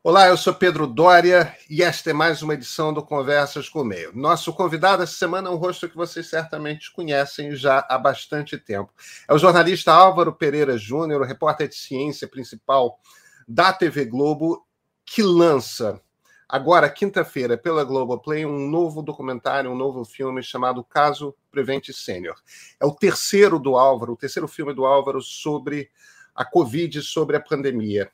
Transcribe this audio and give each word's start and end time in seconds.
Olá, 0.00 0.28
eu 0.28 0.36
sou 0.36 0.54
Pedro 0.54 0.86
Dória 0.86 1.52
e 1.68 1.82
esta 1.82 2.10
é 2.10 2.12
mais 2.12 2.40
uma 2.40 2.54
edição 2.54 2.94
do 2.94 3.02
Conversas 3.02 3.68
com 3.68 3.80
o 3.80 3.84
Meio. 3.84 4.12
Nosso 4.14 4.52
convidado 4.52 5.02
essa 5.02 5.14
semana 5.14 5.48
é 5.48 5.52
um 5.52 5.56
rosto 5.56 5.88
que 5.88 5.96
vocês 5.96 6.28
certamente 6.28 6.92
conhecem 6.92 7.56
já 7.56 7.84
há 7.88 7.98
bastante 7.98 8.56
tempo. 8.56 8.92
É 9.26 9.34
o 9.34 9.38
jornalista 9.38 9.92
Álvaro 9.92 10.32
Pereira 10.32 10.78
Júnior, 10.78 11.26
repórter 11.26 11.68
de 11.68 11.74
ciência 11.74 12.28
principal 12.28 13.00
da 13.46 13.72
TV 13.72 14.04
Globo, 14.04 14.64
que 15.04 15.20
lança 15.20 16.00
agora, 16.48 16.88
quinta-feira, 16.88 17.58
pela 17.58 17.82
Globoplay, 17.82 18.46
um 18.46 18.70
novo 18.70 19.02
documentário, 19.02 19.68
um 19.68 19.76
novo 19.76 20.04
filme 20.04 20.44
chamado 20.44 20.84
Caso 20.84 21.34
Prevente 21.50 21.92
Sênior. 21.92 22.36
É 22.78 22.86
o 22.86 22.94
terceiro 22.94 23.58
do 23.58 23.76
Álvaro, 23.76 24.12
o 24.12 24.16
terceiro 24.16 24.46
filme 24.46 24.72
do 24.72 24.86
Álvaro 24.86 25.20
sobre 25.20 25.90
a 26.36 26.44
Covid, 26.44 27.02
sobre 27.02 27.36
a 27.36 27.40
pandemia. 27.40 28.12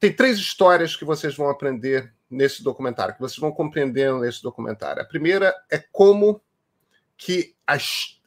Tem 0.00 0.10
três 0.10 0.38
histórias 0.38 0.96
que 0.96 1.04
vocês 1.04 1.36
vão 1.36 1.50
aprender 1.50 2.10
nesse 2.30 2.64
documentário, 2.64 3.14
que 3.14 3.20
vocês 3.20 3.38
vão 3.38 3.52
compreendendo 3.52 4.20
nesse 4.20 4.42
documentário. 4.42 5.02
A 5.02 5.04
primeira 5.04 5.54
é 5.70 5.78
como 5.92 6.40
que 7.18 7.54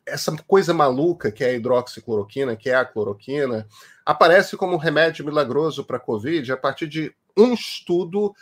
essa 0.05 0.36
coisa 0.46 0.72
maluca 0.72 1.32
que 1.32 1.44
é 1.44 1.48
a 1.48 1.54
hidroxicloroquina, 1.54 2.55
que 2.55 2.70
é 2.70 2.76
a 2.76 2.86
cloroquina, 2.86 3.68
aparece 4.05 4.55
como 4.55 4.76
um 4.76 4.77
remédio 4.77 5.26
milagroso 5.26 5.84
para 5.84 5.98
a 5.98 5.99
Covid 5.99 6.52
a 6.52 6.58
partir 6.58 6.88
de 6.88 7.12
um 7.36 7.54
estudo 7.54 8.35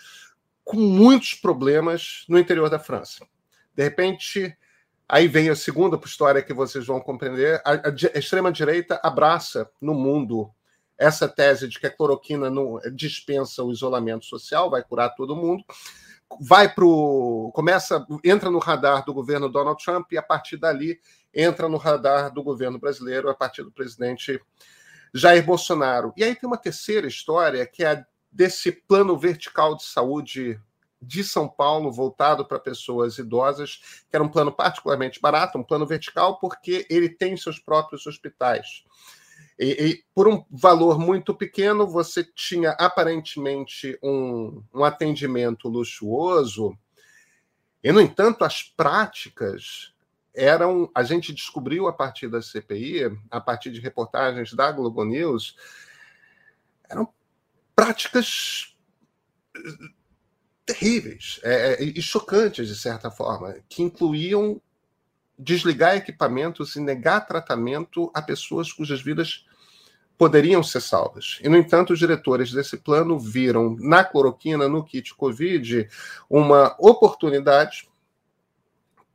com 0.66 0.77
muitos 0.77 1.34
problemas 1.34 2.26
no 2.27 2.38
interior 2.38 2.70
da 2.70 2.79
França. 2.79 3.26
De 3.73 3.84
repente, 3.84 4.54
aí 5.07 5.29
vem 5.29 5.49
a 5.49 5.55
segunda 5.55 5.98
história 6.04 6.41
que 6.41 6.54
vocês 6.54 6.85
vão 6.85 6.99
compreender. 6.99 7.62
A, 7.63 7.88
a 7.88 8.20
extrema-direita 8.20 8.99
abraça 9.02 9.70
no 9.79 9.93
mundo 9.93 10.52
essa 11.02 11.28
tese 11.28 11.68
de 11.68 11.80
que 11.80 11.88
a 11.88 11.91
cloroquina 11.91 12.48
não 12.48 12.80
dispensa 12.94 13.64
o 13.64 13.72
isolamento 13.72 14.23
social, 14.23 14.70
vai 14.70 14.84
curar 14.84 15.16
todo 15.16 15.36
mundo, 15.36 15.64
vai 16.40 16.72
para 16.72 16.86
começa, 17.54 18.05
entra 18.24 18.52
no 18.52 18.60
radar 18.60 19.04
do 19.04 19.12
governo 19.12 19.49
Donald 19.49 19.84
Trump 19.84 20.12
e 20.12 20.18
a 20.18 20.21
partir 20.21 20.58
dali 20.58 20.99
entra 21.34 21.68
no 21.68 21.77
radar 21.77 22.32
do 22.32 22.43
governo 22.43 22.77
brasileiro 22.77 23.32
a 23.32 23.34
partir 23.34 23.63
do 23.63 23.71
presidente 23.71 24.40
Jair 25.12 25.43
Bolsonaro. 25.43 26.13
E 26.16 26.24
aí 26.24 26.35
tem 26.35 26.48
uma 26.48 26.58
terceira 26.58 27.08
história 27.08 27.65
que 27.65 27.84
é 27.84 28.05
desse 28.32 28.71
plano 28.71 29.18
vertical 29.18 29.76
de 29.76 29.84
saúde 29.84 30.62
de 31.02 31.24
São 31.24 31.49
Paulo 31.49 31.91
voltado 31.91 32.46
para 32.46 32.60
pessoas 32.60 33.18
idosas, 33.18 34.04
que 34.08 34.15
era 34.15 34.24
um 34.24 34.30
plano 34.30 34.52
particularmente 34.52 35.20
barato, 35.20 35.58
um 35.58 35.63
plano 35.63 35.88
vertical, 35.88 36.38
porque 36.38 36.86
ele 36.91 37.10
tem 37.10 37.36
seus 37.36 37.58
próprios 37.58 38.05
hospitais. 38.05 38.84
E, 39.62 39.85
e, 39.85 40.04
por 40.15 40.27
um 40.27 40.43
valor 40.49 40.98
muito 40.98 41.35
pequeno, 41.35 41.85
você 41.85 42.23
tinha 42.23 42.71
aparentemente 42.71 43.95
um, 44.01 44.63
um 44.73 44.84
atendimento 44.84 45.70
luxuoso, 45.70 46.76
e, 47.84 47.91
no 47.91 48.01
entanto, 48.01 48.43
as 48.43 48.63
práticas 48.63 49.93
eram. 50.34 50.90
A 50.95 51.03
gente 51.03 51.31
descobriu 51.31 51.87
a 51.87 51.93
partir 51.93 52.27
da 52.27 52.41
CPI, 52.41 53.15
a 53.29 53.40
partir 53.40 53.70
de 53.70 53.79
reportagens 53.79 54.51
da 54.51 54.71
Globo 54.71 55.05
News, 55.05 55.55
eram 56.90 57.07
práticas 57.75 58.75
eh, 59.55 59.59
terríveis 60.65 61.40
é, 61.43 61.73
é, 61.73 61.84
e 61.84 62.01
chocantes, 62.01 62.68
de 62.68 62.75
certa 62.75 63.12
forma, 63.12 63.55
que 63.70 63.84
incluíam 63.84 64.59
desligar 65.38 65.96
equipamentos 65.96 66.75
e 66.75 66.79
negar 66.79 67.28
tratamento 67.28 68.12
a 68.13 68.23
pessoas 68.23 68.72
cujas 68.72 69.01
vidas 69.03 69.46
poderiam 70.22 70.62
ser 70.62 70.81
salvas. 70.81 71.40
E, 71.41 71.50
no 71.50 71.58
entanto, 71.58 71.94
os 71.94 71.97
diretores 71.97 72.52
desse 72.52 72.78
plano 72.78 73.18
viram 73.18 73.75
na 73.80 74.03
cloroquina, 74.03 74.69
no 74.69 74.86
kit 74.86 75.16
Covid, 75.16 75.90
uma 76.30 76.75
oportunidade 76.78 77.90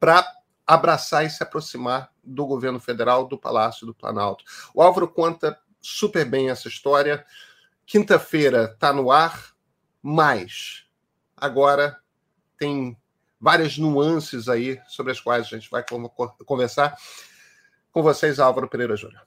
para 0.01 0.27
abraçar 0.67 1.25
e 1.25 1.31
se 1.31 1.45
aproximar 1.45 2.11
do 2.25 2.45
governo 2.45 2.81
federal, 2.81 3.25
do 3.25 3.39
Palácio 3.39 3.87
do 3.87 3.95
Planalto. 3.95 4.43
O 4.75 4.83
Álvaro 4.83 5.07
conta 5.07 5.57
super 5.81 6.25
bem 6.25 6.51
essa 6.51 6.67
história. 6.67 7.25
Quinta-feira 7.87 8.65
está 8.75 8.93
no 8.93 9.13
ar, 9.13 9.55
mas 10.03 10.87
agora 11.37 12.01
tem 12.59 12.99
várias 13.41 13.79
nuances 13.79 14.49
aí 14.49 14.81
sobre 14.89 15.13
as 15.13 15.21
quais 15.21 15.47
a 15.47 15.51
gente 15.51 15.71
vai 15.71 15.85
conversar 16.45 16.97
com 17.93 18.03
vocês, 18.03 18.41
Álvaro 18.41 18.69
Pereira 18.69 18.97
Júnior. 18.97 19.25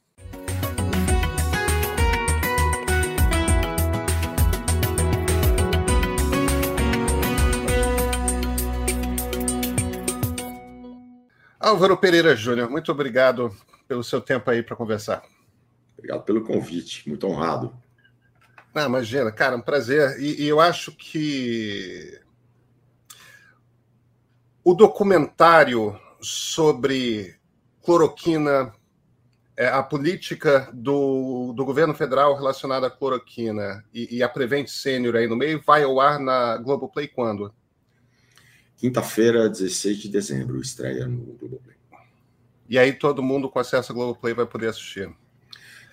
Álvaro 11.69 11.96
Pereira 11.96 12.35
Júnior, 12.35 12.68
muito 12.68 12.91
obrigado 12.91 13.56
pelo 13.88 14.03
seu 14.03 14.19
tempo 14.19 14.50
aí 14.50 14.63
para 14.63 14.75
conversar. 14.75 15.22
Obrigado 15.96 16.24
pelo 16.24 16.41
convite, 16.41 17.07
muito 17.07 17.28
honrado. 17.28 17.72
Ah, 18.74 18.85
imagina, 18.85 19.31
cara, 19.31 19.56
um 19.56 19.62
prazer. 19.62 20.19
E, 20.19 20.44
e 20.44 20.47
eu 20.47 20.59
acho 20.59 20.91
que 20.91 22.19
o 24.63 24.74
documentário 24.74 25.96
sobre 26.19 27.35
cloroquina, 27.84 28.74
é, 29.56 29.68
a 29.68 29.84
política 29.84 30.72
do, 30.74 31.53
do 31.53 31.63
governo 31.63 31.94
federal 31.94 32.36
relacionada 32.36 32.88
à 32.88 32.90
cloroquina 32.90 33.86
e, 33.94 34.18
e 34.18 34.24
a 34.24 34.30
Prevent 34.30 34.68
Senior 34.68 35.16
aí 35.16 35.28
no 35.28 35.36
meio, 35.36 35.62
vai 35.63 35.84
ao 35.84 36.00
ar 36.00 36.19
na 36.19 36.57
Globoplay 36.57 37.07
quando? 37.07 37.53
Quinta-feira, 38.79 39.50
16 39.50 39.97
de 39.97 40.09
dezembro, 40.09 40.62
estreia 40.62 41.06
no 41.06 41.17
Globoplay. 41.34 41.75
E 42.69 42.79
aí 42.79 42.94
todo 42.94 43.22
mundo 43.22 43.50
com 43.50 43.59
acesso 43.59 43.91
ao 43.91 43.95
Globoplay 43.95 44.34
vai 44.34 44.45
poder 44.45 44.67
assistir. 44.67 45.13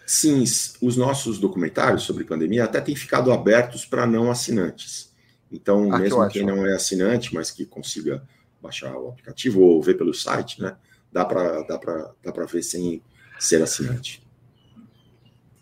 Sim, 0.07 0.45
os 0.81 0.97
nossos 0.97 1.41
documentários 1.41 2.05
sobre 2.05 2.23
pandemia 2.23 2.63
até 2.63 2.81
têm 2.81 2.95
ficado 2.95 3.33
abertos 3.33 3.85
para 3.85 4.07
não 4.07 4.31
assinantes. 4.31 5.13
Então, 5.51 5.93
ah, 5.93 5.99
mesmo 5.99 6.25
que 6.29 6.35
quem 6.35 6.47
não 6.47 6.65
é 6.65 6.75
assinante, 6.75 7.35
mas 7.35 7.51
que 7.51 7.67
consiga 7.67 8.23
baixar 8.63 8.97
o 8.97 9.09
aplicativo 9.09 9.63
ou 9.63 9.83
ver 9.83 9.95
pelo 9.95 10.15
site, 10.15 10.63
né, 10.63 10.77
dá 11.13 11.25
para 11.25 11.63
dá 11.63 11.77
dá 12.23 12.45
ver 12.45 12.63
sem 12.63 13.03
ser 13.39 13.63
assinante. 13.63 14.25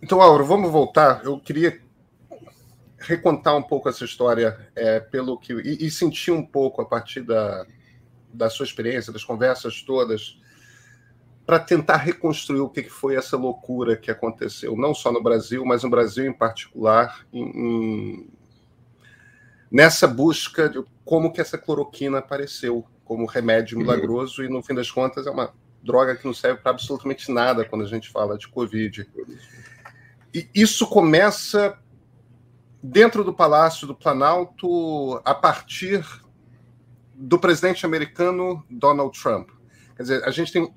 Então, 0.02 0.20
Auro, 0.20 0.44
vamos 0.44 0.70
voltar. 0.70 1.24
Eu 1.24 1.40
queria 1.40 1.80
recontar 3.06 3.56
um 3.56 3.62
pouco 3.62 3.88
essa 3.88 4.04
história 4.04 4.58
é, 4.74 5.00
pelo 5.00 5.38
que 5.38 5.52
e, 5.52 5.86
e, 5.86 5.90
sentir 5.90 6.30
um 6.30 6.44
pouco 6.44 6.82
a 6.82 6.84
partir 6.84 7.22
da, 7.22 7.66
da 8.32 8.50
sua 8.50 8.64
experiência, 8.64 9.12
das 9.12 9.24
conversas 9.24 9.82
todas, 9.82 10.38
para 11.46 11.58
tentar 11.58 11.96
reconstruir 11.96 12.60
o 12.60 12.68
que 12.68 12.84
foi 12.84 13.16
essa 13.16 13.36
loucura 13.36 13.96
que 13.96 14.10
aconteceu, 14.10 14.76
não 14.76 14.94
só 14.94 15.12
no 15.12 15.22
Brasil, 15.22 15.64
mas 15.64 15.82
no 15.82 15.90
Brasil 15.90 16.26
em 16.26 16.32
particular, 16.32 17.26
em, 17.32 17.42
em, 17.42 18.28
nessa 19.70 20.06
busca 20.06 20.68
de 20.68 20.82
como 21.04 21.32
que 21.32 21.40
essa 21.40 21.58
cloroquina 21.58 22.18
apareceu 22.18 22.84
como 23.04 23.26
remédio 23.26 23.76
uhum. 23.76 23.84
milagroso 23.84 24.40
uhum. 24.40 24.48
e 24.48 24.50
no 24.50 24.62
fim 24.62 24.74
das 24.74 24.90
contas 24.90 25.26
é 25.26 25.30
uma 25.30 25.52
droga 25.82 26.16
que 26.16 26.24
não 26.24 26.32
serve 26.32 26.62
para 26.62 26.70
absolutamente 26.70 27.30
nada 27.30 27.64
quando 27.64 27.84
a 27.84 27.88
gente 27.88 28.08
fala 28.08 28.38
de 28.38 28.48
Covid. 28.48 29.06
E 30.34 30.48
isso 30.54 30.86
começa 30.86 31.78
dentro 32.84 33.24
do 33.24 33.32
Palácio 33.32 33.86
do 33.86 33.94
Planalto 33.94 35.18
a 35.24 35.34
partir 35.34 36.04
do 37.14 37.38
presidente 37.38 37.86
americano 37.86 38.62
Donald 38.68 39.18
Trump. 39.18 39.48
Quer 39.96 40.02
dizer, 40.02 40.24
a 40.24 40.30
gente 40.30 40.52
tem 40.52 40.70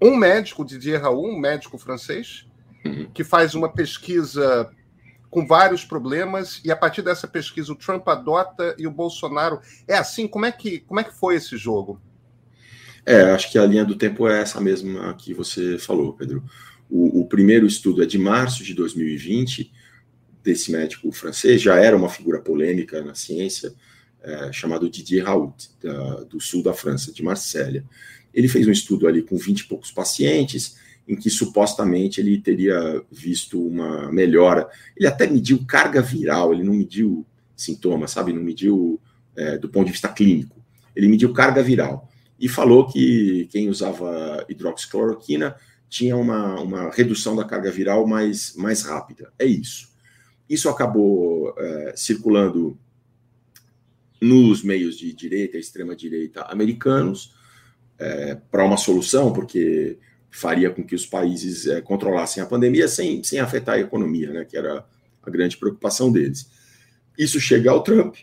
um 0.00 0.16
médico, 0.16 0.64
Didier 0.64 1.02
Raoult, 1.02 1.36
um 1.36 1.38
médico 1.38 1.76
francês, 1.76 2.46
uhum. 2.82 3.10
que 3.12 3.22
faz 3.22 3.54
uma 3.54 3.70
pesquisa 3.70 4.70
com 5.28 5.46
vários 5.46 5.84
problemas 5.84 6.62
e 6.64 6.70
a 6.70 6.76
partir 6.76 7.02
dessa 7.02 7.28
pesquisa 7.28 7.70
o 7.70 7.76
Trump 7.76 8.08
adota 8.08 8.74
e 8.78 8.86
o 8.86 8.90
Bolsonaro 8.90 9.60
é 9.86 9.94
assim. 9.94 10.26
Como 10.26 10.46
é 10.46 10.52
que 10.52 10.80
como 10.80 11.00
é 11.00 11.04
que 11.04 11.14
foi 11.14 11.34
esse 11.34 11.58
jogo? 11.58 12.00
É, 13.04 13.20
acho 13.32 13.52
que 13.52 13.58
a 13.58 13.66
linha 13.66 13.84
do 13.84 13.94
tempo 13.94 14.26
é 14.26 14.40
essa 14.40 14.58
mesma 14.58 15.12
que 15.14 15.34
você 15.34 15.76
falou, 15.76 16.14
Pedro. 16.14 16.42
O, 16.88 17.20
o 17.20 17.26
primeiro 17.26 17.66
estudo 17.66 18.02
é 18.02 18.06
de 18.06 18.16
março 18.16 18.64
de 18.64 18.72
2020 18.72 19.70
desse 20.46 20.70
médico 20.70 21.10
francês, 21.10 21.60
já 21.60 21.76
era 21.76 21.96
uma 21.96 22.08
figura 22.08 22.40
polêmica 22.40 23.02
na 23.02 23.16
ciência, 23.16 23.74
é, 24.22 24.52
chamado 24.52 24.88
Didier 24.88 25.26
Raoult, 25.26 25.70
da, 25.82 26.22
do 26.22 26.40
sul 26.40 26.62
da 26.62 26.72
França, 26.72 27.12
de 27.12 27.20
Marsella. 27.20 27.82
Ele 28.32 28.46
fez 28.46 28.64
um 28.68 28.70
estudo 28.70 29.08
ali 29.08 29.22
com 29.22 29.36
20 29.36 29.60
e 29.60 29.64
poucos 29.64 29.90
pacientes, 29.90 30.76
em 31.08 31.16
que 31.16 31.28
supostamente 31.28 32.20
ele 32.20 32.40
teria 32.40 33.02
visto 33.10 33.60
uma 33.60 34.10
melhora. 34.12 34.68
Ele 34.96 35.08
até 35.08 35.26
mediu 35.26 35.64
carga 35.66 36.00
viral, 36.00 36.52
ele 36.52 36.62
não 36.62 36.74
mediu 36.74 37.26
sintomas, 37.56 38.12
sabe? 38.12 38.32
Não 38.32 38.42
mediu 38.42 39.00
é, 39.34 39.58
do 39.58 39.68
ponto 39.68 39.86
de 39.86 39.92
vista 39.92 40.08
clínico. 40.08 40.64
Ele 40.94 41.08
mediu 41.08 41.32
carga 41.32 41.60
viral 41.60 42.08
e 42.38 42.48
falou 42.48 42.86
que 42.86 43.48
quem 43.50 43.68
usava 43.68 44.44
hidroxicloroquina 44.48 45.56
tinha 45.88 46.16
uma, 46.16 46.60
uma 46.60 46.90
redução 46.90 47.34
da 47.34 47.44
carga 47.44 47.70
viral 47.70 48.06
mais, 48.06 48.54
mais 48.56 48.82
rápida. 48.82 49.32
É 49.38 49.44
isso. 49.44 49.95
Isso 50.48 50.68
acabou 50.68 51.54
é, 51.58 51.94
circulando 51.96 52.78
nos 54.20 54.62
meios 54.62 54.96
de 54.96 55.12
direita 55.12 55.58
extrema-direita 55.58 56.42
americanos 56.42 57.34
é, 57.98 58.34
para 58.50 58.64
uma 58.64 58.76
solução, 58.76 59.32
porque 59.32 59.98
faria 60.30 60.70
com 60.70 60.84
que 60.84 60.94
os 60.94 61.06
países 61.06 61.66
é, 61.66 61.80
controlassem 61.80 62.42
a 62.42 62.46
pandemia 62.46 62.88
sem, 62.88 63.22
sem 63.24 63.40
afetar 63.40 63.76
a 63.76 63.80
economia, 63.80 64.32
né, 64.32 64.44
que 64.44 64.56
era 64.56 64.84
a 65.22 65.30
grande 65.30 65.56
preocupação 65.56 66.12
deles. 66.12 66.48
Isso 67.18 67.40
chega 67.40 67.70
ao 67.70 67.82
Trump. 67.82 68.16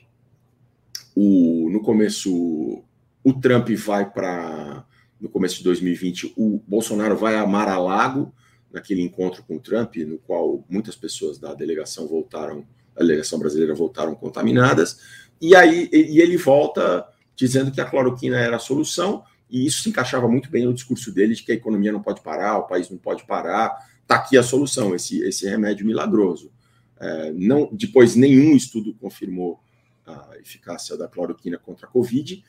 O, 1.16 1.70
no 1.70 1.82
começo, 1.82 2.84
o 3.24 3.34
Trump 3.34 3.70
vai 3.72 4.10
para. 4.10 4.86
No 5.20 5.30
começo 5.30 5.58
de 5.58 5.64
2020, 5.64 6.34
o 6.36 6.62
Bolsonaro 6.68 7.16
vai 7.16 7.38
a 7.38 7.48
Mar-a-Lago, 7.48 8.34
naquele 8.74 9.02
encontro 9.02 9.44
com 9.44 9.58
o 9.58 9.60
Trump, 9.60 9.96
no 9.98 10.18
qual 10.18 10.66
muitas 10.68 10.96
pessoas 10.96 11.38
da 11.38 11.54
delegação 11.54 12.08
voltaram, 12.08 12.66
a 12.96 13.00
delegação 13.00 13.38
brasileira 13.38 13.76
voltaram 13.76 14.16
contaminadas. 14.16 15.00
E 15.40 15.56
aí 15.56 15.90
e 15.94 16.20
ele 16.20 16.36
volta 16.38 17.08
dizendo 17.36 17.72
que 17.72 17.80
a 17.80 17.86
cloroquina 17.86 18.38
era 18.38 18.56
a 18.56 18.60
solução, 18.60 19.24
e 19.50 19.66
isso 19.66 19.84
se 19.84 19.90
encaixava 19.90 20.28
muito 20.28 20.50
bem 20.50 20.66
no 20.66 20.74
discurso 20.74 21.12
dele 21.12 21.36
de 21.36 21.44
que 21.44 21.52
a 21.52 21.56
economia 21.56 21.92
não 21.92 22.02
pode 22.02 22.22
parar, 22.22 22.58
o 22.58 22.68
país 22.68 22.90
não 22.90 22.98
pode 22.98 23.24
parar, 23.26 23.78
está 24.02 24.16
aqui 24.16 24.38
a 24.38 24.44
solução, 24.44 24.96
esse, 24.96 25.22
esse 25.22 25.48
remédio 25.48 25.86
milagroso. 25.86 26.52
É, 27.00 27.32
não, 27.34 27.70
depois, 27.72 28.16
nenhum 28.16 28.56
estudo 28.56 28.96
confirmou 28.96 29.60
a 30.06 30.38
eficácia 30.40 30.98
da 30.98 31.08
cloroquina 31.08 31.58
contra 31.58 31.86
a 31.88 31.90
Covid. 31.90 32.44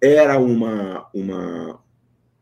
Era 0.00 0.38
uma, 0.38 1.08
uma, 1.12 1.80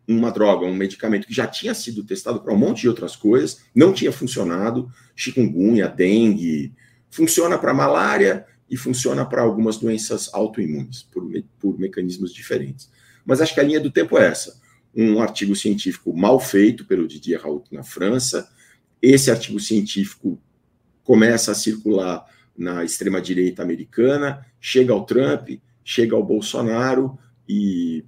uma 0.06 0.30
droga, 0.30 0.66
um 0.66 0.74
medicamento 0.74 1.26
que 1.26 1.34
já 1.34 1.46
tinha 1.46 1.74
sido 1.74 2.04
testado 2.04 2.40
para 2.40 2.52
um 2.52 2.58
monte 2.58 2.82
de 2.82 2.88
outras 2.88 3.16
coisas, 3.16 3.62
não 3.74 3.92
tinha 3.92 4.12
funcionado, 4.12 4.90
chikungunya, 5.16 5.88
dengue, 5.88 6.72
funciona 7.10 7.56
para 7.56 7.72
malária 7.72 8.46
e 8.68 8.76
funciona 8.76 9.24
para 9.24 9.42
algumas 9.42 9.78
doenças 9.78 10.28
autoimunes, 10.32 11.02
por, 11.02 11.24
por 11.58 11.78
mecanismos 11.78 12.32
diferentes. 12.34 12.90
Mas 13.24 13.40
acho 13.40 13.54
que 13.54 13.60
a 13.60 13.64
linha 13.64 13.80
do 13.80 13.90
tempo 13.90 14.18
é 14.18 14.26
essa. 14.26 14.60
Um 14.94 15.20
artigo 15.20 15.56
científico 15.56 16.14
mal 16.16 16.38
feito 16.38 16.84
pelo 16.84 17.08
Didier 17.08 17.40
Raoult 17.40 17.72
na 17.72 17.82
França, 17.82 18.48
esse 19.00 19.30
artigo 19.30 19.58
científico 19.60 20.40
começa 21.02 21.52
a 21.52 21.54
circular 21.54 22.24
na 22.56 22.84
extrema-direita 22.84 23.62
americana, 23.62 24.46
chega 24.60 24.92
ao 24.92 25.04
Trump, 25.04 25.50
chega 25.84 26.14
ao 26.14 26.24
Bolsonaro 26.24 27.18
e, 27.48 28.04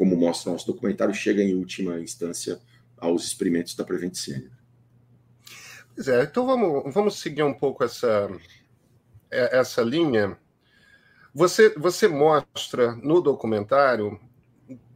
como 0.00 0.16
mostra 0.16 0.50
nosso 0.50 0.66
documentário, 0.66 1.12
chega 1.12 1.42
em 1.42 1.54
última 1.54 2.00
instância 2.00 2.58
aos 2.96 3.22
experimentos 3.22 3.74
da 3.74 3.84
Prevent 3.84 4.14
Senior. 4.14 4.50
Pois 5.94 6.08
é, 6.08 6.22
então 6.22 6.46
vamos, 6.46 6.94
vamos 6.94 7.20
seguir 7.20 7.42
um 7.42 7.52
pouco 7.52 7.84
essa, 7.84 8.30
é, 9.30 9.58
essa 9.58 9.82
linha. 9.82 10.38
Você, 11.34 11.74
você 11.76 12.08
mostra 12.08 12.92
no 12.92 13.20
documentário 13.20 14.18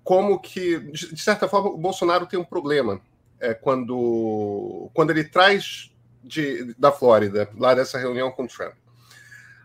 como 0.03 0.41
que, 0.41 0.79
de 0.79 1.21
certa 1.21 1.47
forma, 1.49 1.69
o 1.69 1.77
Bolsonaro 1.77 2.25
tem 2.25 2.41
um 2.41 2.45
problema 2.45 2.99
é, 3.39 3.53
quando, 3.53 4.91
quando 4.95 5.11
ele 5.11 5.25
traz 5.25 5.95
de, 6.23 6.73
da 6.79 6.91
Flórida, 6.91 7.50
lá 7.59 7.75
dessa 7.75 7.99
reunião 7.99 8.31
com 8.31 8.47
Trump. 8.47 8.73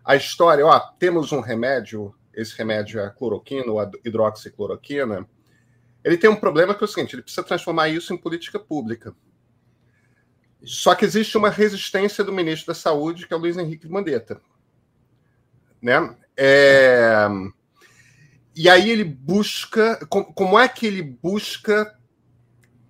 A 0.03 0.17
história, 0.17 0.65
ó, 0.65 0.77
temos 0.99 1.31
um 1.31 1.39
remédio, 1.39 2.13
esse 2.33 2.57
remédio 2.57 2.99
é 2.99 3.05
a 3.05 3.09
cloroquina, 3.09 3.71
ou 3.71 3.79
a 3.79 3.89
hidroxicloroquina, 4.03 5.27
ele 6.03 6.17
tem 6.17 6.29
um 6.29 6.35
problema 6.35 6.73
que 6.73 6.83
é 6.83 6.85
o 6.85 6.87
seguinte, 6.87 7.15
ele 7.15 7.21
precisa 7.21 7.43
transformar 7.43 7.89
isso 7.89 8.13
em 8.13 8.17
política 8.17 8.59
pública. 8.59 9.13
Só 10.63 10.93
que 10.93 11.05
existe 11.05 11.37
uma 11.37 11.49
resistência 11.49 12.23
do 12.23 12.33
ministro 12.33 12.67
da 12.67 12.73
Saúde, 12.73 13.27
que 13.27 13.33
é 13.33 13.37
o 13.37 13.39
Luiz 13.39 13.57
Henrique 13.57 13.87
Mandetta. 13.87 14.41
Né? 15.81 16.15
É... 16.35 17.27
E 18.55 18.69
aí 18.69 18.89
ele 18.89 19.05
busca. 19.05 20.05
Como 20.07 20.59
é 20.59 20.67
que 20.67 20.85
ele 20.85 21.01
busca 21.01 21.97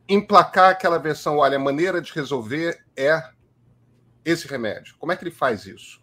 emplacar 0.08 0.72
aquela 0.72 0.98
versão? 0.98 1.38
Olha, 1.38 1.58
a 1.58 1.60
maneira 1.60 2.02
de 2.02 2.12
resolver 2.12 2.84
é 2.98 3.22
esse 4.26 4.48
remédio? 4.48 4.96
Como 4.98 5.12
é 5.12 5.16
que 5.16 5.24
ele 5.24 5.32
faz 5.32 5.66
isso? 5.66 6.02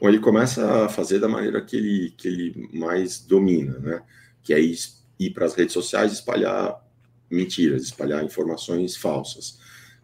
Bom, 0.00 0.08
ele 0.08 0.20
começa 0.20 0.84
a 0.84 0.88
fazer 0.88 1.18
da 1.18 1.28
maneira 1.28 1.60
que 1.60 1.76
ele, 1.76 2.14
que 2.16 2.28
ele 2.28 2.68
mais 2.72 3.18
domina, 3.20 3.78
né? 3.78 4.02
Que 4.42 4.54
é 4.54 4.60
ir, 4.60 4.76
ir 5.18 5.30
para 5.30 5.46
as 5.46 5.54
redes 5.54 5.72
sociais 5.72 6.12
espalhar 6.12 6.80
mentiras, 7.30 7.82
espalhar 7.82 8.24
informações 8.24 8.96
falsas. 8.96 9.58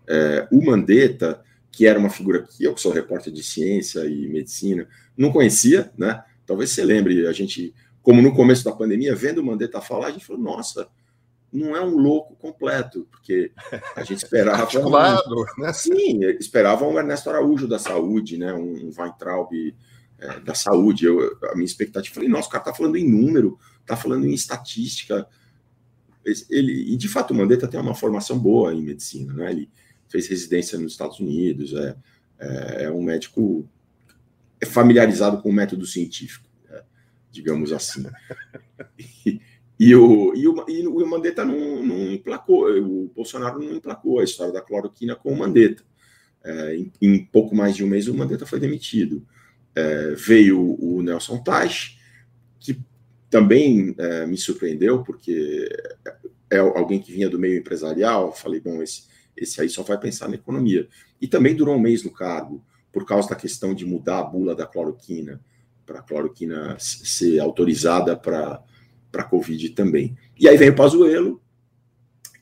É, 0.06 0.49
o 0.50 0.64
Mandetta, 0.64 1.43
que 1.70 1.87
era 1.87 1.99
uma 1.99 2.11
figura 2.11 2.43
que 2.43 2.64
eu, 2.64 2.75
que 2.75 2.81
sou 2.81 2.93
repórter 2.93 3.32
de 3.32 3.43
ciência 3.43 4.05
e 4.05 4.29
medicina, 4.29 4.88
não 5.17 5.32
conhecia, 5.32 5.93
né? 5.96 6.23
Talvez 6.44 6.70
você 6.70 6.85
lembre, 6.85 7.26
a 7.26 7.32
gente, 7.32 7.75
como 8.02 8.20
no 8.20 8.35
começo 8.35 8.64
da 8.64 8.73
pandemia, 8.73 9.14
vendo 9.14 9.38
o 9.38 9.44
Mandetta 9.44 9.81
falar, 9.81 10.08
a 10.08 10.11
gente 10.11 10.26
falou, 10.26 10.43
nossa, 10.43 10.88
não 11.54 11.76
é 11.76 11.80
um 11.80 11.96
louco 11.96 12.34
completo, 12.34 13.06
porque 13.10 13.52
a 13.94 14.02
gente 14.02 14.18
esperava. 14.24 14.68
um, 14.76 15.62
né? 15.62 15.72
Sim, 15.72 16.24
esperava 16.40 16.84
um 16.84 16.98
Ernesto 16.98 17.30
Araújo 17.30 17.68
da 17.68 17.78
saúde, 17.78 18.36
né? 18.36 18.52
um 18.52 18.90
Weintraub 18.96 19.52
é, 20.18 20.40
da 20.40 20.54
saúde. 20.54 21.06
Eu, 21.06 21.38
a 21.44 21.54
minha 21.54 21.64
expectativa, 21.64 22.12
falei, 22.12 22.28
nossa, 22.28 22.48
o 22.48 22.50
cara 22.50 22.62
está 22.62 22.74
falando 22.74 22.96
em 22.96 23.08
número, 23.08 23.56
está 23.80 23.96
falando 23.96 24.26
em 24.26 24.34
estatística. 24.34 25.26
Ele, 26.50 26.92
e 26.92 26.96
de 26.96 27.08
fato, 27.08 27.30
o 27.30 27.36
Mandetta 27.36 27.68
tem 27.68 27.78
uma 27.78 27.94
formação 27.94 28.36
boa 28.36 28.74
em 28.74 28.82
medicina, 28.82 29.32
né? 29.32 29.52
Ele 29.52 29.70
fez 30.08 30.26
residência 30.26 30.76
nos 30.78 30.92
Estados 30.92 31.20
Unidos, 31.20 31.72
é, 31.72 31.96
é, 32.38 32.84
é 32.84 32.90
um 32.90 33.02
médico 33.02 33.68
familiarizado 34.66 35.40
com 35.40 35.50
o 35.50 35.52
método 35.52 35.86
científico, 35.86 36.48
né? 36.68 36.82
digamos 37.30 37.72
assim. 37.72 38.04
E, 39.24 39.40
e 39.78 39.94
o, 39.94 40.34
e 40.34 40.46
o, 40.46 40.64
e 40.68 40.86
o 40.86 41.06
Mandetta 41.06 41.44
não, 41.44 41.82
não 41.84 42.12
emplacou, 42.12 42.70
o 42.70 43.10
Bolsonaro 43.14 43.58
não 43.58 43.74
emplacou 43.74 44.20
a 44.20 44.24
história 44.24 44.52
da 44.52 44.60
cloroquina 44.60 45.16
com 45.16 45.32
o 45.32 45.38
Mandetta. 45.38 45.82
É, 46.44 46.76
em, 46.76 46.92
em, 47.00 47.24
pouco 47.24 47.56
mais 47.56 47.74
de 47.74 47.82
um 47.82 47.88
mês, 47.88 48.06
o 48.06 48.14
Mandetta 48.14 48.46
foi 48.46 48.60
demitido. 48.60 49.26
É, 49.74 50.14
veio 50.14 50.76
o 50.78 51.02
Nelson 51.02 51.42
Teich, 51.42 51.98
que 52.60 52.78
também 53.28 53.94
é, 53.98 54.26
me 54.26 54.36
surpreendeu, 54.36 55.02
porque 55.02 55.68
é 56.48 56.58
alguém 56.58 57.00
que 57.00 57.12
vinha 57.12 57.28
do 57.28 57.38
meio 57.38 57.58
empresarial. 57.58 58.32
Falei, 58.32 58.60
bom, 58.60 58.80
esse, 58.80 59.04
esse 59.36 59.60
aí 59.60 59.68
só 59.68 59.82
vai 59.82 59.98
pensar 59.98 60.28
na 60.28 60.36
economia. 60.36 60.86
E 61.20 61.26
também 61.26 61.54
durou 61.54 61.74
um 61.74 61.80
mês 61.80 62.04
no 62.04 62.12
cargo, 62.12 62.64
por 62.92 63.04
causa 63.04 63.30
da 63.30 63.34
questão 63.34 63.74
de 63.74 63.84
mudar 63.84 64.20
a 64.20 64.24
bula 64.24 64.54
da 64.54 64.66
cloroquina, 64.66 65.40
para 65.84 65.98
a 65.98 66.02
cloroquina 66.02 66.76
ser 66.78 67.40
autorizada 67.40 68.16
para 68.16 68.62
para 69.14 69.22
a 69.22 69.26
Covid 69.26 69.68
também. 69.70 70.18
E 70.36 70.48
aí 70.48 70.56
vem 70.56 70.70
o 70.70 70.74
Pazuello, 70.74 71.40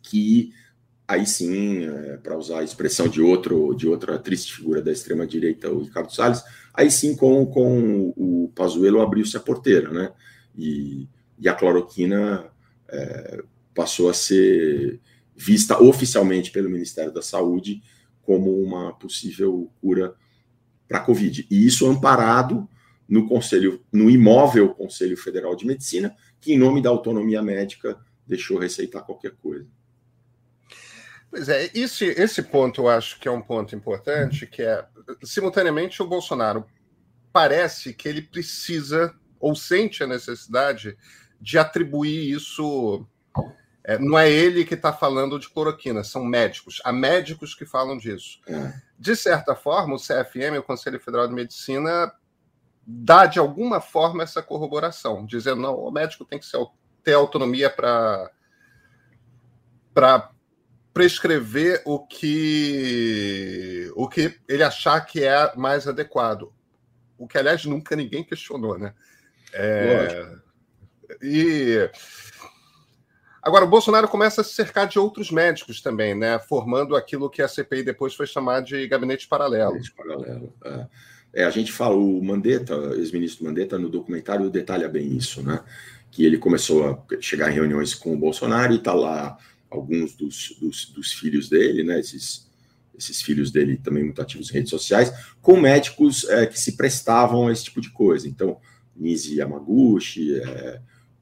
que 0.02 0.54
aí 1.06 1.26
sim, 1.26 1.84
é, 1.84 2.16
para 2.16 2.34
usar 2.34 2.60
a 2.60 2.64
expressão 2.64 3.08
de 3.08 3.20
outro 3.20 3.74
de 3.74 3.86
outra 3.86 4.18
triste 4.18 4.54
figura 4.54 4.80
da 4.80 4.90
extrema 4.90 5.26
direita, 5.26 5.70
o 5.70 5.82
Ricardo 5.82 6.14
Salles, 6.14 6.42
aí 6.72 6.90
sim 6.90 7.14
com, 7.14 7.44
com 7.44 8.14
o 8.16 8.50
Pazuello 8.54 9.02
abriu-se 9.02 9.36
a 9.36 9.40
porteira, 9.40 9.90
né? 9.90 10.12
E, 10.56 11.06
e 11.38 11.46
a 11.46 11.52
cloroquina 11.52 12.46
é, 12.88 13.42
passou 13.74 14.08
a 14.08 14.14
ser 14.14 14.98
vista 15.36 15.78
oficialmente 15.78 16.50
pelo 16.50 16.70
Ministério 16.70 17.12
da 17.12 17.20
Saúde 17.20 17.82
como 18.22 18.62
uma 18.62 18.94
possível 18.94 19.70
cura 19.78 20.14
para 20.88 20.98
a 20.98 21.04
Covid. 21.04 21.46
E 21.50 21.66
isso 21.66 21.86
amparado 21.86 22.66
no 23.06 23.28
Conselho, 23.28 23.84
no 23.92 24.08
imóvel 24.08 24.70
Conselho 24.70 25.18
Federal 25.18 25.54
de 25.54 25.66
Medicina, 25.66 26.16
que, 26.42 26.52
em 26.52 26.58
nome 26.58 26.82
da 26.82 26.90
autonomia 26.90 27.40
médica, 27.40 27.96
deixou 28.26 28.58
receitar 28.58 29.04
qualquer 29.04 29.32
coisa. 29.36 29.66
Pois 31.30 31.48
é, 31.48 31.70
esse, 31.72 32.04
esse 32.04 32.42
ponto 32.42 32.82
eu 32.82 32.88
acho 32.90 33.18
que 33.18 33.26
é 33.26 33.30
um 33.30 33.40
ponto 33.40 33.74
importante, 33.74 34.46
que 34.46 34.60
é, 34.60 34.84
simultaneamente, 35.22 36.02
o 36.02 36.06
Bolsonaro 36.06 36.66
parece 37.32 37.94
que 37.94 38.06
ele 38.06 38.20
precisa 38.20 39.14
ou 39.40 39.54
sente 39.54 40.02
a 40.02 40.06
necessidade 40.06 40.96
de 41.40 41.58
atribuir 41.58 42.30
isso. 42.30 43.06
É, 43.84 43.98
não 43.98 44.18
é 44.18 44.30
ele 44.30 44.64
que 44.64 44.74
está 44.74 44.92
falando 44.92 45.38
de 45.38 45.48
cloroquina, 45.48 46.04
são 46.04 46.24
médicos. 46.24 46.82
Há 46.84 46.92
médicos 46.92 47.54
que 47.54 47.64
falam 47.64 47.96
disso. 47.96 48.40
É. 48.46 48.74
De 48.98 49.16
certa 49.16 49.56
forma, 49.56 49.94
o 49.94 49.98
CFM, 49.98 50.58
o 50.58 50.62
Conselho 50.62 51.00
Federal 51.00 51.26
de 51.26 51.34
Medicina, 51.34 52.12
dá 52.86 53.26
de 53.26 53.38
alguma 53.38 53.80
forma 53.80 54.22
essa 54.22 54.42
corroboração, 54.42 55.24
dizendo 55.24 55.60
não, 55.60 55.76
o 55.76 55.90
médico 55.90 56.24
tem 56.24 56.38
que 56.38 56.46
ser, 56.46 56.58
ter 57.02 57.14
autonomia 57.14 57.70
para 57.70 58.30
para 59.94 60.30
prescrever 60.92 61.82
o 61.84 61.98
que 62.06 63.90
o 63.94 64.08
que 64.08 64.38
ele 64.48 64.62
achar 64.62 65.00
que 65.02 65.22
é 65.22 65.54
mais 65.56 65.86
adequado, 65.86 66.52
o 67.18 67.26
que 67.26 67.38
aliás 67.38 67.64
nunca 67.64 67.94
ninguém 67.94 68.24
questionou, 68.24 68.78
né? 68.78 68.94
É, 69.52 70.36
e 71.22 71.90
Agora, 73.42 73.64
o 73.64 73.68
Bolsonaro 73.68 74.06
começa 74.06 74.40
a 74.40 74.44
se 74.44 74.54
cercar 74.54 74.86
de 74.86 75.00
outros 75.00 75.32
médicos 75.32 75.82
também, 75.82 76.14
né? 76.14 76.38
Formando 76.38 76.94
aquilo 76.94 77.28
que 77.28 77.42
a 77.42 77.48
CPI 77.48 77.82
depois 77.82 78.14
foi 78.14 78.24
chamar 78.24 78.60
de 78.62 78.86
gabinete 78.86 79.26
paralelo. 79.26 79.72
Gabinete 79.72 79.94
paralelo. 79.96 80.54
É. 80.64 80.86
É, 81.34 81.44
a 81.44 81.50
gente 81.50 81.72
fala, 81.72 81.96
o 81.96 82.22
Mandetta, 82.22 82.74
ex-ministro 82.96 83.44
Mandetta, 83.44 83.78
no 83.78 83.88
documentário 83.88 84.50
detalha 84.50 84.88
bem 84.88 85.16
isso, 85.16 85.42
né? 85.42 85.62
Que 86.10 86.24
ele 86.24 86.36
começou 86.36 86.84
a 86.84 87.20
chegar 87.20 87.50
em 87.50 87.54
reuniões 87.54 87.94
com 87.94 88.12
o 88.14 88.18
Bolsonaro 88.18 88.74
e 88.74 88.78
tá 88.78 88.92
lá 88.92 89.38
alguns 89.70 90.14
dos, 90.14 90.56
dos, 90.60 90.86
dos 90.86 91.12
filhos 91.12 91.48
dele, 91.48 91.82
né? 91.82 91.98
Esses, 91.98 92.50
esses 92.96 93.22
filhos 93.22 93.50
dele 93.50 93.78
também 93.78 94.04
muito 94.04 94.20
ativos 94.20 94.50
em 94.50 94.54
redes 94.54 94.70
sociais, 94.70 95.12
com 95.40 95.58
médicos 95.58 96.24
é, 96.28 96.46
que 96.46 96.60
se 96.60 96.76
prestavam 96.76 97.48
a 97.48 97.52
esse 97.52 97.64
tipo 97.64 97.80
de 97.80 97.90
coisa. 97.90 98.28
Então, 98.28 98.58
Nisi 98.94 99.36
Yamaguchi, 99.36 100.38
é, 100.38 100.80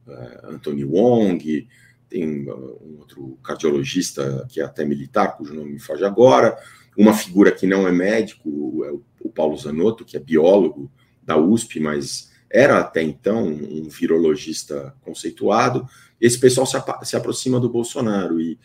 é, 0.09 0.41
Anthony 0.45 0.85
Wong, 0.85 1.69
tem 2.11 2.51
um 2.51 2.99
outro 2.99 3.39
cardiologista 3.43 4.45
que 4.51 4.61
é 4.61 4.65
até 4.65 4.85
militar, 4.85 5.37
cujo 5.37 5.55
nome 5.55 5.73
me 5.73 5.79
foge 5.79 6.05
agora, 6.05 6.59
uma 6.99 7.15
figura 7.15 7.53
que 7.53 7.67
não 7.67 7.87
é 7.87 7.93
médico, 7.93 8.85
é 8.85 8.93
o 9.21 9.31
Paulo 9.31 9.57
Zanotto, 9.57 10.05
que 10.05 10.17
é 10.17 10.21
biólogo 10.21 10.91
da 11.23 11.37
USP, 11.37 11.79
mas 11.79 12.31
era 12.51 12.81
até 12.81 13.01
então 13.01 13.47
um 13.47 13.89
virologista 13.89 14.93
conceituado. 15.03 15.87
Esse 16.21 16.39
pessoal 16.39 16.67
se, 16.67 16.77
se 17.05 17.17
aproxima 17.17 17.61
do 17.61 17.71
Bolsonaro 17.71 18.41
e, 18.41 18.59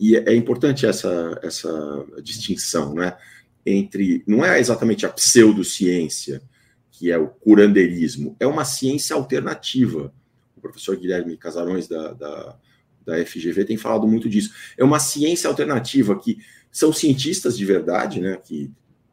e 0.00 0.16
é 0.16 0.34
importante 0.34 0.86
essa, 0.86 1.38
essa 1.42 2.06
distinção, 2.22 2.94
né? 2.94 3.16
Entre 3.66 4.24
não 4.26 4.42
é 4.42 4.58
exatamente 4.58 5.04
a 5.04 5.10
pseudociência, 5.10 6.40
que 6.90 7.12
é 7.12 7.18
o 7.18 7.28
curandeirismo, 7.28 8.34
é 8.40 8.46
uma 8.46 8.64
ciência 8.64 9.14
alternativa 9.14 10.12
o 10.58 10.60
professor 10.60 10.96
Guilherme 10.96 11.36
Casarões, 11.36 11.88
da, 11.88 12.12
da, 12.12 12.56
da 13.06 13.24
FGV, 13.24 13.64
tem 13.64 13.76
falado 13.76 14.06
muito 14.06 14.28
disso. 14.28 14.52
É 14.76 14.84
uma 14.84 14.98
ciência 14.98 15.48
alternativa 15.48 16.18
que 16.18 16.38
são 16.70 16.92
cientistas 16.92 17.56
de 17.56 17.64
verdade, 17.64 18.20
né, 18.20 18.38
que 18.42 18.70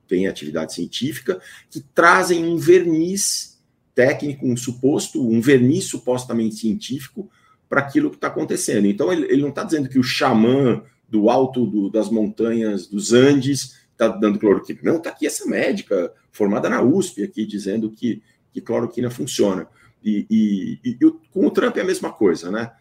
têm 0.08 0.28
atividade 0.28 0.74
científica, 0.74 1.40
que 1.70 1.82
trazem 1.94 2.46
um 2.46 2.58
verniz 2.58 3.60
técnico, 3.94 4.46
um 4.46 4.58
suposto, 4.58 5.26
um 5.26 5.40
verniz 5.40 5.86
supostamente 5.86 6.56
científico 6.56 7.30
para 7.70 7.82
aquilo 7.82 8.10
que 8.10 8.18
está 8.18 8.28
acontecendo. 8.28 8.86
Então, 8.86 9.12
ele, 9.12 9.26
ele 9.32 9.42
não 9.42 9.50
está 9.50 9.64
dizendo 9.64 9.90
que 9.90 9.98
o 9.98 10.04
xamã 10.04 10.84
do 11.08 11.30
alto 11.30 11.66
do, 11.66 11.90
das 11.90 12.10
montanhas 12.10 12.88
dos 12.88 13.14
Andes 13.14 13.80
está 13.92 14.08
dando 14.08 14.40
cloroquina. 14.40 14.80
Não, 14.84 14.98
está 14.98 15.10
aqui 15.10 15.26
essa 15.26 15.48
médica 15.48 16.12
formada 16.32 16.70
na 16.70 16.82
USP 16.82 17.24
aqui 17.24 17.46
dizendo 17.46 17.90
que, 17.90 18.22
que 18.52 18.62
cloroquina 18.62 19.10
funciona. 19.10 19.68
E, 20.06 20.28
e, 20.30 20.80
e, 20.92 20.98
com 21.32 21.48
o 21.48 21.52
Trump 21.52 21.76
é 21.78 21.82
a 21.82 21.86
mesma 21.86 22.14
coisa, 22.14 22.52
né? 22.52 22.72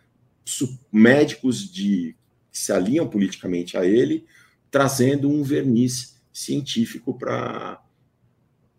Médicos 0.92 1.72
de, 1.72 2.14
que 2.52 2.58
se 2.58 2.70
alinham 2.70 3.08
politicamente 3.08 3.78
a 3.78 3.86
ele, 3.86 4.26
trazendo 4.70 5.30
um 5.30 5.42
verniz 5.42 6.20
científico 6.30 7.16
para 7.18 7.80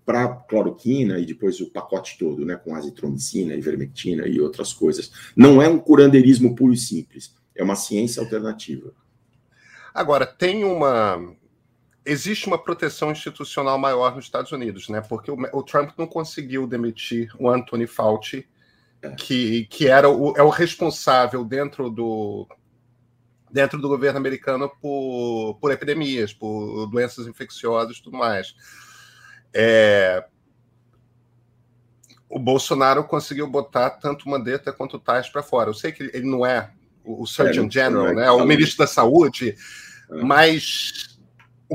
para 0.05 0.27
cloroquina 0.27 1.17
e 1.17 1.25
depois 1.25 1.59
o 1.59 1.71
pacote 1.71 2.15
todo, 2.19 2.45
né, 2.45 2.55
com 2.55 2.75
azitromicina, 2.75 3.55
ivermectina 3.55 4.27
e 4.27 4.39
outras 4.39 4.71
coisas. 4.71 5.11
Não 5.35 5.59
é 5.59 5.67
um 5.67 5.79
curandeirismo 5.79 6.55
puro 6.55 6.71
e 6.71 6.77
simples, 6.77 7.33
é 7.55 7.63
uma 7.63 7.75
ciência 7.75 8.21
alternativa. 8.21 8.93
Agora, 9.91 10.27
tem 10.27 10.63
uma 10.63 11.35
existe 12.05 12.47
uma 12.47 12.57
proteção 12.57 13.11
institucional 13.11 13.77
maior 13.77 14.15
nos 14.15 14.25
Estados 14.25 14.51
Unidos, 14.51 14.87
né? 14.89 15.01
Porque 15.01 15.31
o, 15.31 15.37
o 15.53 15.63
Trump 15.63 15.91
não 15.97 16.05
conseguiu 16.05 16.67
demitir 16.67 17.31
o 17.39 17.49
Anthony 17.49 17.87
Fauci, 17.87 18.47
é. 19.01 19.09
que, 19.11 19.65
que 19.65 19.87
era 19.87 20.09
o, 20.09 20.35
é 20.37 20.43
o 20.43 20.49
responsável 20.49 21.43
dentro 21.43 21.89
do 21.89 22.47
dentro 23.51 23.79
do 23.79 23.87
governo 23.87 24.17
americano 24.17 24.69
por, 24.81 25.57
por 25.61 25.71
epidemias, 25.71 26.33
por 26.33 26.87
doenças 26.87 27.25
infecciosas 27.25 27.97
e 27.97 28.03
tudo 28.03 28.17
mais. 28.17 28.53
É, 29.53 30.25
o 32.27 32.37
Bolsonaro 32.37 33.05
conseguiu 33.05 33.47
botar 33.47 33.91
tanto 33.91 34.27
Mandetta 34.27 34.73
quanto 34.73 34.97
o 34.97 34.99
Tais 34.99 35.29
para 35.29 35.41
fora. 35.41 35.69
Eu 35.69 35.73
sei 35.73 35.93
que 35.93 36.03
ele 36.03 36.29
não 36.29 36.45
é 36.45 36.69
o 37.05 37.25
Surgeon 37.25 37.67
é, 37.67 37.69
General, 37.69 38.07
é, 38.07 38.13
né? 38.13 38.31
o 38.31 38.45
ministro 38.45 38.79
da 38.79 38.87
Saúde, 38.87 39.55
é. 40.11 40.15
mas 40.21 41.14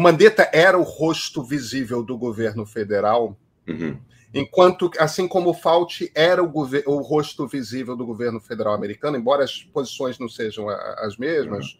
o 0.00 0.02
Mandetta 0.02 0.48
era 0.50 0.78
o 0.78 0.82
rosto 0.82 1.42
visível 1.42 2.02
do 2.02 2.16
governo 2.16 2.64
federal, 2.64 3.38
uhum. 3.68 4.00
enquanto, 4.32 4.90
assim 4.98 5.28
como 5.28 5.50
o 5.50 5.54
Fauci 5.54 6.10
era 6.14 6.42
o, 6.42 6.50
o, 6.86 7.02
rosto 7.02 7.46
visível 7.46 7.94
do 7.94 8.06
governo 8.06 8.40
federal 8.40 8.72
americano, 8.72 9.18
embora 9.18 9.44
as 9.44 9.62
posições 9.62 10.18
não 10.18 10.26
sejam 10.26 10.70
as 10.70 11.18
mesmas, 11.18 11.74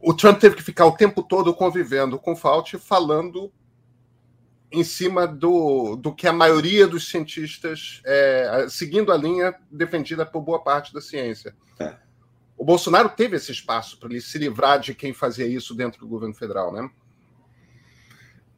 uhum. 0.00 0.12
o 0.12 0.14
Trump 0.14 0.40
teve 0.40 0.56
que 0.56 0.62
ficar 0.62 0.86
o 0.86 0.96
tempo 0.96 1.22
todo 1.22 1.52
convivendo 1.52 2.18
com 2.18 2.32
o 2.32 2.36
Fauci, 2.36 2.78
falando 2.78 3.52
em 4.72 4.82
cima 4.82 5.26
do, 5.26 5.94
do 5.94 6.10
que 6.10 6.26
a 6.26 6.32
maioria 6.32 6.86
dos 6.86 7.10
cientistas, 7.10 8.00
é, 8.06 8.66
seguindo 8.70 9.12
a 9.12 9.16
linha 9.18 9.54
defendida 9.70 10.24
por 10.24 10.40
boa 10.40 10.64
parte 10.64 10.94
da 10.94 11.02
ciência. 11.02 11.54
É. 11.78 11.96
O 12.60 12.64
Bolsonaro 12.66 13.08
teve 13.08 13.36
esse 13.36 13.50
espaço 13.50 13.98
para 13.98 14.10
ele 14.10 14.20
se 14.20 14.36
livrar 14.36 14.78
de 14.78 14.94
quem 14.94 15.14
fazia 15.14 15.46
isso 15.46 15.74
dentro 15.74 15.98
do 15.98 16.06
governo 16.06 16.34
federal, 16.34 16.70
né? 16.70 16.90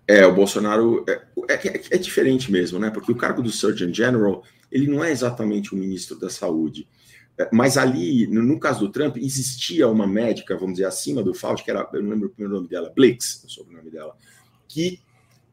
É, 0.08 0.26
o 0.26 0.34
Bolsonaro 0.34 1.04
é, 1.08 1.22
é, 1.48 1.82
é, 1.88 1.98
diferente 1.98 2.50
mesmo, 2.50 2.80
né? 2.80 2.90
Porque 2.90 3.12
o 3.12 3.16
cargo 3.16 3.40
do 3.40 3.52
Surgeon 3.52 3.94
General 3.94 4.42
ele 4.72 4.88
não 4.88 5.04
é 5.04 5.12
exatamente 5.12 5.72
o 5.72 5.78
ministro 5.78 6.18
da 6.18 6.28
Saúde. 6.28 6.88
É, 7.38 7.48
mas 7.52 7.78
ali, 7.78 8.26
no, 8.26 8.58
caso 8.58 8.80
do 8.80 8.90
Trump, 8.90 9.18
existia 9.18 9.86
uma 9.86 10.04
médica, 10.04 10.56
vamos 10.56 10.74
dizer, 10.74 10.86
acima 10.86 11.22
do 11.22 11.32
Fauci, 11.32 11.62
que 11.62 11.70
era, 11.70 11.88
eu 11.92 12.02
não 12.02 12.10
lembro 12.10 12.26
o 12.26 12.30
primeiro 12.32 12.56
nome 12.56 12.66
dela, 12.68 12.92
Blix, 12.92 13.44
o 13.44 13.48
sobrenome 13.48 13.88
dela, 13.88 14.16
que 14.66 15.00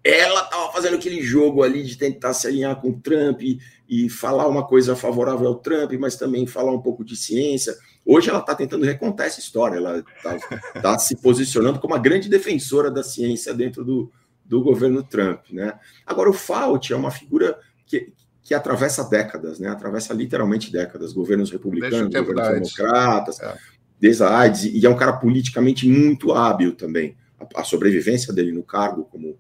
ela 0.03 0.41
estava 0.45 0.71
fazendo 0.71 0.95
aquele 0.95 1.21
jogo 1.21 1.61
ali 1.61 1.83
de 1.83 1.95
tentar 1.95 2.33
se 2.33 2.47
alinhar 2.47 2.81
com 2.81 2.89
o 2.89 2.99
Trump 2.99 3.41
e, 3.89 4.07
falar 4.07 4.47
uma 4.47 4.65
coisa 4.65 4.95
favorável 4.95 5.47
ao 5.47 5.55
Trump, 5.55 5.91
mas 5.99 6.15
também 6.15 6.45
falar 6.45 6.71
um 6.71 6.81
pouco 6.81 7.03
de 7.03 7.15
ciência. 7.15 7.75
Hoje 8.05 8.29
ela 8.29 8.39
está 8.39 8.53
tentando 8.53 8.85
recontar 8.85 9.25
essa 9.25 9.39
história, 9.39 9.77
ela 9.77 10.03
está 10.15 10.37
tá 10.79 10.99
se 10.99 11.15
posicionando 11.15 11.79
como 11.79 11.95
uma 11.95 11.99
grande 11.99 12.29
defensora 12.29 12.91
da 12.91 13.01
ciência 13.01 13.53
dentro 13.53 13.83
do, 13.83 14.11
do 14.45 14.61
governo 14.61 15.01
Trump. 15.01 15.49
Né? 15.51 15.73
Agora, 16.05 16.29
o 16.29 16.33
Fauci 16.33 16.93
é 16.93 16.95
uma 16.95 17.09
figura 17.09 17.57
que, 17.87 18.13
que 18.43 18.53
atravessa 18.53 19.03
décadas, 19.03 19.59
né? 19.59 19.69
atravessa 19.69 20.13
literalmente 20.13 20.71
décadas, 20.71 21.11
governos 21.11 21.49
republicanos, 21.49 22.13
governos 22.13 22.73
democratas, 22.75 23.39
é. 23.39 23.57
desde 23.99 24.21
a 24.21 24.37
AIDS, 24.37 24.65
e 24.65 24.85
é 24.85 24.89
um 24.89 24.97
cara 24.97 25.13
politicamente 25.13 25.87
muito 25.87 26.31
hábil 26.31 26.75
também. 26.75 27.17
A, 27.39 27.61
a 27.61 27.63
sobrevivência 27.63 28.31
dele 28.31 28.51
no 28.51 28.63
cargo 28.63 29.05
como 29.05 29.35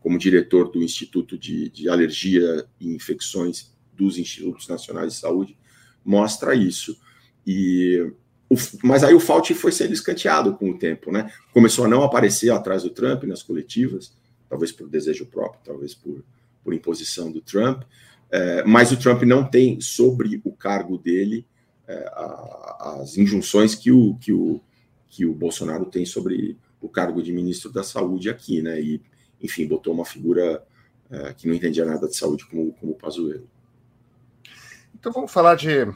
como 0.00 0.16
diretor 0.16 0.70
do 0.70 0.80
Instituto 0.80 1.36
de, 1.36 1.68
de 1.68 1.88
Alergia 1.88 2.64
e 2.80 2.94
Infecções 2.94 3.76
dos 3.98 4.18
Institutos 4.18 4.68
Nacionais 4.68 5.12
de 5.12 5.18
Saúde, 5.18 5.58
mostra 6.04 6.54
isso. 6.54 6.96
E 7.46 8.12
mas 8.82 9.04
aí 9.04 9.12
o 9.12 9.20
Fauci 9.20 9.52
foi 9.52 9.70
sendo 9.70 9.92
escanteado 9.92 10.56
com 10.56 10.70
o 10.70 10.78
tempo, 10.78 11.12
né? 11.12 11.30
Começou 11.52 11.84
a 11.84 11.88
não 11.88 12.02
aparecer 12.02 12.50
atrás 12.50 12.82
do 12.82 12.88
Trump 12.88 13.24
nas 13.24 13.42
coletivas, 13.42 14.16
talvez 14.48 14.72
por 14.72 14.88
desejo 14.88 15.26
próprio, 15.26 15.60
talvez 15.62 15.94
por, 15.94 16.24
por 16.64 16.72
imposição 16.72 17.30
do 17.30 17.42
Trump, 17.42 17.82
é, 18.30 18.64
mas 18.64 18.90
o 18.90 18.96
Trump 18.96 19.22
não 19.24 19.44
tem 19.44 19.78
sobre 19.82 20.40
o 20.44 20.52
cargo 20.52 20.96
dele 20.96 21.46
é, 21.86 21.94
a, 22.10 22.98
as 23.02 23.18
injunções 23.18 23.74
que 23.74 23.92
o, 23.92 24.14
que, 24.14 24.32
o, 24.32 24.62
que 25.10 25.26
o 25.26 25.34
Bolsonaro 25.34 25.84
tem 25.84 26.06
sobre 26.06 26.56
o 26.80 26.88
cargo 26.88 27.22
de 27.22 27.32
ministro 27.32 27.70
da 27.70 27.82
Saúde 27.82 28.30
aqui, 28.30 28.62
né? 28.62 28.80
E 28.80 29.02
enfim, 29.42 29.66
botou 29.66 29.92
uma 29.92 30.06
figura 30.06 30.64
é, 31.10 31.34
que 31.34 31.46
não 31.46 31.54
entendia 31.54 31.84
nada 31.84 32.08
de 32.08 32.16
saúde 32.16 32.46
como, 32.46 32.72
como 32.74 32.92
o 32.92 32.96
Pazuello. 32.96 33.48
Então 34.98 35.12
vamos 35.12 35.30
falar 35.30 35.54
de 35.54 35.86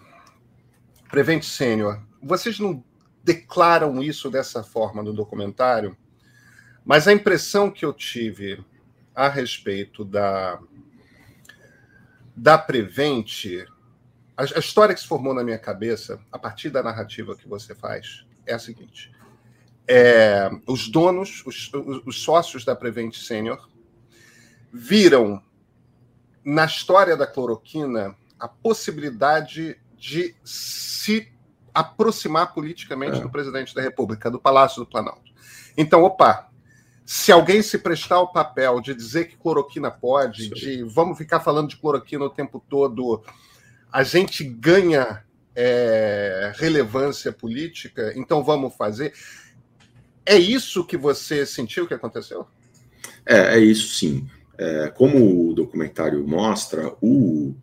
Prevent 1.11 1.43
Senior. 1.43 2.01
Vocês 2.23 2.61
não 2.61 2.85
declaram 3.25 4.01
isso 4.01 4.31
dessa 4.31 4.63
forma 4.63 5.03
no 5.03 5.13
documentário, 5.13 5.97
mas 6.85 7.09
a 7.09 7.13
impressão 7.13 7.69
que 7.69 7.85
eu 7.85 7.93
tive 7.93 8.65
a 9.13 9.29
respeito 9.29 10.05
da 10.05 10.61
da 12.35 12.57
Prevent, 12.57 13.45
a, 14.37 14.43
a 14.43 14.59
história 14.59 14.95
que 14.95 15.01
se 15.01 15.07
formou 15.07 15.35
na 15.35 15.45
minha 15.45 15.59
cabeça 15.59 16.21
a 16.31 16.39
partir 16.39 16.71
da 16.71 16.83
narrativa 16.83 17.37
que 17.37 17.49
você 17.49 17.75
faz 17.75 18.25
é 18.47 18.55
a 18.55 18.59
seguinte: 18.59 19.13
é, 19.87 20.49
os 20.67 20.89
donos, 20.89 21.43
os, 21.45 21.71
os, 22.07 22.23
sócios 22.23 22.65
da 22.65 22.77
Prevent 22.77 23.17
Senior, 23.17 23.69
viram 24.73 25.43
na 26.45 26.65
história 26.65 27.17
da 27.17 27.27
cloroquina 27.27 28.17
a 28.43 28.49
possibilidade 28.49 29.79
de 29.97 30.35
se 30.43 31.33
aproximar 31.73 32.53
politicamente 32.53 33.19
é. 33.19 33.21
do 33.21 33.31
presidente 33.31 33.73
da 33.73 33.81
República, 33.81 34.29
do 34.29 34.41
Palácio 34.41 34.83
do 34.83 34.87
Planalto. 34.87 35.31
Então, 35.77 36.03
opa, 36.03 36.49
se 37.07 37.31
alguém 37.31 37.63
se 37.63 37.79
prestar 37.79 38.21
o 38.21 38.33
papel 38.33 38.81
de 38.81 38.95
dizer 38.95 39.27
que 39.29 39.37
cloroquina 39.37 39.93
pode, 39.93 40.49
Sim. 40.49 40.55
de 40.55 40.83
vamos 40.83 41.17
ficar 41.17 41.39
falando 41.39 41.69
de 41.69 41.77
cloroquina 41.77 42.25
o 42.25 42.31
tempo 42.31 42.61
todo, 42.69 43.23
a 43.93 44.03
gente 44.03 44.43
ganha 44.43 45.23
é, 45.55 46.53
relevância 46.57 47.33
política, 47.33 48.13
então 48.17 48.43
vamos 48.43 48.75
fazer. 48.75 49.13
É 50.27 50.37
isso 50.37 50.85
que 50.85 50.97
você 50.97 51.47
sentiu 51.47 51.87
que 51.87 51.95
aconteceu? 51.95 52.45
É, 53.25 53.57
é 53.57 53.59
isso 53.61 53.95
sim. 53.95 54.29
É, 54.59 54.89
como 54.89 55.49
o 55.49 55.55
documentário 55.55 56.27
mostra, 56.27 56.93
o 57.01 57.55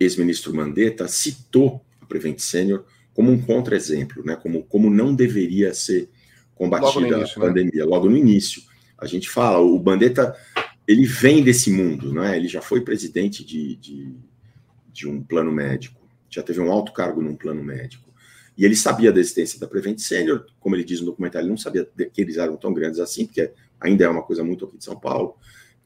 ex-ministro 0.00 0.54
Mandetta 0.54 1.06
citou 1.06 1.84
a 2.00 2.06
Prevent 2.06 2.38
Senior 2.38 2.84
como 3.12 3.30
um 3.30 3.40
contra-exemplo, 3.40 4.24
né? 4.24 4.34
como, 4.34 4.64
como 4.64 4.88
não 4.88 5.14
deveria 5.14 5.74
ser 5.74 6.08
combatida 6.54 7.06
início, 7.06 7.36
a 7.36 7.40
né? 7.40 7.48
pandemia, 7.48 7.84
né? 7.84 7.90
logo 7.90 8.08
no 8.08 8.16
início. 8.16 8.62
A 8.96 9.06
gente 9.06 9.28
fala, 9.28 9.58
o 9.58 9.82
Mandetta, 9.82 10.34
ele 10.88 11.04
vem 11.04 11.44
desse 11.44 11.70
mundo, 11.70 12.14
né? 12.14 12.36
ele 12.36 12.48
já 12.48 12.62
foi 12.62 12.80
presidente 12.80 13.44
de, 13.44 13.76
de, 13.76 14.14
de 14.90 15.06
um 15.06 15.22
plano 15.22 15.52
médico, 15.52 16.00
já 16.30 16.42
teve 16.42 16.60
um 16.60 16.72
alto 16.72 16.92
cargo 16.92 17.20
num 17.20 17.36
plano 17.36 17.62
médico. 17.62 18.08
E 18.56 18.64
ele 18.64 18.76
sabia 18.76 19.12
da 19.12 19.20
existência 19.20 19.58
da 19.58 19.66
Prevent 19.66 19.98
Senior, 19.98 20.46
como 20.58 20.76
ele 20.76 20.84
diz 20.84 21.00
no 21.00 21.06
documentário, 21.06 21.44
ele 21.44 21.50
não 21.50 21.58
sabia 21.58 21.86
que 22.12 22.20
eles 22.20 22.36
eram 22.36 22.56
tão 22.56 22.72
grandes 22.72 23.00
assim, 23.00 23.26
porque 23.26 23.52
ainda 23.80 24.04
é 24.04 24.08
uma 24.08 24.22
coisa 24.22 24.44
muito 24.44 24.64
aqui 24.64 24.76
de 24.76 24.84
São 24.84 24.98
Paulo. 24.98 25.36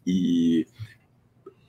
E 0.06 0.66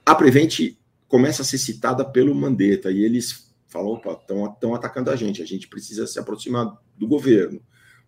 a 0.06 0.16
Prevent 0.16 0.76
começa 1.08 1.42
a 1.42 1.46
ser 1.46 1.58
citada 1.58 2.04
pelo 2.04 2.34
Mandetta, 2.34 2.92
e 2.92 3.04
eles 3.04 3.54
falam, 3.68 3.90
opa, 3.90 4.14
estão 4.14 4.74
atacando 4.74 5.12
a 5.12 5.16
gente, 5.16 5.42
a 5.42 5.46
gente 5.46 5.68
precisa 5.68 6.08
se 6.08 6.18
aproximar 6.18 6.78
do 6.98 7.08
governo. 7.08 7.62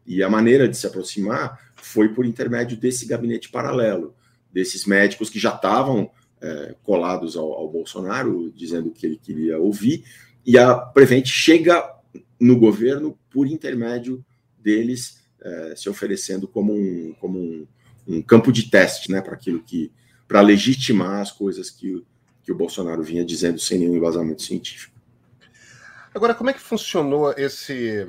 E 0.05 0.23
a 0.23 0.29
maneira 0.29 0.67
de 0.69 0.77
se 0.77 0.87
aproximar 0.87 1.73
foi 1.75 2.09
por 2.09 2.25
intermédio 2.25 2.77
desse 2.77 3.05
gabinete 3.05 3.49
paralelo, 3.49 4.15
desses 4.51 4.85
médicos 4.85 5.29
que 5.29 5.39
já 5.39 5.53
estavam 5.53 6.09
é, 6.41 6.75
colados 6.83 7.35
ao, 7.35 7.51
ao, 7.51 7.69
Bolsonaro, 7.69 8.51
dizendo 8.55 8.91
que 8.91 9.05
ele 9.05 9.17
queria 9.17 9.57
ouvir, 9.59 10.05
e 10.45 10.57
a 10.57 10.75
Prevent 10.75 11.25
chega 11.25 11.83
no 12.39 12.57
governo 12.57 13.17
por 13.29 13.47
intermédio 13.47 14.23
deles, 14.57 15.21
é, 15.41 15.73
se 15.75 15.89
oferecendo 15.89 16.47
como 16.47 16.73
um, 16.73 17.13
como 17.19 17.39
um, 17.39 17.67
um 18.07 18.21
campo 18.21 18.51
de 18.51 18.69
teste, 18.69 19.11
né, 19.11 19.21
para 19.21 19.33
aquilo 19.33 19.61
que, 19.61 19.91
para 20.27 20.39
legitimar 20.39 21.21
as 21.21 21.31
coisas 21.31 21.69
que, 21.69 22.03
que 22.47 22.51
o 22.53 22.55
Bolsonaro 22.55 23.03
vinha 23.03 23.25
dizendo 23.25 23.59
sem 23.59 23.77
nenhum 23.77 23.97
embasamento 23.97 24.41
científico. 24.41 24.95
Agora, 26.15 26.33
como 26.33 26.49
é 26.49 26.53
que 26.53 26.61
funcionou 26.61 27.33
esse 27.33 28.07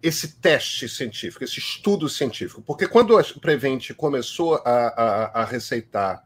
esse 0.00 0.36
teste 0.36 0.88
científico, 0.88 1.42
esse 1.42 1.58
estudo 1.58 2.08
científico? 2.08 2.62
Porque 2.62 2.86
quando 2.86 3.18
a 3.18 3.24
Prevent 3.40 3.90
começou 3.94 4.56
a, 4.56 4.60
a, 4.64 5.42
a 5.42 5.44
receitar 5.44 6.24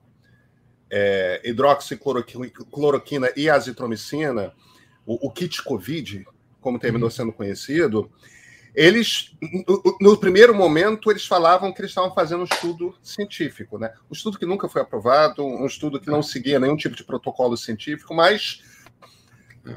é, 0.90 1.40
hidroxicloroquina 1.42 3.32
e 3.34 3.48
azitromicina, 3.48 4.52
o, 5.06 5.28
o, 5.28 5.30
kit 5.30 5.62
COVID, 5.62 6.26
como 6.60 6.78
terminou 6.78 7.06
uhum. 7.06 7.14
sendo 7.14 7.32
conhecido, 7.32 8.10
eles, 8.78 9.36
no, 9.66 9.98
no, 10.00 10.16
primeiro 10.16 10.54
momento, 10.54 11.10
eles 11.10 11.26
falavam 11.26 11.72
que 11.72 11.80
eles 11.80 11.90
estavam 11.90 12.14
fazendo 12.14 12.42
um 12.42 12.44
estudo 12.44 12.94
científico, 13.02 13.76
né? 13.76 13.92
Um 14.08 14.12
estudo 14.12 14.38
que 14.38 14.46
nunca 14.46 14.68
foi 14.68 14.80
aprovado, 14.80 15.44
um 15.44 15.66
estudo 15.66 16.00
que 16.00 16.08
não 16.08 16.22
seguia 16.22 16.60
nenhum 16.60 16.76
tipo 16.76 16.94
de 16.94 17.02
protocolo 17.02 17.56
científico, 17.56 18.14
mas 18.14 18.62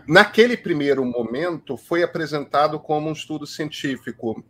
naquele 0.07 0.55
primeiro 0.55 1.03
momento 1.03 1.75
foi 1.75 2.03
apresentado 2.03 2.79
como 2.79 3.09
um 3.09 3.13
estudo 3.13 3.47
científico. 3.47 4.43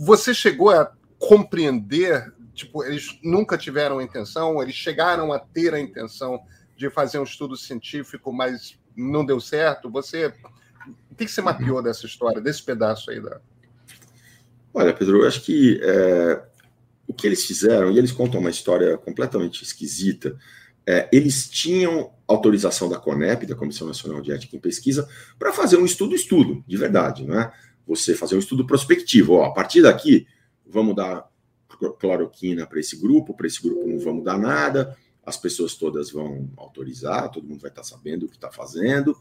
Você 0.00 0.34
chegou 0.34 0.70
a 0.70 0.92
compreender, 1.16 2.34
tipo, 2.54 2.82
eles 2.82 3.20
nunca 3.22 3.56
tiveram 3.56 4.00
a 4.00 4.02
intenção, 4.02 4.60
eles 4.60 4.74
chegaram 4.74 5.32
a 5.32 5.38
ter 5.38 5.74
a 5.74 5.80
intenção 5.80 6.42
de 6.76 6.90
fazer 6.90 7.20
um 7.20 7.24
estudo 7.24 7.56
científico, 7.56 8.32
mas 8.32 8.76
não 8.96 9.24
deu 9.24 9.40
certo. 9.40 9.88
Você, 9.92 10.34
o 11.08 11.14
que 11.14 11.28
você 11.28 11.40
mapeou 11.40 11.80
dessa 11.80 12.04
história, 12.04 12.40
desse 12.40 12.64
pedaço 12.64 13.08
aí 13.08 13.20
da? 13.20 13.40
Olha, 14.74 14.92
Pedro, 14.92 15.22
eu 15.22 15.28
acho 15.28 15.42
que 15.42 15.80
é, 15.82 16.42
o 17.06 17.12
que 17.12 17.26
eles 17.26 17.44
fizeram, 17.44 17.90
e 17.90 17.98
eles 17.98 18.12
contam 18.12 18.40
uma 18.40 18.50
história 18.50 18.96
completamente 18.96 19.62
esquisita. 19.62 20.36
É, 20.86 21.08
eles 21.12 21.48
tinham 21.48 22.12
autorização 22.26 22.88
da 22.88 22.98
CONEP, 22.98 23.46
da 23.46 23.54
Comissão 23.54 23.86
Nacional 23.86 24.20
de 24.20 24.32
Ética 24.32 24.56
em 24.56 24.60
Pesquisa, 24.60 25.08
para 25.38 25.52
fazer 25.52 25.76
um 25.76 25.84
estudo, 25.84 26.14
estudo, 26.14 26.64
de 26.66 26.76
verdade, 26.76 27.24
não 27.26 27.38
é? 27.38 27.52
Você 27.86 28.14
fazer 28.14 28.34
um 28.34 28.38
estudo 28.38 28.66
prospectivo. 28.66 29.34
Ó, 29.34 29.44
a 29.44 29.52
partir 29.52 29.82
daqui, 29.82 30.26
vamos 30.66 30.96
dar 30.96 31.30
cloroquina 31.98 32.66
para 32.66 32.80
esse 32.80 32.96
grupo, 32.96 33.34
para 33.34 33.46
esse 33.46 33.60
grupo 33.60 33.86
não 33.86 33.98
vamos 33.98 34.24
dar 34.24 34.38
nada, 34.38 34.96
as 35.24 35.36
pessoas 35.36 35.74
todas 35.74 36.10
vão 36.10 36.50
autorizar, 36.56 37.30
todo 37.30 37.46
mundo 37.46 37.60
vai 37.60 37.70
estar 37.70 37.84
sabendo 37.84 38.26
o 38.26 38.28
que 38.28 38.36
está 38.36 38.50
fazendo, 38.50 39.16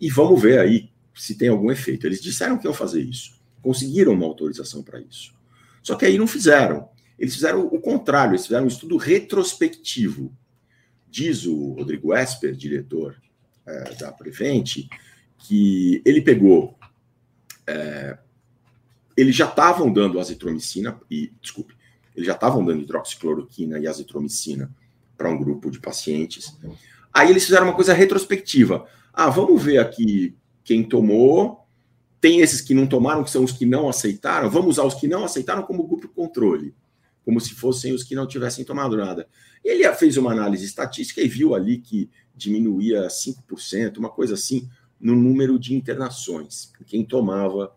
e 0.00 0.08
vamos 0.10 0.40
ver 0.40 0.58
aí 0.58 0.90
se 1.14 1.36
tem 1.36 1.48
algum 1.48 1.70
efeito. 1.70 2.06
Eles 2.06 2.22
disseram 2.22 2.58
que 2.58 2.66
iam 2.66 2.74
fazer 2.74 3.02
isso, 3.02 3.32
conseguiram 3.64 4.12
uma 4.12 4.26
autorização 4.26 4.82
para 4.82 5.00
isso. 5.00 5.34
Só 5.82 5.96
que 5.96 6.04
aí 6.04 6.18
não 6.18 6.26
fizeram. 6.26 6.88
Eles 7.18 7.34
fizeram 7.34 7.66
o 7.66 7.80
contrário, 7.80 8.32
eles 8.32 8.44
fizeram 8.44 8.64
um 8.64 8.68
estudo 8.68 8.98
retrospectivo. 8.98 10.30
Diz 11.08 11.46
o 11.46 11.72
Rodrigo 11.72 12.14
Esper, 12.14 12.54
diretor 12.54 13.16
é, 13.66 13.94
da 13.94 14.12
Prevent, 14.12 14.86
que 15.38 16.02
ele 16.04 16.20
pegou. 16.20 16.78
É, 17.66 18.18
eles 19.16 19.34
já 19.34 19.48
estavam 19.48 19.90
dando 19.90 20.20
azitromicina, 20.20 21.00
e, 21.10 21.32
desculpe, 21.40 21.74
eles 22.14 22.26
já 22.26 22.34
estavam 22.34 22.64
dando 22.64 22.82
hidroxicloroquina 22.82 23.78
e 23.78 23.86
azitromicina 23.86 24.70
para 25.16 25.30
um 25.30 25.38
grupo 25.38 25.70
de 25.70 25.80
pacientes. 25.80 26.54
Aí 27.12 27.30
eles 27.30 27.44
fizeram 27.44 27.66
uma 27.66 27.74
coisa 27.74 27.94
retrospectiva. 27.94 28.86
Ah, 29.12 29.30
vamos 29.30 29.62
ver 29.62 29.78
aqui 29.78 30.36
quem 30.64 30.82
tomou. 30.82 31.63
Tem 32.24 32.40
esses 32.40 32.62
que 32.62 32.72
não 32.72 32.86
tomaram, 32.86 33.22
que 33.22 33.30
são 33.30 33.44
os 33.44 33.52
que 33.52 33.66
não 33.66 33.86
aceitaram. 33.86 34.48
Vamos 34.48 34.78
usar 34.78 34.84
os 34.84 34.94
que 34.94 35.06
não 35.06 35.26
aceitaram 35.26 35.62
como 35.62 35.86
grupo 35.86 36.08
controle, 36.08 36.74
como 37.22 37.38
se 37.38 37.52
fossem 37.52 37.92
os 37.92 38.02
que 38.02 38.14
não 38.14 38.26
tivessem 38.26 38.64
tomado 38.64 38.96
nada. 38.96 39.28
Ele 39.62 39.86
fez 39.92 40.16
uma 40.16 40.32
análise 40.32 40.64
estatística 40.64 41.20
e 41.20 41.28
viu 41.28 41.54
ali 41.54 41.76
que 41.76 42.08
diminuía 42.34 43.08
5%, 43.08 43.98
uma 43.98 44.08
coisa 44.08 44.32
assim, 44.32 44.66
no 44.98 45.14
número 45.14 45.58
de 45.58 45.74
internações, 45.74 46.72
quem 46.86 47.04
tomava 47.04 47.76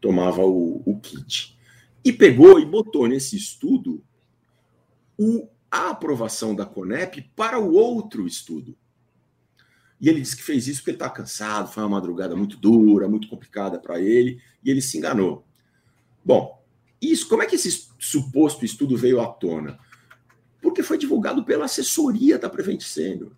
tomava 0.00 0.42
o, 0.42 0.82
o 0.86 0.98
kit. 0.98 1.54
E 2.02 2.10
pegou 2.10 2.58
e 2.58 2.64
botou 2.64 3.06
nesse 3.06 3.36
estudo 3.36 4.02
o, 5.18 5.46
a 5.70 5.90
aprovação 5.90 6.54
da 6.54 6.64
CONEP 6.64 7.30
para 7.36 7.58
o 7.58 7.74
outro 7.74 8.26
estudo. 8.26 8.74
E 10.02 10.08
ele 10.08 10.20
disse 10.20 10.36
que 10.36 10.42
fez 10.42 10.66
isso 10.66 10.80
porque 10.80 10.90
ele 10.90 10.96
está 10.96 11.08
cansado, 11.08 11.72
foi 11.72 11.82
uma 11.82 11.88
madrugada 11.88 12.36
muito 12.36 12.56
dura, 12.58 13.08
muito 13.08 13.28
complicada 13.28 13.78
para 13.78 14.00
ele, 14.00 14.42
e 14.62 14.70
ele 14.70 14.82
se 14.82 14.98
enganou. 14.98 15.46
Bom, 16.24 16.60
isso, 17.00 17.28
como 17.28 17.42
é 17.42 17.46
que 17.46 17.54
esse 17.54 17.88
suposto 17.98 18.64
estudo 18.64 18.96
veio 18.96 19.20
à 19.20 19.26
tona? 19.28 19.78
porque 20.62 20.82
foi 20.82 20.96
divulgado 20.96 21.44
pela 21.44 21.64
assessoria 21.64 22.38
da 22.38 22.48
Prevent 22.48 22.80
Senior. 22.82 23.32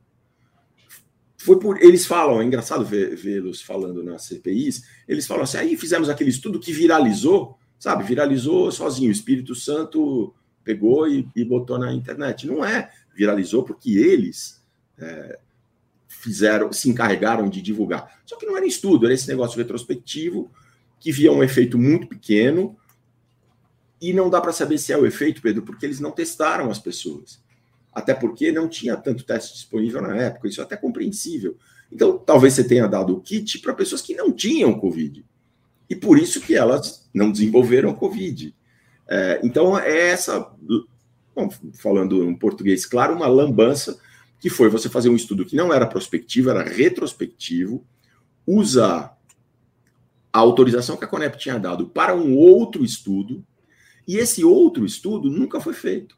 Foi 1.38 1.58
por, 1.58 1.82
eles 1.82 2.06
falam, 2.06 2.40
é 2.40 2.44
engraçado 2.44 2.84
vê-los 2.84 3.60
falando 3.62 4.02
nas 4.02 4.24
CPIs, 4.24 4.84
eles 5.08 5.26
falam 5.26 5.42
assim, 5.42 5.56
aí 5.56 5.76
fizemos 5.76 6.08
aquele 6.08 6.30
estudo 6.30 6.60
que 6.60 6.72
viralizou, 6.72 7.58
sabe, 7.78 8.04
viralizou 8.04 8.70
sozinho, 8.70 9.08
o 9.08 9.12
Espírito 9.12 9.54
Santo 9.54 10.34
pegou 10.62 11.08
e, 11.08 11.26
e 11.34 11.44
botou 11.44 11.78
na 11.78 11.92
internet. 11.92 12.46
Não 12.46 12.64
é, 12.64 12.90
viralizou 13.14 13.62
porque 13.62 13.90
eles 13.98 14.62
é, 14.98 15.38
fizeram, 16.14 16.72
se 16.72 16.88
encarregaram 16.88 17.48
de 17.48 17.60
divulgar. 17.60 18.20
Só 18.24 18.36
que 18.36 18.46
não 18.46 18.56
era 18.56 18.66
estudo, 18.66 19.06
era 19.06 19.14
esse 19.14 19.28
negócio 19.28 19.58
retrospectivo 19.58 20.50
que 20.98 21.12
via 21.12 21.30
um 21.30 21.42
efeito 21.42 21.78
muito 21.78 22.06
pequeno, 22.06 22.76
e 24.00 24.12
não 24.12 24.28
dá 24.28 24.40
para 24.40 24.52
saber 24.52 24.78
se 24.78 24.92
é 24.92 24.98
o 24.98 25.06
efeito, 25.06 25.40
Pedro, 25.40 25.62
porque 25.62 25.86
eles 25.86 26.00
não 26.00 26.10
testaram 26.10 26.70
as 26.70 26.78
pessoas. 26.78 27.42
Até 27.92 28.12
porque 28.12 28.52
não 28.52 28.68
tinha 28.68 28.96
tanto 28.96 29.24
teste 29.24 29.54
disponível 29.54 30.02
na 30.02 30.16
época, 30.16 30.48
isso 30.48 30.60
é 30.60 30.64
até 30.64 30.76
compreensível. 30.76 31.56
Então, 31.90 32.18
talvez 32.18 32.54
você 32.54 32.64
tenha 32.64 32.86
dado 32.86 33.14
o 33.14 33.20
kit 33.20 33.58
para 33.60 33.72
pessoas 33.72 34.02
que 34.02 34.14
não 34.14 34.32
tinham 34.32 34.78
Covid. 34.78 35.24
E 35.88 35.94
por 35.94 36.18
isso 36.18 36.40
que 36.40 36.54
elas 36.54 37.08
não 37.14 37.30
desenvolveram 37.30 37.94
Covid. 37.94 38.54
É, 39.06 39.40
então, 39.42 39.78
é 39.78 40.08
essa, 40.08 40.50
bom, 41.34 41.48
falando 41.74 42.24
em 42.24 42.34
português 42.34 42.84
claro, 42.84 43.14
uma 43.14 43.26
lambança 43.26 43.98
que 44.44 44.50
foi 44.50 44.68
você 44.68 44.90
fazer 44.90 45.08
um 45.08 45.16
estudo 45.16 45.46
que 45.46 45.56
não 45.56 45.72
era 45.72 45.86
prospectivo, 45.86 46.50
era 46.50 46.62
retrospectivo, 46.62 47.82
usa 48.46 49.10
a 50.30 50.38
autorização 50.38 50.98
que 50.98 51.04
a 51.06 51.08
Conep 51.08 51.38
tinha 51.38 51.58
dado 51.58 51.88
para 51.88 52.14
um 52.14 52.36
outro 52.36 52.84
estudo, 52.84 53.42
e 54.06 54.18
esse 54.18 54.44
outro 54.44 54.84
estudo 54.84 55.30
nunca 55.30 55.62
foi 55.62 55.72
feito. 55.72 56.14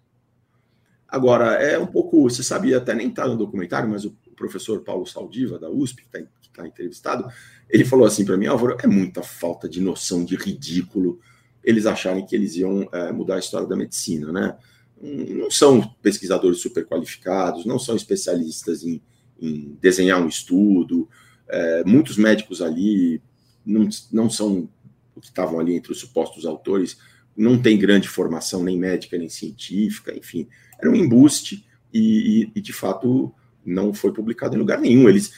Agora, 1.07 1.53
é 1.55 1.79
um 1.79 1.87
pouco, 1.87 2.21
você 2.25 2.43
sabe, 2.43 2.75
até 2.75 2.97
nem 2.97 3.11
está 3.11 3.29
no 3.29 3.37
documentário, 3.37 3.89
mas 3.89 4.05
o 4.05 4.11
professor 4.35 4.81
Paulo 4.81 5.07
Saldiva, 5.07 5.57
da 5.57 5.71
USP, 5.71 6.03
que 6.03 6.19
está 6.19 6.29
tá 6.53 6.67
entrevistado, 6.67 7.33
ele 7.71 7.85
falou 7.85 8.05
assim 8.05 8.25
para 8.25 8.37
mim, 8.37 8.47
Álvaro, 8.47 8.77
é 8.83 8.89
muita 8.89 9.23
falta 9.23 9.69
de 9.69 9.81
noção 9.81 10.25
de 10.25 10.35
ridículo 10.35 11.21
eles 11.62 11.87
acharem 11.87 12.27
que 12.27 12.35
eles 12.35 12.57
iam 12.57 12.89
é, 12.93 13.12
mudar 13.12 13.37
a 13.37 13.39
história 13.39 13.69
da 13.69 13.77
medicina, 13.77 14.33
né? 14.33 14.57
Não 15.00 15.50
são 15.50 15.82
pesquisadores 16.02 16.61
super 16.61 16.87
qualificados, 16.87 17.64
não 17.64 17.78
são 17.78 17.94
especialistas 17.94 18.82
em, 18.82 19.02
em 19.40 19.76
desenhar 19.80 20.20
um 20.22 20.28
estudo, 20.28 21.09
É, 21.48 21.85
muitos 21.85 22.16
médicos 22.16 22.61
ali 22.61 23.22
não, 23.64 23.88
não 24.11 24.28
são 24.28 24.68
o 25.14 25.20
que 25.20 25.28
estavam 25.28 25.61
ali 25.61 25.76
entre 25.76 25.92
os 25.92 26.00
supostos 26.00 26.44
autores, 26.44 26.98
não 27.37 27.56
tem 27.62 27.78
grande 27.78 28.09
formação 28.09 28.64
nem 28.64 28.76
médica 28.76 29.16
nem 29.16 29.28
científica, 29.28 30.12
enfim, 30.12 30.48
era 30.76 30.90
um 30.90 30.96
embuste 30.96 31.64
e, 31.92 32.00
e, 32.00 32.52
e 32.56 32.61
de 32.61 32.72
fato 32.72 33.32
não 33.64 33.94
foi 33.94 34.12
publicado 34.12 34.56
em 34.56 34.59
lugar 34.59 34.80
nenhum. 34.80 35.09
Eles 35.09 35.32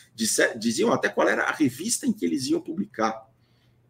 diziam 0.59 0.93
até 0.93 1.09
qual 1.11 1.29
era 1.29 1.43
a 1.45 1.53
revista 1.53 2.07
em 2.07 2.13
que 2.13 2.25
eles 2.25 2.47
iam 2.47 2.61
publicar, 2.61 3.29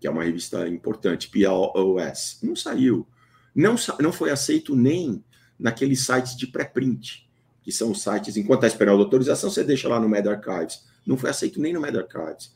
que 0.00 0.06
é 0.06 0.10
uma 0.10 0.24
revista 0.24 0.68
importante, 0.68 1.30
PLOS. 1.30 2.40
Não 2.42 2.56
saiu. 2.56 3.06
Não, 3.54 3.76
não 4.00 4.12
foi 4.12 4.30
aceito 4.30 4.74
nem 4.74 5.22
naqueles 5.58 6.04
sites 6.04 6.36
de 6.36 6.46
pré-print, 6.46 7.28
que 7.62 7.72
são 7.72 7.90
os 7.90 8.02
sites, 8.02 8.36
enquanto 8.36 8.64
está 8.64 8.66
esperando 8.68 9.00
a 9.00 9.04
autorização, 9.04 9.50
você 9.50 9.64
deixa 9.64 9.88
lá 9.88 10.00
no 10.00 10.08
MedArchives. 10.08 10.86
Não 11.06 11.16
foi 11.16 11.30
aceito 11.30 11.60
nem 11.60 11.72
no 11.72 11.80
MedArchives. 11.80 12.54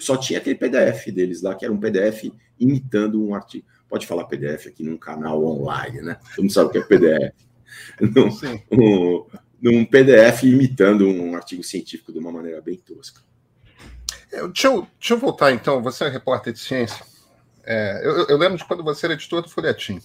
Só 0.00 0.16
tinha 0.16 0.38
aquele 0.38 0.56
PDF 0.56 1.06
deles 1.12 1.42
lá, 1.42 1.54
que 1.54 1.64
era 1.64 1.72
um 1.72 1.80
PDF 1.80 2.32
imitando 2.58 3.22
um 3.24 3.34
artigo. 3.34 3.66
Pode 3.88 4.06
falar 4.06 4.24
PDF 4.24 4.66
aqui 4.66 4.82
num 4.82 4.96
canal 4.96 5.44
online, 5.44 6.02
né? 6.02 6.18
Todo 6.34 6.42
mundo 6.42 6.52
sabe 6.52 6.68
o 6.68 6.72
que 6.72 6.78
é 6.78 6.82
PDF. 6.82 7.34
Não, 8.00 8.28
um, 8.72 9.26
num 9.60 9.84
PDF 9.84 10.44
imitando 10.44 11.08
um 11.08 11.34
artigo 11.34 11.62
científico 11.62 12.12
de 12.12 12.18
uma 12.18 12.32
maneira 12.32 12.60
bem 12.60 12.76
tosca. 12.76 13.20
É, 14.32 14.46
deixa, 14.46 14.68
eu, 14.68 14.86
deixa 14.98 15.14
eu 15.14 15.18
voltar 15.18 15.52
então. 15.52 15.82
Você 15.82 16.04
é 16.04 16.08
repórter 16.08 16.52
de 16.52 16.58
ciência. 16.58 17.04
É, 17.64 18.00
eu, 18.04 18.26
eu, 18.28 18.36
lembro 18.36 18.56
de 18.56 18.64
quando 18.64 18.84
você 18.84 19.06
era 19.06 19.14
editor 19.14 19.42
do 19.42 19.48
Folhetim. 19.48 20.00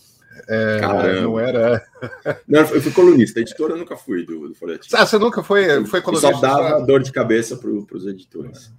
É, 0.48 1.22
não 1.22 1.40
era. 1.40 1.86
não, 2.48 2.62
eu 2.62 2.82
fui 2.82 2.92
colunista. 2.92 3.40
Editor 3.40 3.72
eu 3.72 3.78
nunca 3.78 3.96
fui 3.96 4.26
do, 4.26 4.48
do 4.48 4.56
Folhetim. 4.56 4.90
Ah, 4.96 5.06
você 5.06 5.18
nunca 5.18 5.44
foi, 5.44 5.86
foi 5.86 6.02
colunista? 6.02 6.34
Só 6.34 6.42
dava 6.42 6.86
dor 6.86 7.02
de 7.02 7.12
cabeça 7.12 7.58
para 7.58 7.70
os 7.70 8.06
editores. 8.06 8.72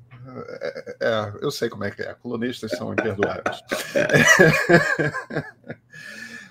É, 0.60 0.96
é, 1.00 1.32
eu 1.40 1.50
sei 1.50 1.68
como 1.68 1.84
é 1.84 1.90
que 1.90 2.02
é. 2.02 2.14
Colunistas 2.14 2.70
são 2.72 2.92
imperdoáveis. 2.92 3.62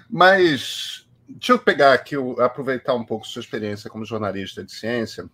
Mas 0.09 1.07
deixa 1.27 1.53
eu 1.53 1.59
pegar 1.59 1.93
aqui, 1.93 2.15
aproveitar 2.39 2.93
um 2.93 3.05
pouco 3.05 3.27
sua 3.27 3.39
experiência 3.39 3.89
como 3.89 4.05
jornalista 4.05 4.63
de 4.63 4.71
ciência, 4.71 5.29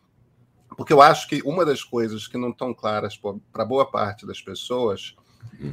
porque 0.75 0.93
eu 0.93 1.01
acho 1.01 1.27
que 1.27 1.41
uma 1.43 1.65
das 1.65 1.83
coisas 1.83 2.27
que 2.27 2.37
não 2.37 2.49
estão 2.49 2.73
claras 2.73 3.19
para 3.51 3.65
boa 3.65 3.89
parte 3.89 4.25
das 4.25 4.39
pessoas 4.39 5.15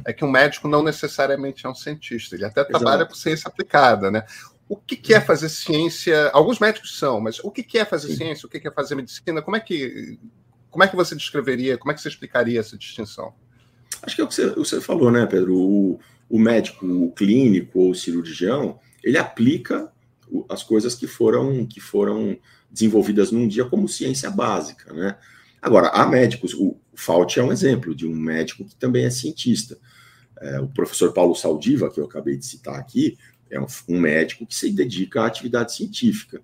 é 0.05 0.13
que 0.13 0.25
um 0.25 0.31
médico 0.31 0.67
não 0.67 0.83
necessariamente 0.83 1.65
é 1.65 1.69
um 1.69 1.75
cientista, 1.75 2.35
ele 2.35 2.45
até 2.45 2.61
Exato. 2.61 2.79
trabalha 2.79 3.05
com 3.05 3.15
ciência 3.15 3.47
aplicada, 3.47 4.09
né? 4.09 4.25
O 4.67 4.75
que, 4.75 4.95
que 4.95 5.13
é 5.13 5.21
fazer 5.21 5.49
ciência? 5.49 6.29
Alguns 6.33 6.59
médicos 6.59 6.97
são, 6.97 7.21
mas 7.21 7.39
o 7.39 7.51
que, 7.51 7.61
que 7.61 7.77
é 7.77 7.85
fazer 7.85 8.07
Sim. 8.09 8.17
ciência? 8.17 8.47
O 8.47 8.49
que, 8.49 8.59
que 8.59 8.67
é 8.67 8.71
fazer 8.71 8.95
medicina? 8.95 9.41
Como 9.41 9.55
é 9.55 9.59
que 9.59 10.19
como 10.75 10.83
é 10.83 10.89
que 10.89 10.95
você 10.95 11.15
descreveria? 11.15 11.77
Como 11.77 11.91
é 11.91 11.95
que 11.95 12.01
você 12.01 12.09
explicaria 12.09 12.59
essa 12.59 12.77
distinção? 12.77 13.33
Acho 14.01 14.13
que 14.13 14.21
é 14.21 14.25
o 14.25 14.27
que 14.27 14.35
você, 14.35 14.49
você 14.49 14.81
falou, 14.81 15.09
né, 15.09 15.25
Pedro? 15.25 15.55
O, 15.55 15.99
o 16.29 16.37
médico, 16.37 16.85
o 16.85 17.11
clínico 17.13 17.79
ou 17.79 17.91
o 17.91 17.95
cirurgião, 17.95 18.77
ele 19.01 19.17
aplica 19.17 19.89
as 20.49 20.63
coisas 20.63 20.93
que 20.93 21.07
foram 21.07 21.65
que 21.65 21.79
foram 21.79 22.37
desenvolvidas 22.69 23.31
num 23.31 23.47
dia 23.47 23.63
como 23.63 23.87
ciência 23.87 24.29
básica, 24.29 24.91
né? 24.93 25.17
Agora, 25.61 25.89
há 25.89 26.05
médicos, 26.05 26.53
o 26.53 26.77
Fauci 26.93 27.39
é 27.39 27.43
um 27.43 27.51
exemplo 27.51 27.95
de 27.95 28.07
um 28.07 28.15
médico 28.15 28.65
que 28.65 28.75
também 28.75 29.05
é 29.05 29.09
cientista. 29.09 29.77
É, 30.39 30.59
o 30.59 30.67
professor 30.67 31.13
Paulo 31.13 31.35
Saldiva, 31.35 31.89
que 31.89 31.99
eu 31.99 32.05
acabei 32.05 32.37
de 32.37 32.45
citar 32.45 32.75
aqui, 32.75 33.17
é 33.49 33.59
um, 33.59 33.65
um, 33.89 33.99
médico 33.99 34.45
que 34.45 34.55
se 34.55 34.71
dedica 34.71 35.21
à 35.21 35.25
atividade 35.25 35.73
científica. 35.73 36.41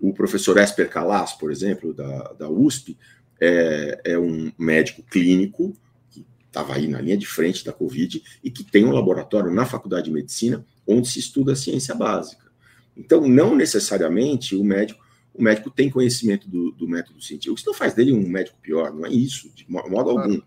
O 0.00 0.12
professor 0.12 0.56
Esper 0.58 0.88
Calas, 0.88 1.32
por 1.32 1.50
exemplo, 1.50 1.92
da, 1.92 2.32
da 2.34 2.48
USP, 2.48 2.96
é, 3.40 4.00
é 4.04 4.18
um 4.18 4.52
médico 4.58 5.02
clínico 5.02 5.76
que 6.10 6.24
estava 6.46 6.74
aí 6.74 6.86
na 6.86 7.00
linha 7.00 7.16
de 7.16 7.26
frente 7.26 7.64
da 7.64 7.72
Covid 7.72 8.22
e 8.44 8.50
que 8.50 8.62
tem 8.62 8.84
um 8.84 8.92
laboratório 8.92 9.50
na 9.50 9.64
Faculdade 9.64 10.06
de 10.06 10.12
Medicina 10.12 10.64
onde 10.86 11.08
se 11.08 11.18
estuda 11.18 11.52
a 11.52 11.56
ciência 11.56 11.94
básica. 11.94 12.50
Então, 12.96 13.26
não 13.26 13.56
necessariamente 13.56 14.54
o 14.54 14.64
médico, 14.64 15.02
o 15.34 15.42
médico 15.42 15.70
tem 15.70 15.90
conhecimento 15.90 16.48
do, 16.48 16.72
do 16.72 16.88
método 16.88 17.20
científico. 17.20 17.56
Isso 17.56 17.66
não 17.66 17.74
faz 17.74 17.94
dele 17.94 18.12
um 18.12 18.28
médico 18.28 18.58
pior, 18.60 18.92
não 18.92 19.06
é 19.06 19.10
isso, 19.10 19.50
de 19.54 19.64
modo 19.68 20.10
algum. 20.10 20.40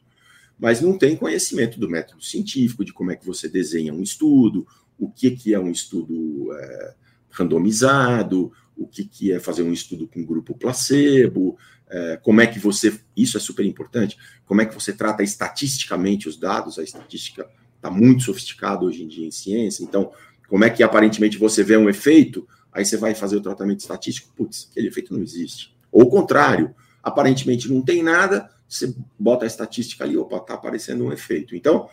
Mas 0.59 0.81
não 0.81 0.97
tem 0.97 1.15
conhecimento 1.15 1.79
do 1.79 1.89
método 1.89 2.23
científico, 2.23 2.85
de 2.85 2.93
como 2.93 3.11
é 3.11 3.15
que 3.15 3.25
você 3.25 3.49
desenha 3.49 3.93
um 3.93 4.01
estudo, 4.01 4.67
o 4.97 5.09
que, 5.09 5.31
que 5.31 5.53
é 5.53 5.59
um 5.59 5.71
estudo 5.71 6.53
é, 6.53 6.93
randomizado, 7.29 8.51
o 8.75 8.87
que, 8.87 9.03
que 9.03 9.31
é 9.31 9.39
fazer 9.39 9.63
um 9.63 9.73
estudo 9.73 10.07
com 10.07 10.23
grupo 10.23 10.57
placebo, 10.57 11.57
é, 11.89 12.17
como 12.17 12.41
é 12.41 12.47
que 12.47 12.59
você. 12.59 12.99
Isso 13.15 13.37
é 13.37 13.39
super 13.39 13.65
importante. 13.65 14.17
Como 14.45 14.61
é 14.61 14.65
que 14.65 14.73
você 14.73 14.93
trata 14.93 15.23
estatisticamente 15.23 16.27
os 16.27 16.37
dados? 16.37 16.79
A 16.79 16.83
estatística 16.83 17.47
está 17.75 17.89
muito 17.91 18.23
sofisticada 18.23 18.85
hoje 18.85 19.03
em 19.03 19.07
dia 19.07 19.27
em 19.27 19.31
ciência, 19.31 19.83
então 19.83 20.11
como 20.47 20.63
é 20.63 20.69
que 20.69 20.83
aparentemente 20.83 21.37
você 21.37 21.63
vê 21.63 21.75
um 21.75 21.89
efeito, 21.89 22.47
aí 22.73 22.85
você 22.85 22.97
vai 22.97 23.13
fazer 23.13 23.37
o 23.37 23.41
tratamento 23.41 23.79
estatístico, 23.79 24.33
putz, 24.35 24.67
aquele 24.71 24.87
efeito 24.87 25.13
não 25.13 25.21
existe. 25.21 25.75
Ou 25.91 26.03
o 26.03 26.09
contrário, 26.09 26.73
aparentemente 27.01 27.71
não 27.71 27.81
tem 27.81 28.01
nada, 28.01 28.49
você 28.67 28.93
bota 29.19 29.45
a 29.45 29.47
estatística 29.47 30.03
ali, 30.03 30.17
opa, 30.17 30.37
está 30.37 30.55
aparecendo 30.55 31.05
um 31.05 31.11
efeito. 31.11 31.55
Então, 31.55 31.89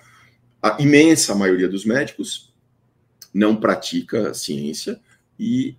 a 0.62 0.80
imensa 0.80 1.34
maioria 1.34 1.68
dos 1.68 1.84
médicos 1.84 2.52
não 3.32 3.56
pratica 3.56 4.34
ciência 4.34 5.00
e, 5.38 5.76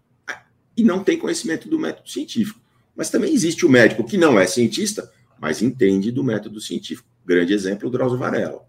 e 0.77 0.83
não 0.83 1.03
tem 1.03 1.17
conhecimento 1.17 1.67
do 1.67 1.79
método 1.79 2.09
científico. 2.09 2.59
Mas 2.95 3.09
também 3.09 3.33
existe 3.33 3.65
o 3.65 3.69
médico 3.69 4.03
que 4.03 4.17
não 4.17 4.39
é 4.39 4.45
cientista, 4.45 5.11
mas 5.39 5.61
entende 5.61 6.11
do 6.11 6.23
método 6.23 6.61
científico. 6.61 7.09
Grande 7.25 7.53
exemplo, 7.53 7.87
o 7.87 7.91
Drauzio 7.91 8.17
Varela, 8.17 8.63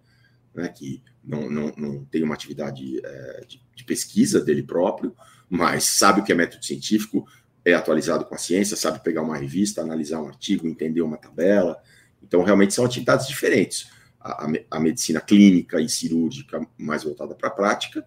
né, 0.55 0.69
que 0.69 1.03
não, 1.25 1.49
não, 1.51 1.73
não 1.77 2.05
tem 2.05 2.23
uma 2.23 2.35
atividade 2.35 3.01
é, 3.05 3.45
de, 3.47 3.63
de, 3.75 3.85
pesquisa 3.85 4.41
dele 4.41 4.63
próprio, 4.63 5.15
mas 5.53 5.85
sabe 5.85 6.23
o 6.23 6.25
que 6.25 6.33
é 6.33 6.35
método 6.35 6.65
científico, 6.65 7.27
é 7.63 7.75
atualizado 7.75 8.25
com 8.25 8.35
a 8.35 8.39
ciência, 8.39 8.75
sabe 8.75 9.05
pegar 9.05 9.21
uma 9.21 9.37
revista, 9.37 9.83
analisar 9.83 10.19
um 10.23 10.27
artigo, 10.27 10.67
entender 10.67 11.03
uma 11.03 11.19
tabela. 11.19 11.77
Então, 12.23 12.43
realmente 12.43 12.73
são 12.73 12.87
atividades 12.87 13.29
diferentes. 13.29 13.87
A, 14.19 14.47
a, 14.47 14.53
a 14.71 14.81
medicina 14.81 15.21
clínica 15.21 15.79
e 15.79 15.91
cirúrgica 15.91 16.67
mais 16.79 17.05
voltada 17.05 17.35
para 17.35 17.49
a 17.49 17.53
prática, 17.53 18.03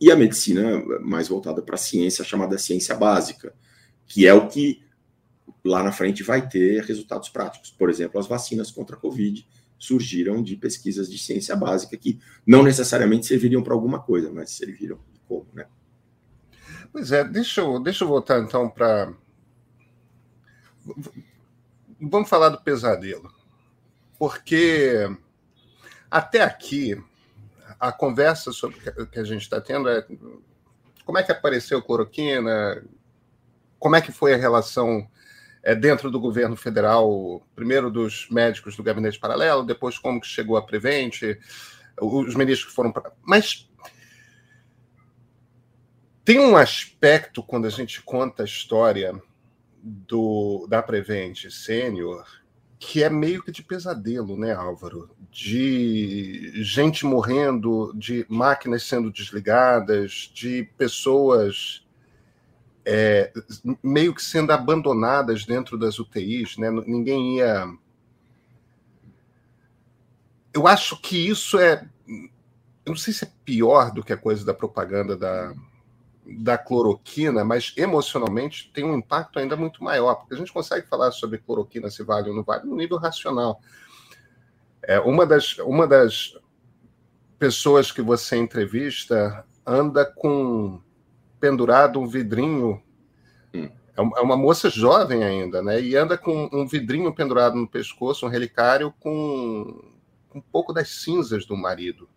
e 0.00 0.12
a 0.12 0.14
medicina 0.14 0.80
mais 1.00 1.26
voltada 1.26 1.60
para 1.60 1.74
a 1.74 1.78
ciência, 1.78 2.24
chamada 2.24 2.56
ciência 2.56 2.94
básica, 2.94 3.52
que 4.06 4.24
é 4.24 4.32
o 4.32 4.46
que 4.46 4.80
lá 5.64 5.82
na 5.82 5.90
frente 5.90 6.22
vai 6.22 6.48
ter 6.48 6.84
resultados 6.84 7.28
práticos. 7.28 7.72
Por 7.72 7.90
exemplo, 7.90 8.20
as 8.20 8.28
vacinas 8.28 8.70
contra 8.70 8.94
a 8.94 9.00
Covid 9.00 9.44
surgiram 9.76 10.40
de 10.40 10.54
pesquisas 10.54 11.10
de 11.10 11.18
ciência 11.18 11.56
básica 11.56 11.96
que 11.96 12.20
não 12.46 12.62
necessariamente 12.62 13.26
serviriam 13.26 13.64
para 13.64 13.74
alguma 13.74 13.98
coisa, 13.98 14.30
mas 14.30 14.50
serviram 14.50 15.00
como, 15.26 15.48
né? 15.52 15.66
Pois 16.92 17.12
é, 17.12 17.24
deixa 17.24 17.60
eu, 17.60 17.80
deixa 17.80 18.04
eu 18.04 18.08
voltar 18.08 18.40
então 18.40 18.68
para. 18.68 19.12
Vamos 22.00 22.28
falar 22.28 22.48
do 22.48 22.60
pesadelo. 22.60 23.32
Porque 24.18 25.08
até 26.10 26.42
aqui, 26.42 27.00
a 27.78 27.92
conversa 27.92 28.52
sobre 28.52 28.78
que 29.12 29.18
a 29.18 29.24
gente 29.24 29.42
está 29.42 29.60
tendo 29.60 29.88
é 29.88 30.04
como 31.04 31.18
é 31.18 31.22
que 31.22 31.32
apareceu 31.32 31.82
cloroquina, 31.82 32.82
como 33.78 33.96
é 33.96 34.00
que 34.00 34.12
foi 34.12 34.34
a 34.34 34.36
relação 34.36 35.08
é, 35.62 35.74
dentro 35.74 36.10
do 36.10 36.20
governo 36.20 36.56
federal, 36.56 37.42
primeiro 37.54 37.90
dos 37.90 38.28
médicos 38.30 38.76
do 38.76 38.82
gabinete 38.82 39.18
paralelo, 39.18 39.64
depois 39.64 39.98
como 39.98 40.20
que 40.20 40.26
chegou 40.26 40.56
a 40.56 40.62
Prevent, 40.62 41.20
os 42.00 42.34
ministros 42.34 42.70
que 42.70 42.74
foram 42.74 42.90
para. 42.90 43.12
Mas 43.22 43.67
tem 46.28 46.38
um 46.38 46.58
aspecto 46.58 47.42
quando 47.42 47.66
a 47.66 47.70
gente 47.70 48.02
conta 48.02 48.42
a 48.42 48.44
história 48.44 49.18
do 49.82 50.66
da 50.68 50.82
Prevent 50.82 51.48
Sênior 51.48 52.26
que 52.78 53.02
é 53.02 53.08
meio 53.08 53.42
que 53.42 53.50
de 53.50 53.62
pesadelo, 53.62 54.36
né, 54.36 54.52
Álvaro? 54.52 55.08
De 55.30 56.62
gente 56.62 57.06
morrendo, 57.06 57.94
de 57.96 58.26
máquinas 58.28 58.82
sendo 58.82 59.10
desligadas, 59.10 60.30
de 60.34 60.64
pessoas 60.76 61.86
é, 62.84 63.32
meio 63.82 64.14
que 64.14 64.22
sendo 64.22 64.52
abandonadas 64.52 65.46
dentro 65.46 65.78
das 65.78 65.98
UTIs, 65.98 66.58
né? 66.58 66.70
ninguém 66.70 67.38
ia. 67.38 67.74
Eu 70.52 70.66
acho 70.66 71.00
que 71.00 71.16
isso 71.16 71.58
é. 71.58 71.88
Eu 72.06 72.90
não 72.90 72.96
sei 72.96 73.14
se 73.14 73.24
é 73.24 73.32
pior 73.46 73.90
do 73.90 74.04
que 74.04 74.12
a 74.12 74.16
coisa 74.16 74.44
da 74.44 74.52
propaganda 74.52 75.16
da, 75.16 75.54
da 76.36 76.58
cloroquina, 76.58 77.44
mas 77.44 77.72
emocionalmente 77.76 78.70
tem 78.72 78.84
um 78.84 78.96
impacto 78.96 79.38
ainda 79.38 79.56
muito 79.56 79.82
maior, 79.82 80.16
porque 80.16 80.34
a 80.34 80.36
gente 80.36 80.52
consegue 80.52 80.86
falar 80.86 81.10
sobre 81.10 81.38
cloroquina, 81.38 81.90
se 81.90 82.02
vale 82.02 82.28
ou 82.28 82.36
não 82.36 82.42
vale, 82.42 82.66
no 82.66 82.76
nível 82.76 82.98
racional. 82.98 83.60
É, 84.82 85.00
uma, 85.00 85.24
das, 85.24 85.58
uma 85.58 85.86
das 85.86 86.36
pessoas 87.38 87.90
que 87.90 88.02
você 88.02 88.36
entrevista 88.36 89.44
anda 89.66 90.04
com 90.04 90.80
pendurado 91.40 92.00
um 92.00 92.06
vidrinho 92.06 92.82
hum. 93.54 93.68
É, 93.98 94.00
é 94.00 94.22
uma 94.22 94.36
moça 94.36 94.70
jovem 94.70 95.24
ainda, 95.24 95.60
né? 95.60 95.80
E 95.80 95.96
anda 95.96 96.16
com 96.16 96.48
um 96.52 96.66
vidrinho 96.66 97.12
pendurado 97.12 97.56
no 97.56 97.66
pescoço, 97.66 98.24
um 98.24 98.28
relicário 98.28 98.94
com 99.00 99.82
um 100.32 100.40
pouco 100.40 100.72
das 100.72 100.88
cinzas 101.02 101.44
do 101.44 101.56
marido. 101.56 102.08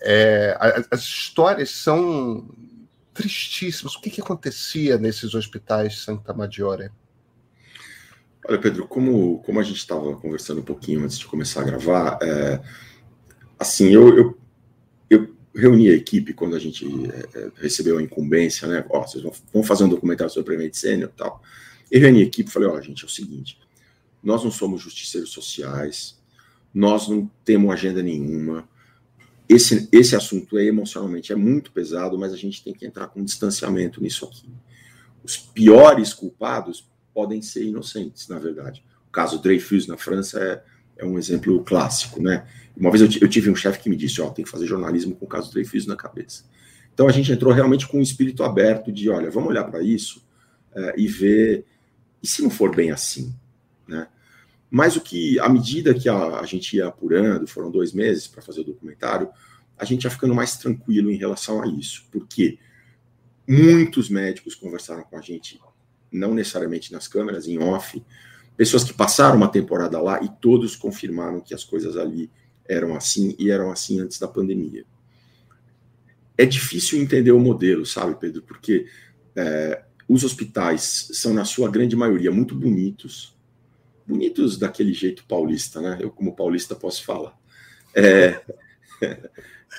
É, 0.00 0.56
as 0.90 1.00
histórias 1.00 1.70
são 1.70 2.48
tristíssimas. 3.18 3.96
O 3.96 4.00
que, 4.00 4.10
que 4.10 4.20
acontecia 4.20 4.96
nesses 4.96 5.34
hospitais 5.34 5.98
Santa 5.98 6.32
Maggiore? 6.32 6.88
Olha, 8.46 8.60
Pedro, 8.60 8.86
como, 8.86 9.42
como 9.42 9.58
a 9.58 9.62
gente 9.64 9.78
estava 9.78 10.14
conversando 10.14 10.60
um 10.60 10.64
pouquinho 10.64 11.02
antes 11.02 11.18
de 11.18 11.26
começar 11.26 11.62
a 11.62 11.64
gravar, 11.64 12.16
é, 12.22 12.62
assim, 13.58 13.88
eu, 13.88 14.16
eu, 14.16 14.38
eu, 15.10 15.36
reuni 15.52 15.90
a 15.90 15.94
equipe 15.94 16.32
quando 16.32 16.54
a 16.54 16.60
gente 16.60 16.86
é, 17.10 17.38
é 17.40 17.50
recebeu 17.56 17.98
a 17.98 18.02
incumbência, 18.02 18.68
né? 18.68 18.86
Ó, 18.88 19.04
vocês 19.04 19.24
vão, 19.52 19.64
fazer 19.64 19.82
um 19.82 19.88
documentário 19.88 20.32
sobre 20.32 20.54
Prevent 20.54 20.74
Sênior 20.74 21.10
e 21.12 21.18
tal. 21.18 21.42
Eu 21.90 22.00
reuni 22.00 22.20
a 22.20 22.24
equipe 22.24 22.48
e 22.48 22.52
falei, 22.52 22.68
ó, 22.68 22.80
gente, 22.80 23.02
é 23.02 23.06
o 23.06 23.10
seguinte, 23.10 23.58
nós 24.22 24.44
não 24.44 24.52
somos 24.52 24.80
justiceiros 24.80 25.30
sociais, 25.30 26.16
nós 26.72 27.08
não 27.08 27.28
temos 27.44 27.72
agenda 27.72 28.00
nenhuma, 28.00 28.68
esse, 29.48 29.88
esse 29.90 30.14
assunto 30.14 30.58
é 30.58 30.64
emocionalmente 30.64 31.32
é 31.32 31.36
muito 31.36 31.72
pesado, 31.72 32.18
mas 32.18 32.32
a 32.32 32.36
gente 32.36 32.62
tem 32.62 32.74
que 32.74 32.86
entrar 32.86 33.08
com 33.08 33.24
distanciamento 33.24 34.02
nisso 34.02 34.26
aqui. 34.26 34.48
Os 35.24 35.36
piores 35.36 36.12
culpados 36.12 36.86
podem 37.14 37.40
ser 37.40 37.64
inocentes, 37.64 38.28
na 38.28 38.38
verdade. 38.38 38.84
O 39.08 39.10
caso 39.10 39.40
Dreyfus 39.40 39.86
na 39.86 39.96
França 39.96 40.38
é, 40.38 40.62
é 41.02 41.04
um 41.06 41.18
exemplo 41.18 41.64
clássico, 41.64 42.22
né? 42.22 42.46
Uma 42.76 42.90
vez 42.90 43.00
eu, 43.00 43.22
eu 43.22 43.28
tive 43.28 43.50
um 43.50 43.56
chefe 43.56 43.80
que 43.80 43.88
me 43.88 43.96
disse, 43.96 44.20
ó, 44.20 44.28
tem 44.30 44.44
que 44.44 44.50
fazer 44.50 44.66
jornalismo 44.66 45.16
com 45.16 45.24
o 45.24 45.28
caso 45.28 45.50
Dreyfus 45.50 45.86
na 45.86 45.96
cabeça. 45.96 46.44
Então 46.92 47.08
a 47.08 47.12
gente 47.12 47.32
entrou 47.32 47.52
realmente 47.52 47.88
com 47.88 47.98
um 47.98 48.02
espírito 48.02 48.44
aberto 48.44 48.92
de, 48.92 49.08
olha, 49.08 49.30
vamos 49.30 49.48
olhar 49.48 49.64
para 49.64 49.82
isso 49.82 50.22
é, 50.74 50.94
e 50.96 51.06
ver, 51.06 51.64
e 52.22 52.26
se 52.26 52.42
não 52.42 52.50
for 52.50 52.74
bem 52.74 52.90
assim, 52.90 53.34
né? 53.86 54.08
Mas 54.70 54.96
o 54.96 55.00
que, 55.00 55.38
à 55.40 55.48
medida 55.48 55.94
que 55.94 56.08
a, 56.08 56.40
a 56.40 56.46
gente 56.46 56.76
ia 56.76 56.88
apurando, 56.88 57.46
foram 57.46 57.70
dois 57.70 57.92
meses 57.92 58.26
para 58.26 58.42
fazer 58.42 58.60
o 58.60 58.64
documentário, 58.64 59.28
a 59.78 59.84
gente 59.84 60.04
ia 60.04 60.10
ficando 60.10 60.34
mais 60.34 60.56
tranquilo 60.56 61.10
em 61.10 61.16
relação 61.16 61.62
a 61.62 61.66
isso, 61.66 62.06
porque 62.10 62.58
muitos 63.46 64.10
médicos 64.10 64.54
conversaram 64.54 65.04
com 65.04 65.16
a 65.16 65.20
gente, 65.20 65.58
não 66.12 66.34
necessariamente 66.34 66.92
nas 66.92 67.08
câmeras, 67.08 67.46
em 67.46 67.58
off, 67.58 68.02
pessoas 68.56 68.84
que 68.84 68.92
passaram 68.92 69.36
uma 69.36 69.48
temporada 69.48 70.00
lá 70.00 70.22
e 70.22 70.28
todos 70.40 70.76
confirmaram 70.76 71.40
que 71.40 71.54
as 71.54 71.64
coisas 71.64 71.96
ali 71.96 72.30
eram 72.66 72.94
assim 72.94 73.34
e 73.38 73.50
eram 73.50 73.70
assim 73.70 74.00
antes 74.00 74.18
da 74.18 74.28
pandemia. 74.28 74.84
É 76.36 76.44
difícil 76.44 77.00
entender 77.00 77.32
o 77.32 77.40
modelo, 77.40 77.86
sabe, 77.86 78.16
Pedro? 78.20 78.42
Porque 78.42 78.86
é, 79.34 79.82
os 80.08 80.24
hospitais 80.24 81.08
são, 81.12 81.32
na 81.32 81.44
sua 81.44 81.70
grande 81.70 81.96
maioria, 81.96 82.30
muito 82.30 82.54
bonitos, 82.54 83.37
bonitos 84.08 84.56
daquele 84.56 84.94
jeito 84.94 85.24
paulista, 85.26 85.80
né? 85.82 85.98
Eu, 86.00 86.10
como 86.10 86.34
paulista, 86.34 86.74
posso 86.74 87.04
falar. 87.04 87.38
É, 87.94 88.40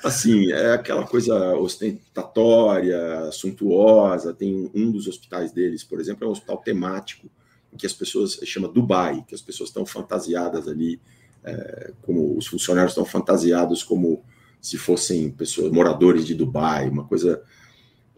assim, 0.04 0.52
é 0.52 0.72
aquela 0.72 1.04
coisa 1.04 1.56
ostentatória, 1.56 3.30
suntuosa. 3.32 4.32
Tem 4.32 4.70
um 4.72 4.92
dos 4.92 5.08
hospitais 5.08 5.50
deles, 5.50 5.82
por 5.82 6.00
exemplo, 6.00 6.24
é 6.24 6.28
um 6.28 6.32
hospital 6.32 6.58
temático, 6.58 7.28
em 7.72 7.76
que 7.76 7.86
as 7.86 7.92
pessoas 7.92 8.38
chama 8.44 8.68
Dubai, 8.68 9.24
que 9.26 9.34
as 9.34 9.42
pessoas 9.42 9.70
estão 9.70 9.84
fantasiadas 9.84 10.68
ali, 10.68 11.00
é, 11.42 11.92
como 12.02 12.36
os 12.36 12.46
funcionários 12.46 12.92
estão 12.92 13.04
fantasiados 13.04 13.82
como 13.82 14.22
se 14.60 14.76
fossem 14.76 15.30
pessoas 15.30 15.72
moradores 15.72 16.26
de 16.26 16.34
Dubai, 16.34 16.88
uma 16.88 17.04
coisa, 17.04 17.42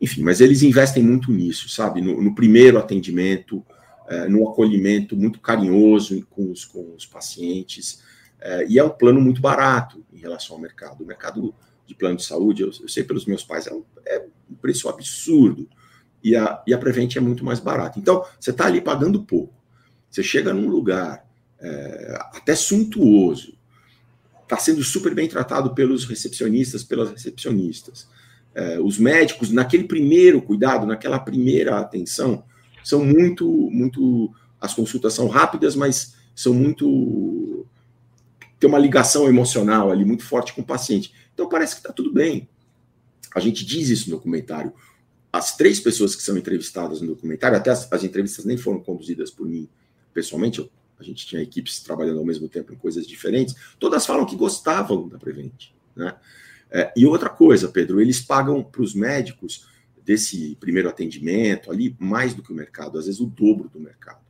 enfim. 0.00 0.22
Mas 0.22 0.40
eles 0.40 0.62
investem 0.62 1.02
muito 1.02 1.30
nisso, 1.32 1.68
sabe? 1.68 2.02
No, 2.02 2.20
no 2.20 2.34
primeiro 2.34 2.78
atendimento, 2.78 3.64
é, 4.08 4.28
no 4.28 4.48
acolhimento 4.48 5.16
muito 5.16 5.40
carinhoso 5.40 6.26
com 6.30 6.50
os, 6.50 6.64
com 6.64 6.94
os 6.94 7.06
pacientes. 7.06 8.02
É, 8.40 8.66
e 8.68 8.78
é 8.78 8.84
um 8.84 8.90
plano 8.90 9.20
muito 9.20 9.40
barato 9.40 10.04
em 10.12 10.18
relação 10.18 10.56
ao 10.56 10.62
mercado. 10.62 11.02
O 11.02 11.06
mercado 11.06 11.54
de 11.86 11.94
plano 11.94 12.16
de 12.16 12.24
saúde, 12.24 12.62
eu, 12.62 12.70
eu 12.80 12.88
sei 12.88 13.04
pelos 13.04 13.26
meus 13.26 13.44
pais, 13.44 13.66
é 13.66 13.72
um, 13.72 13.84
é 14.04 14.24
um, 14.50 14.54
preço 14.54 14.88
absurdo. 14.88 15.68
E 16.22 16.36
a, 16.36 16.62
e 16.66 16.72
a 16.72 16.78
Prevent 16.78 17.16
é 17.16 17.20
muito 17.20 17.44
mais 17.44 17.60
barato. 17.60 17.98
Então, 17.98 18.24
você 18.38 18.50
está 18.50 18.66
ali 18.66 18.80
pagando 18.80 19.22
pouco. 19.22 19.54
Você 20.10 20.22
chega 20.22 20.52
num 20.52 20.68
lugar 20.68 21.26
é, 21.60 22.18
até 22.34 22.54
suntuoso, 22.54 23.54
está 24.42 24.56
sendo 24.58 24.82
super 24.82 25.14
bem 25.14 25.28
tratado 25.28 25.74
pelos 25.74 26.04
recepcionistas, 26.04 26.84
pelas 26.84 27.10
recepcionistas. 27.10 28.06
É, 28.54 28.78
os 28.78 28.98
médicos, 28.98 29.50
naquele 29.50 29.84
primeiro 29.84 30.42
cuidado, 30.42 30.86
naquela 30.86 31.18
primeira 31.18 31.78
atenção, 31.78 32.44
são 32.82 33.04
muito, 33.04 33.46
muito. 33.70 34.32
As 34.60 34.74
consultas 34.74 35.14
são 35.14 35.28
rápidas, 35.28 35.74
mas 35.74 36.14
são 36.34 36.54
muito. 36.54 37.66
tem 38.58 38.68
uma 38.68 38.78
ligação 38.78 39.28
emocional 39.28 39.90
ali 39.90 40.04
muito 40.04 40.24
forte 40.24 40.52
com 40.52 40.62
o 40.62 40.66
paciente. 40.66 41.12
Então 41.34 41.48
parece 41.48 41.74
que 41.74 41.80
está 41.80 41.92
tudo 41.92 42.12
bem. 42.12 42.48
A 43.34 43.40
gente 43.40 43.64
diz 43.64 43.88
isso 43.88 44.10
no 44.10 44.16
documentário. 44.16 44.72
As 45.32 45.56
três 45.56 45.80
pessoas 45.80 46.14
que 46.14 46.22
são 46.22 46.36
entrevistadas 46.36 47.00
no 47.00 47.08
documentário, 47.08 47.56
até 47.56 47.70
as, 47.70 47.90
as 47.90 48.04
entrevistas 48.04 48.44
nem 48.44 48.56
foram 48.56 48.80
conduzidas 48.80 49.30
por 49.30 49.46
mim 49.46 49.68
pessoalmente, 50.12 50.58
eu, 50.58 50.70
a 50.98 51.02
gente 51.02 51.26
tinha 51.26 51.42
equipes 51.42 51.80
trabalhando 51.80 52.18
ao 52.18 52.24
mesmo 52.24 52.48
tempo 52.48 52.72
em 52.72 52.76
coisas 52.76 53.06
diferentes, 53.06 53.54
todas 53.78 54.04
falam 54.04 54.26
que 54.26 54.36
gostavam 54.36 55.08
da 55.08 55.18
Prevent. 55.18 55.70
Né? 55.96 56.14
É, 56.70 56.92
e 56.96 57.06
outra 57.06 57.28
coisa, 57.28 57.68
Pedro, 57.68 58.00
eles 58.00 58.20
pagam 58.20 58.62
para 58.62 58.82
os 58.82 58.94
médicos 58.94 59.66
desse 60.04 60.56
primeiro 60.60 60.88
atendimento 60.88 61.70
ali 61.70 61.96
mais 61.98 62.34
do 62.34 62.42
que 62.42 62.52
o 62.52 62.54
mercado, 62.54 62.98
às 62.98 63.06
vezes 63.06 63.20
o 63.20 63.26
dobro 63.26 63.68
do 63.68 63.80
mercado. 63.80 64.20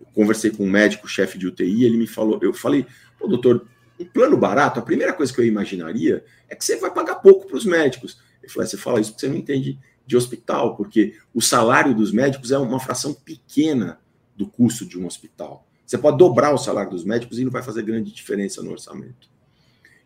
Eu 0.00 0.06
conversei 0.14 0.50
com 0.50 0.64
um 0.64 0.70
médico, 0.70 1.08
chefe 1.08 1.38
de 1.38 1.46
UTI, 1.46 1.84
ele 1.84 1.96
me 1.96 2.06
falou, 2.06 2.38
eu 2.42 2.52
falei, 2.52 2.86
pô, 3.18 3.26
doutor, 3.26 3.66
um 3.98 4.04
plano 4.04 4.36
barato, 4.36 4.78
a 4.78 4.82
primeira 4.82 5.12
coisa 5.12 5.32
que 5.32 5.40
eu 5.40 5.44
imaginaria 5.44 6.24
é 6.48 6.54
que 6.54 6.64
você 6.64 6.76
vai 6.76 6.92
pagar 6.92 7.16
pouco 7.16 7.46
para 7.46 7.56
os 7.56 7.64
médicos. 7.66 8.18
Ele 8.42 8.50
falou, 8.50 8.66
você 8.66 8.76
fala 8.76 9.00
isso 9.00 9.10
porque 9.10 9.26
você 9.26 9.28
não 9.30 9.36
entende 9.36 9.78
de 10.06 10.16
hospital, 10.16 10.76
porque 10.76 11.18
o 11.34 11.40
salário 11.40 11.94
dos 11.94 12.10
médicos 12.10 12.50
é 12.50 12.58
uma 12.58 12.80
fração 12.80 13.12
pequena 13.12 14.00
do 14.34 14.46
custo 14.46 14.86
de 14.86 14.98
um 14.98 15.06
hospital. 15.06 15.66
Você 15.84 15.98
pode 15.98 16.18
dobrar 16.18 16.54
o 16.54 16.58
salário 16.58 16.90
dos 16.90 17.04
médicos 17.04 17.38
e 17.38 17.44
não 17.44 17.50
vai 17.50 17.62
fazer 17.62 17.82
grande 17.82 18.12
diferença 18.12 18.62
no 18.62 18.70
orçamento. 18.70 19.28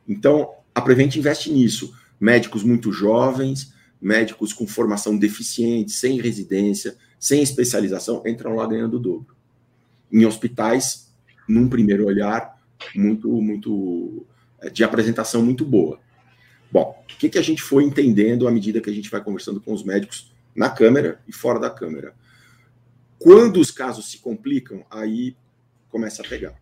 Então, 0.09 0.51
a 0.75 0.81
Prevent 0.81 1.15
investe 1.17 1.53
nisso. 1.53 1.95
Médicos 2.19 2.63
muito 2.63 2.91
jovens, 2.91 3.73
médicos 4.05 4.53
com 4.53 4.67
formação 4.67 5.17
deficiente, 5.17 5.91
sem 5.91 6.21
residência, 6.21 6.95
sem 7.19 7.43
especialização, 7.43 8.23
entram 8.27 8.55
lá 8.55 8.67
ganhando 8.67 8.99
o 8.99 9.01
dobro. 9.01 9.35
Em 10.13 10.27
hospitais, 10.27 11.11
num 11.49 11.71
primeiro 11.71 12.05
olhar, 12.05 12.63
muito, 12.95 13.31
muito 13.41 14.27
é, 14.61 14.69
de 14.69 14.85
apresentação 14.85 15.43
muito 15.43 15.65
boa. 15.65 15.99
Bom, 16.71 17.03
o 17.03 17.17
que, 17.17 17.31
que 17.31 17.39
a 17.39 17.43
gente 17.43 17.63
foi 17.63 17.83
entendendo 17.83 18.47
à 18.47 18.51
medida 18.51 18.79
que 18.79 18.91
a 18.91 18.93
gente 18.93 19.11
vai 19.11 19.25
conversando 19.25 19.59
com 19.59 19.73
os 19.73 19.83
médicos 19.83 20.31
na 20.55 20.69
câmera 20.69 21.19
e 21.27 21.33
fora 21.33 21.59
da 21.59 21.71
câmera? 21.71 22.15
Quando 23.19 23.59
os 23.59 23.71
casos 23.71 24.11
se 24.11 24.19
complicam, 24.19 24.85
aí 24.91 25.35
começa 25.89 26.21
a 26.21 26.29
pegar. 26.29 26.55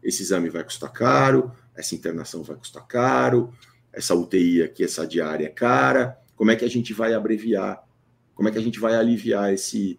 Esse 0.00 0.22
exame 0.22 0.48
vai 0.48 0.62
custar 0.62 0.92
caro, 0.92 1.50
essa 1.74 1.96
internação 1.96 2.44
vai 2.44 2.56
custar 2.56 2.86
caro, 2.86 3.52
essa 3.92 4.14
UTI 4.14 4.62
aqui, 4.62 4.84
essa 4.84 5.04
diária 5.04 5.46
é 5.46 5.50
cara, 5.50 6.16
como 6.38 6.52
é 6.52 6.56
que 6.56 6.64
a 6.64 6.70
gente 6.70 6.94
vai 6.94 7.12
abreviar, 7.12 7.84
como 8.32 8.48
é 8.48 8.52
que 8.52 8.58
a 8.58 8.62
gente 8.62 8.78
vai 8.78 8.94
aliviar 8.94 9.52
esse, 9.52 9.98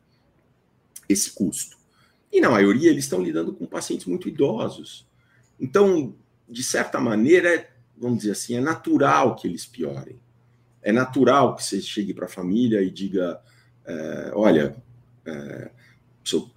esse 1.10 1.32
custo. 1.32 1.78
E 2.32 2.40
na 2.40 2.50
maioria 2.50 2.90
eles 2.90 3.04
estão 3.04 3.22
lidando 3.22 3.54
com 3.54 3.66
pacientes 3.66 4.06
muito 4.06 4.30
idosos. 4.30 5.06
Então, 5.60 6.16
de 6.48 6.64
certa 6.64 6.98
maneira, 6.98 7.70
vamos 7.98 8.20
dizer 8.20 8.32
assim, 8.32 8.56
é 8.56 8.62
natural 8.62 9.36
que 9.36 9.46
eles 9.46 9.66
piorem. 9.66 10.18
É 10.82 10.94
natural 10.94 11.58
que 11.58 11.64
você 11.64 11.82
chegue 11.82 12.14
para 12.14 12.26
a 12.26 12.30
família 12.30 12.82
e 12.82 12.90
diga: 12.90 13.42
é, 13.86 14.32
olha, 14.34 14.78
é, 15.26 15.72
seu, 16.24 16.50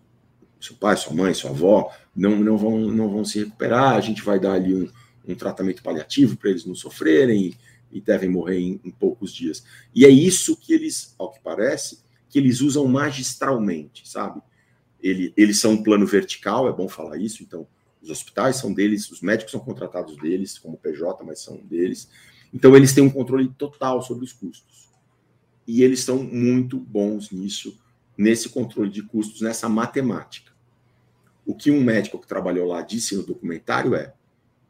seu 0.60 0.76
pai, 0.76 0.96
sua 0.96 1.12
mãe, 1.12 1.34
sua 1.34 1.50
avó 1.50 1.92
não, 2.14 2.36
não, 2.36 2.56
vão, 2.56 2.78
não 2.78 3.08
vão 3.10 3.24
se 3.24 3.40
recuperar, 3.40 3.96
a 3.96 4.00
gente 4.00 4.22
vai 4.22 4.38
dar 4.38 4.52
ali 4.52 4.72
um, 4.72 4.88
um 5.26 5.34
tratamento 5.34 5.82
paliativo 5.82 6.36
para 6.36 6.50
eles 6.50 6.64
não 6.64 6.76
sofrerem 6.76 7.56
e 7.92 8.00
devem 8.00 8.28
morrer 8.28 8.58
em, 8.58 8.80
em, 8.82 8.90
poucos 8.90 9.32
dias. 9.32 9.64
E 9.94 10.04
é 10.04 10.08
isso 10.08 10.56
que 10.56 10.72
eles, 10.72 11.14
ao 11.18 11.30
que 11.30 11.40
parece, 11.40 12.00
que 12.28 12.38
eles 12.38 12.60
usam 12.60 12.86
magistralmente, 12.86 14.08
sabe? 14.08 14.40
Ele, 15.00 15.32
eles 15.36 15.60
são 15.60 15.72
um 15.72 15.82
plano 15.82 16.06
vertical, 16.06 16.68
é 16.68 16.72
bom 16.72 16.88
falar 16.88 17.18
isso, 17.18 17.42
então 17.42 17.66
os 18.02 18.10
hospitais 18.10 18.56
são 18.56 18.72
deles, 18.72 19.10
os 19.10 19.20
médicos 19.20 19.52
são 19.52 19.60
contratados 19.60 20.16
deles, 20.16 20.58
como 20.58 20.76
PJ, 20.76 21.22
mas 21.24 21.40
são 21.40 21.56
deles. 21.58 22.08
Então 22.52 22.76
eles 22.76 22.92
têm 22.92 23.04
um 23.04 23.10
controle 23.10 23.48
total 23.48 24.02
sobre 24.02 24.24
os 24.24 24.32
custos. 24.32 24.90
E 25.66 25.82
eles 25.82 26.00
são 26.00 26.22
muito 26.22 26.78
bons 26.78 27.30
nisso, 27.30 27.78
nesse 28.16 28.48
controle 28.48 28.90
de 28.90 29.02
custos, 29.02 29.40
nessa 29.40 29.68
matemática. 29.68 30.52
O 31.46 31.54
que 31.54 31.70
um 31.70 31.82
médico 31.82 32.18
que 32.18 32.26
trabalhou 32.26 32.68
lá 32.68 32.82
disse 32.82 33.16
no 33.16 33.22
documentário 33.22 33.94
é: 33.94 34.14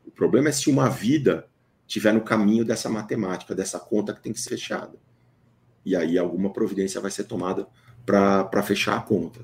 o 0.07 0.11
problema 0.11 0.49
é 0.49 0.53
se 0.53 0.69
uma 0.69 0.89
vida 0.89 1.49
estiver 1.93 2.15
no 2.15 2.23
caminho 2.23 2.65
dessa 2.65 2.89
matemática, 2.89 3.55
dessa 3.55 3.79
conta 3.79 4.15
que 4.15 4.23
tem 4.23 4.33
que 4.33 4.41
ser 4.41 4.51
fechada. 4.51 4.99
E 5.85 5.95
aí 5.95 6.17
alguma 6.17 6.51
providência 6.51 7.01
vai 7.01 7.11
ser 7.11 7.25
tomada 7.25 7.69
para 8.07 8.63
fechar 8.63 8.97
a 8.97 9.03
conta. 9.03 9.41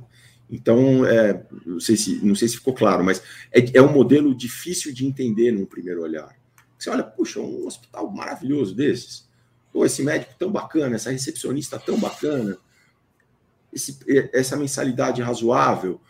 Então, 0.51 1.05
é, 1.05 1.47
não, 1.67 1.79
sei 1.79 1.95
se, 1.95 2.25
não 2.25 2.35
sei 2.35 2.49
se 2.49 2.57
ficou 2.57 2.73
claro, 2.73 3.05
mas 3.05 3.23
é, 3.53 3.77
é 3.77 3.83
um 3.83 3.93
modelo 3.93 4.35
difícil 4.35 4.95
de 4.95 5.05
entender 5.05 5.53
num 5.53 5.67
primeiro 5.67 6.01
olhar. 6.01 6.35
Você 6.79 6.89
olha, 6.89 7.03
puxa, 7.03 7.39
um 7.39 7.67
hospital 7.67 8.11
maravilhoso 8.11 8.75
desses. 8.75 9.29
Pô, 9.71 9.85
esse 9.85 10.03
médico 10.03 10.35
tão 10.39 10.51
bacana, 10.51 10.97
essa 10.97 11.11
recepcionista 11.11 11.79
tão 11.79 12.01
bacana, 12.01 12.57
esse, 13.71 13.99
essa 14.33 14.57
mensalidade 14.57 15.21
razoável, 15.21 16.01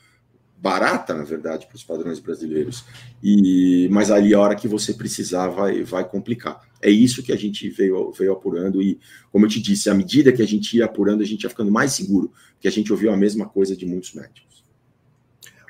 barata, 0.60 1.14
na 1.14 1.24
verdade, 1.24 1.66
para 1.66 1.76
os 1.76 1.84
padrões 1.84 2.18
brasileiros. 2.18 2.84
E 3.22 3.88
mas 3.90 4.10
ali 4.10 4.34
a 4.34 4.40
hora 4.40 4.56
que 4.56 4.68
você 4.68 4.92
precisar 4.92 5.48
vai, 5.48 5.82
vai 5.82 6.08
complicar. 6.08 6.60
É 6.80 6.90
isso 6.90 7.22
que 7.22 7.32
a 7.32 7.36
gente 7.36 7.68
veio, 7.68 8.12
veio 8.12 8.32
apurando 8.32 8.82
e, 8.82 9.00
como 9.30 9.46
eu 9.46 9.50
te 9.50 9.60
disse, 9.60 9.90
à 9.90 9.94
medida 9.94 10.32
que 10.32 10.42
a 10.42 10.46
gente 10.46 10.76
ia 10.76 10.84
apurando, 10.84 11.22
a 11.22 11.26
gente 11.26 11.42
ia 11.42 11.50
ficando 11.50 11.70
mais 11.70 11.92
seguro, 11.92 12.32
que 12.60 12.68
a 12.68 12.70
gente 12.70 12.92
ouviu 12.92 13.12
a 13.12 13.16
mesma 13.16 13.48
coisa 13.48 13.76
de 13.76 13.86
muitos 13.86 14.14
médicos. 14.14 14.64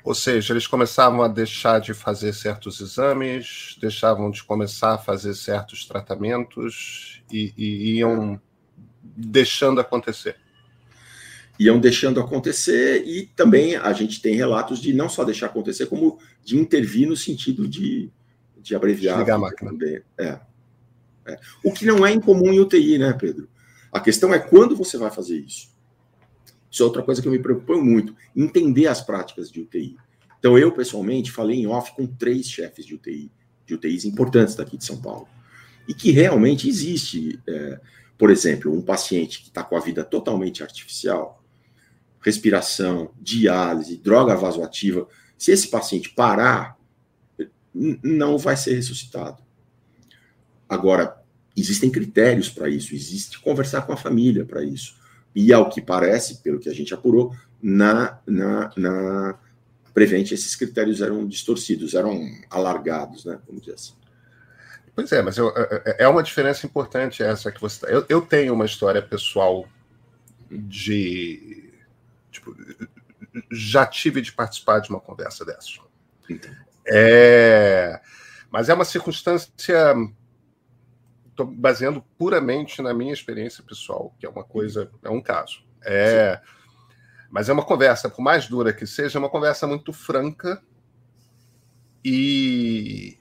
Ou 0.05 0.15
seja, 0.15 0.53
eles 0.53 0.67
começavam 0.67 1.23
a 1.23 1.29
deixar 1.29 1.81
de 1.81 1.93
fazer 1.93 2.33
certos 2.33 2.81
exames, 2.81 3.77
deixavam 3.81 4.31
de 4.31 4.43
começar 4.43 4.95
a 4.95 4.99
fazer 4.99 5.35
certos 5.35 5.85
tratamentos 5.85 7.23
e, 7.31 7.53
e 7.57 7.99
iam 7.99 8.41
deixando 9.03 9.81
acontecer 9.81 10.37
iam 11.59 11.81
deixando 11.81 12.21
acontecer 12.21 13.05
e 13.05 13.27
também 13.27 13.75
a 13.77 13.93
gente 13.93 14.23
tem 14.23 14.35
relatos 14.35 14.81
de 14.81 14.93
não 14.93 15.09
só 15.09 15.25
deixar 15.25 15.47
acontecer, 15.47 15.87
como 15.87 16.19
de 16.45 16.57
intervir 16.57 17.09
no 17.09 17.17
sentido 17.17 17.67
de, 17.67 18.11
de 18.57 18.75
abreviar. 18.75 19.17
Desligar 19.17 19.37
a 19.37 19.41
máquina. 19.41 19.71
Também. 19.73 20.01
É, 20.19 20.39
é. 21.27 21.39
O 21.65 21.73
que 21.73 21.85
não 21.85 22.07
é 22.07 22.13
incomum 22.13 22.53
em 22.53 22.61
UTI, 22.61 22.99
né, 22.99 23.13
Pedro? 23.13 23.49
A 23.91 23.99
questão 23.99 24.33
é 24.33 24.39
quando 24.39 24.77
você 24.77 24.97
vai 24.97 25.11
fazer 25.11 25.39
isso. 25.39 25.69
Isso 26.71 26.83
é 26.83 26.87
outra 26.87 27.03
coisa 27.03 27.21
que 27.21 27.27
eu 27.27 27.33
me 27.33 27.39
preocupo 27.39 27.83
muito, 27.83 28.15
entender 28.37 28.87
as 28.87 29.01
práticas 29.01 29.51
de 29.51 29.61
UTI. 29.61 29.97
Então, 30.39 30.57
eu, 30.57 30.71
pessoalmente, 30.71 31.33
falei 31.33 31.59
em 31.59 31.67
off 31.67 31.95
com 31.97 32.07
três 32.07 32.47
chefes 32.47 32.87
de 32.87 32.95
UTI, 32.95 33.33
de 33.67 33.75
UTIs 33.75 34.05
importantes 34.05 34.55
daqui 34.55 34.77
de 34.77 34.85
São 34.85 35.01
Paulo. 35.01 35.27
E 35.89 35.95
que 35.95 36.11
realmente 36.11 36.69
existe, 36.69 37.41
é, 37.49 37.81
por 38.17 38.31
exemplo, 38.31 38.73
um 38.73 38.83
paciente 38.83 39.41
que 39.43 39.49
está 39.49 39.65
com 39.65 39.77
a 39.77 39.81
vida 39.81 40.05
totalmente 40.05 40.63
artificial, 40.63 41.38
respiração, 42.29 43.11
diálise, 43.19 43.97
droga 43.97 44.37
vasoativa, 44.37 45.09
se 45.37 45.51
esse 45.51 45.69
paciente 45.69 46.11
parar, 46.11 46.77
não 47.75 48.37
vai 48.37 48.57
ser 48.57 48.75
ressuscitado. 48.75 49.43
Agora, 50.69 51.17
existem 51.57 51.91
critérios 51.91 52.51
para 52.51 52.69
isso, 52.69 52.95
existe 52.95 53.41
conversar 53.41 53.83
com 53.83 53.93
a 53.93 53.97
família 53.97 54.45
para 54.45 54.63
isso. 54.63 54.97
E 55.35 55.53
ao 55.53 55.71
que 55.71 55.81
parece, 55.81 56.43
pelo 56.43 56.59
que 56.59 56.69
a 56.69 56.75
gente 56.75 56.93
apurou, 56.93 57.35
na, 57.63 58.19
na, 58.27 58.71
na 58.77 59.39
Prevent 59.95 60.31
esses 60.33 60.55
critérios 60.55 61.01
eram 61.01 61.27
distorcidos, 61.27 61.95
eram 61.95 62.31
alargados, 62.51 63.25
né? 63.25 63.39
Vamos 63.47 63.63
dizer 63.63 63.75
assim. 63.75 63.95
Pois 64.95 65.11
é, 65.13 65.23
mas 65.23 65.39
eu, 65.39 65.49
é, 65.57 65.83
é, 65.87 66.05
é 66.05 66.09
uma 66.09 66.23
diferença 66.23 66.67
importante 66.67 67.23
essa 67.23 67.51
que 67.51 67.61
você. 67.61 67.87
Tá, 67.87 67.93
eu, 67.93 68.05
eu 68.09 68.21
tenho 68.21 68.53
uma 68.53 68.67
história 68.67 69.01
pessoal 69.01 69.67
de 70.51 71.68
Tipo, 72.31 72.55
já 73.51 73.87
tive 73.87 74.21
de 74.21 74.33
participar 74.33 74.81
de 74.81 74.91
uma 74.91 75.01
conversa 75.01 75.45
dessas. 75.45 75.81
É, 76.87 78.01
mas 78.51 78.69
é 78.69 78.75
uma 78.75 78.85
circunstância. 78.85 79.95
Estou 81.31 81.47
baseando 81.47 82.03
puramente 82.19 82.83
na 82.83 82.93
minha 82.93 83.13
experiência 83.13 83.63
pessoal, 83.63 84.15
que 84.19 84.27
é 84.27 84.29
uma 84.29 84.45
coisa, 84.45 84.91
é 85.03 85.11
um 85.11 85.21
caso. 85.21 85.63
É, 85.85 86.41
mas 87.31 87.49
é 87.49 87.53
uma 87.53 87.65
conversa, 87.65 88.11
por 88.11 88.23
mais 88.23 88.49
dura 88.49 88.73
que 88.73 88.87
seja, 88.87 89.19
é 89.19 89.21
uma 89.21 89.31
conversa 89.31 89.67
muito 89.67 89.93
franca 89.93 90.61
e, 92.05 93.19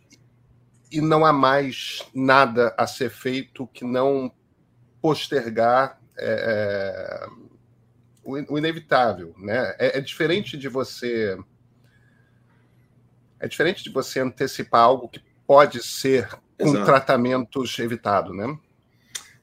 e 0.91 1.01
não 1.01 1.25
há 1.25 1.31
mais 1.31 2.09
nada 2.13 2.73
a 2.77 2.87
ser 2.87 3.09
feito 3.09 3.67
que 3.67 3.83
não 3.83 4.31
postergar 5.01 5.99
é, 6.17 7.27
é 7.27 7.47
o, 8.27 8.57
inevitável, 8.57 9.33
né? 9.37 9.73
É, 9.79 9.97
é, 9.97 10.01
diferente 10.01 10.57
de 10.57 10.67
você 10.67 11.37
é 13.39 13.47
diferente 13.47 13.83
de 13.83 13.89
você 13.89 14.19
antecipar 14.19 14.81
algo 14.81 15.07
que 15.07 15.21
pode 15.45 15.81
ser 15.81 16.27
com 16.59 16.69
Exato. 16.69 16.85
tratamentos 16.85 17.79
evitado, 17.79 18.33
né? 18.33 18.57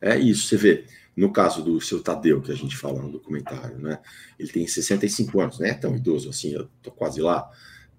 É 0.00 0.18
isso, 0.18 0.48
você 0.48 0.56
vê. 0.56 0.84
No 1.16 1.32
caso 1.32 1.62
do 1.62 1.80
seu 1.80 2.02
Tadeu, 2.02 2.42
que 2.42 2.50
a 2.50 2.56
gente 2.56 2.76
fala 2.76 3.00
no 3.00 3.12
documentário, 3.12 3.78
né? 3.78 4.00
Ele 4.36 4.50
tem 4.50 4.66
65 4.66 5.40
anos, 5.40 5.58
não 5.60 5.66
é 5.66 5.72
tão 5.72 5.94
idoso 5.94 6.28
assim, 6.28 6.52
eu 6.52 6.68
tô 6.82 6.90
quase 6.90 7.22
lá. 7.22 7.48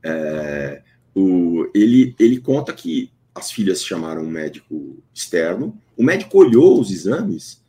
É, 0.04 0.84
o, 1.16 1.72
ele, 1.74 2.14
ele 2.20 2.42
conta 2.42 2.74
que 2.74 3.12
as 3.34 3.52
filhas 3.52 3.84
chamaram 3.84 4.22
um 4.22 4.30
médico 4.30 5.02
externo, 5.14 5.82
o 5.98 6.04
médico 6.04 6.38
olhou 6.38 6.80
os 6.80 6.92
exames 6.92 7.64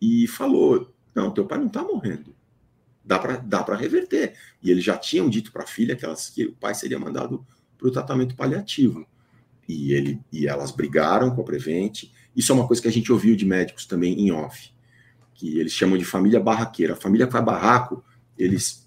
e 0.00 0.26
falou: 0.26 0.92
Não, 1.14 1.30
teu 1.30 1.44
pai 1.44 1.58
não 1.58 1.66
está 1.66 1.82
morrendo 1.82 2.37
dá 3.08 3.18
para 3.18 3.36
dá 3.38 3.74
reverter. 3.74 4.34
E 4.62 4.70
eles 4.70 4.84
já 4.84 4.96
tinham 4.96 5.30
dito 5.30 5.50
para 5.50 5.64
a 5.64 5.66
filha 5.66 5.96
que, 5.96 6.04
elas, 6.04 6.28
que 6.28 6.44
o 6.44 6.52
pai 6.52 6.74
seria 6.74 6.98
mandado 6.98 7.44
para 7.78 7.88
o 7.88 7.90
tratamento 7.90 8.36
paliativo. 8.36 9.06
E, 9.66 9.94
ele, 9.94 10.20
e 10.30 10.46
elas 10.46 10.70
brigaram 10.70 11.34
com 11.34 11.40
a 11.40 11.44
Prevent. 11.44 12.04
Isso 12.36 12.52
é 12.52 12.54
uma 12.54 12.66
coisa 12.66 12.82
que 12.82 12.88
a 12.88 12.92
gente 12.92 13.10
ouviu 13.10 13.34
de 13.34 13.46
médicos 13.46 13.86
também 13.86 14.20
em 14.20 14.30
off, 14.30 14.70
que 15.34 15.58
eles 15.58 15.72
chamam 15.72 15.96
de 15.96 16.04
família 16.04 16.38
barraqueira. 16.38 16.92
A 16.92 16.96
família 16.96 17.26
que 17.26 17.32
faz 17.32 17.44
barraco, 17.44 18.04
eles 18.36 18.86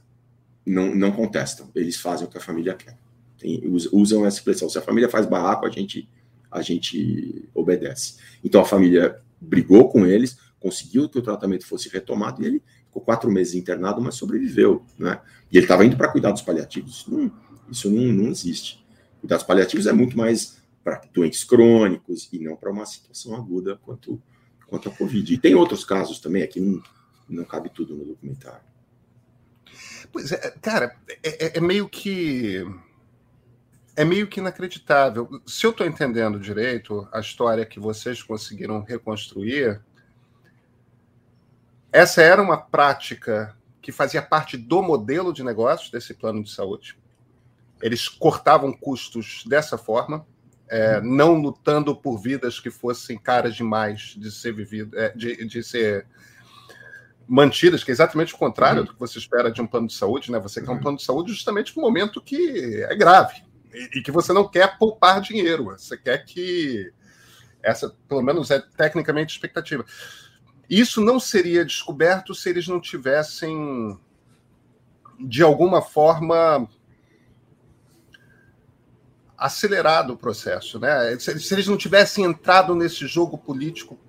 não, 0.63 0.93
não 0.93 1.11
contestam, 1.11 1.69
eles 1.73 1.97
fazem 1.97 2.27
o 2.27 2.29
que 2.29 2.37
a 2.37 2.41
família 2.41 2.75
quer. 2.75 2.97
Tem, 3.39 3.59
usam 3.91 4.23
essa 4.23 4.37
expressão. 4.37 4.69
Se 4.69 4.77
a 4.77 4.81
família 4.81 5.09
faz 5.09 5.25
barraco, 5.25 5.65
a 5.65 5.69
gente, 5.69 6.07
a 6.51 6.61
gente 6.61 7.49
obedece. 7.55 8.17
Então 8.43 8.61
a 8.61 8.65
família 8.65 9.19
brigou 9.39 9.89
com 9.89 10.05
eles, 10.05 10.37
conseguiu 10.59 11.09
que 11.09 11.17
o 11.17 11.23
tratamento 11.23 11.65
fosse 11.65 11.89
retomado 11.89 12.43
e 12.43 12.45
ele 12.45 12.63
ficou 12.91 13.01
quatro 13.01 13.31
meses 13.31 13.55
internado, 13.55 14.01
mas 14.01 14.15
sobreviveu, 14.15 14.85
né? 14.99 15.21
E 15.49 15.57
ele 15.57 15.65
estava 15.65 15.85
indo 15.85 15.95
para 15.95 16.11
cuidados 16.11 16.41
paliativos. 16.41 16.97
Isso, 16.97 17.11
não, 17.11 17.31
isso 17.71 17.89
não, 17.89 18.11
não 18.11 18.29
existe. 18.29 18.85
Cuidados 19.21 19.45
paliativos 19.45 19.87
é 19.87 19.93
muito 19.93 20.17
mais 20.17 20.57
para 20.83 21.01
doentes 21.13 21.43
crônicos 21.45 22.27
e 22.33 22.39
não 22.39 22.57
para 22.57 22.69
uma 22.71 22.85
situação 22.85 23.33
aguda 23.35 23.79
quanto, 23.85 24.21
quanto 24.67 24.89
a 24.89 24.91
Covid. 24.91 25.33
E 25.33 25.37
tem 25.37 25.55
outros 25.55 25.85
casos 25.85 26.19
também, 26.19 26.43
aqui 26.43 26.59
não, 26.59 26.83
não 27.29 27.45
cabe 27.45 27.69
tudo 27.69 27.95
no 27.95 28.03
documentário. 28.03 28.61
Pois 30.11 30.31
é, 30.33 30.51
cara, 30.61 30.95
é, 31.23 31.45
é, 31.45 31.57
é 31.57 31.61
meio 31.61 31.87
que. 31.87 32.65
É 33.95 34.03
meio 34.03 34.27
que 34.27 34.39
inacreditável. 34.39 35.29
Se 35.45 35.65
eu 35.65 35.71
estou 35.71 35.85
entendendo 35.85 36.39
direito 36.39 37.07
a 37.11 37.19
história 37.19 37.65
que 37.65 37.79
vocês 37.79 38.23
conseguiram 38.23 38.81
reconstruir, 38.83 39.81
essa 41.91 42.21
era 42.21 42.41
uma 42.41 42.57
prática 42.57 43.55
que 43.81 43.91
fazia 43.91 44.21
parte 44.21 44.57
do 44.57 44.81
modelo 44.81 45.33
de 45.33 45.43
negócios 45.43 45.89
desse 45.89 46.13
plano 46.13 46.43
de 46.43 46.51
saúde. 46.51 46.97
Eles 47.81 48.07
cortavam 48.07 48.71
custos 48.71 49.43
dessa 49.47 49.77
forma, 49.77 50.25
é, 50.69 51.01
não 51.01 51.33
lutando 51.33 51.95
por 51.95 52.17
vidas 52.17 52.59
que 52.59 52.69
fossem 52.69 53.17
caras 53.17 53.55
demais 53.55 54.15
de 54.17 54.31
ser 54.31 54.53
vivido, 54.53 54.97
é, 54.97 55.09
de, 55.09 55.45
de 55.45 55.63
ser 55.63 56.05
mantidas, 57.27 57.83
que 57.83 57.91
é 57.91 57.93
exatamente 57.93 58.33
o 58.35 58.37
contrário 58.37 58.81
uhum. 58.81 58.85
do 58.85 58.93
que 58.93 58.99
você 58.99 59.17
espera 59.17 59.51
de 59.51 59.61
um 59.61 59.67
plano 59.67 59.87
de 59.87 59.93
saúde, 59.93 60.31
né? 60.31 60.39
Você 60.39 60.61
quer 60.61 60.69
um 60.69 60.75
uhum. 60.75 60.79
plano 60.79 60.97
de 60.97 61.03
saúde 61.03 61.33
justamente 61.33 61.75
no 61.75 61.81
momento 61.81 62.21
que 62.21 62.83
é 62.83 62.95
grave 62.95 63.43
e, 63.73 63.99
e, 63.99 64.01
que 64.03 64.11
você 64.11 64.31
não 64.31 64.47
quer 64.47 64.77
poupar 64.77 65.21
dinheiro, 65.21 65.65
você 65.65 65.97
quer 65.97 66.23
que 66.25 66.91
essa, 67.63 67.95
pelo 68.07 68.21
menos, 68.21 68.51
é 68.51 68.59
tecnicamente 68.59 69.33
expectativa. 69.33 69.85
Isso 70.71 71.01
não 71.01 71.19
seria 71.19 71.65
descoberto 71.65 72.33
se 72.33 72.49
eles 72.49 72.65
não 72.65 72.79
tivessem, 72.79 73.99
de 75.19 75.43
alguma 75.43 75.81
forma, 75.81 76.65
acelerado 79.37 80.13
o 80.13 80.17
processo, 80.17 80.79
né? 80.79 81.19
Se, 81.19 81.37
se 81.41 81.53
eles 81.53 81.67
não 81.67 81.75
tivessem 81.75 82.23
entrado 82.23 82.73
nesse 82.73 83.05
jogo 83.05 83.37
político 83.37 83.99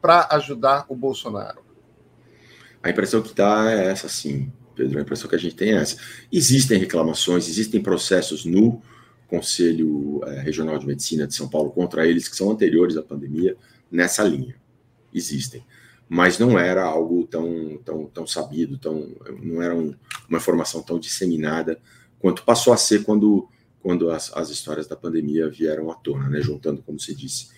para 0.00 0.26
ajudar 0.30 0.86
o 0.88 0.96
Bolsonaro. 0.96 1.60
A 2.82 2.88
impressão 2.88 3.20
que 3.20 3.34
dá 3.34 3.70
é 3.70 3.90
essa, 3.90 4.08
sim, 4.08 4.50
Pedro. 4.74 4.98
A 4.98 5.02
impressão 5.02 5.28
que 5.28 5.36
a 5.36 5.38
gente 5.38 5.54
tem 5.54 5.72
é 5.72 5.82
essa. 5.82 5.98
Existem 6.32 6.78
reclamações, 6.78 7.46
existem 7.46 7.82
processos 7.82 8.46
no 8.46 8.80
Conselho 9.28 10.22
eh, 10.24 10.40
Regional 10.40 10.78
de 10.78 10.86
Medicina 10.86 11.26
de 11.26 11.34
São 11.34 11.46
Paulo 11.46 11.72
contra 11.72 12.06
eles 12.06 12.26
que 12.26 12.36
são 12.36 12.50
anteriores 12.50 12.96
à 12.96 13.02
pandemia 13.02 13.54
nessa 13.90 14.24
linha. 14.24 14.56
Existem 15.12 15.62
mas 16.08 16.38
não 16.38 16.58
era 16.58 16.84
algo 16.84 17.26
tão, 17.26 17.78
tão, 17.84 18.06
tão 18.06 18.26
sabido, 18.26 18.78
tão, 18.78 19.14
não 19.42 19.60
era 19.60 19.74
um, 19.74 19.94
uma 20.28 20.38
informação 20.38 20.82
tão 20.82 20.98
disseminada 20.98 21.80
quanto 22.18 22.44
passou 22.44 22.72
a 22.72 22.76
ser 22.76 23.02
quando, 23.02 23.48
quando 23.82 24.10
as, 24.10 24.32
as 24.36 24.50
histórias 24.50 24.86
da 24.86 24.96
pandemia 24.96 25.48
vieram 25.50 25.90
à 25.90 25.94
tona, 25.94 26.28
né? 26.28 26.40
juntando, 26.40 26.82
como 26.82 26.98
você 26.98 27.14
disse, 27.14 27.48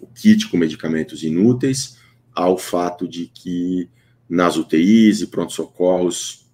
o 0.00 0.06
kit 0.06 0.48
com 0.48 0.56
medicamentos 0.56 1.22
inúteis 1.22 1.98
ao 2.34 2.58
fato 2.58 3.08
de 3.08 3.26
que 3.26 3.88
nas 4.28 4.56
UTIs 4.56 5.22
e 5.22 5.26
pronto-socorros, 5.26 6.46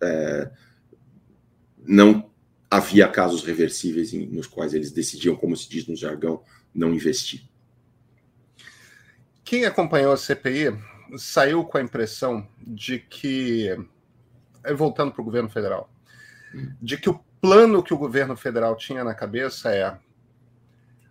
é, 0.00 0.50
não 1.84 2.30
havia 2.70 3.08
casos 3.08 3.44
reversíveis 3.44 4.12
em, 4.12 4.26
nos 4.26 4.46
quais 4.46 4.72
eles 4.74 4.90
decidiam, 4.90 5.36
como 5.36 5.56
se 5.56 5.68
diz 5.68 5.86
no 5.86 5.96
jargão, 5.96 6.42
não 6.74 6.94
investir. 6.94 7.47
Quem 9.48 9.64
acompanhou 9.64 10.12
a 10.12 10.16
CPI 10.18 10.78
saiu 11.16 11.64
com 11.64 11.78
a 11.78 11.80
impressão 11.80 12.46
de 12.60 12.98
que, 12.98 13.74
voltando 14.76 15.10
para 15.10 15.22
o 15.22 15.24
governo 15.24 15.48
federal, 15.48 15.90
de 16.82 16.98
que 16.98 17.08
o 17.08 17.18
plano 17.40 17.82
que 17.82 17.94
o 17.94 17.96
governo 17.96 18.36
federal 18.36 18.76
tinha 18.76 19.02
na 19.02 19.14
cabeça 19.14 19.74
é 19.74 19.96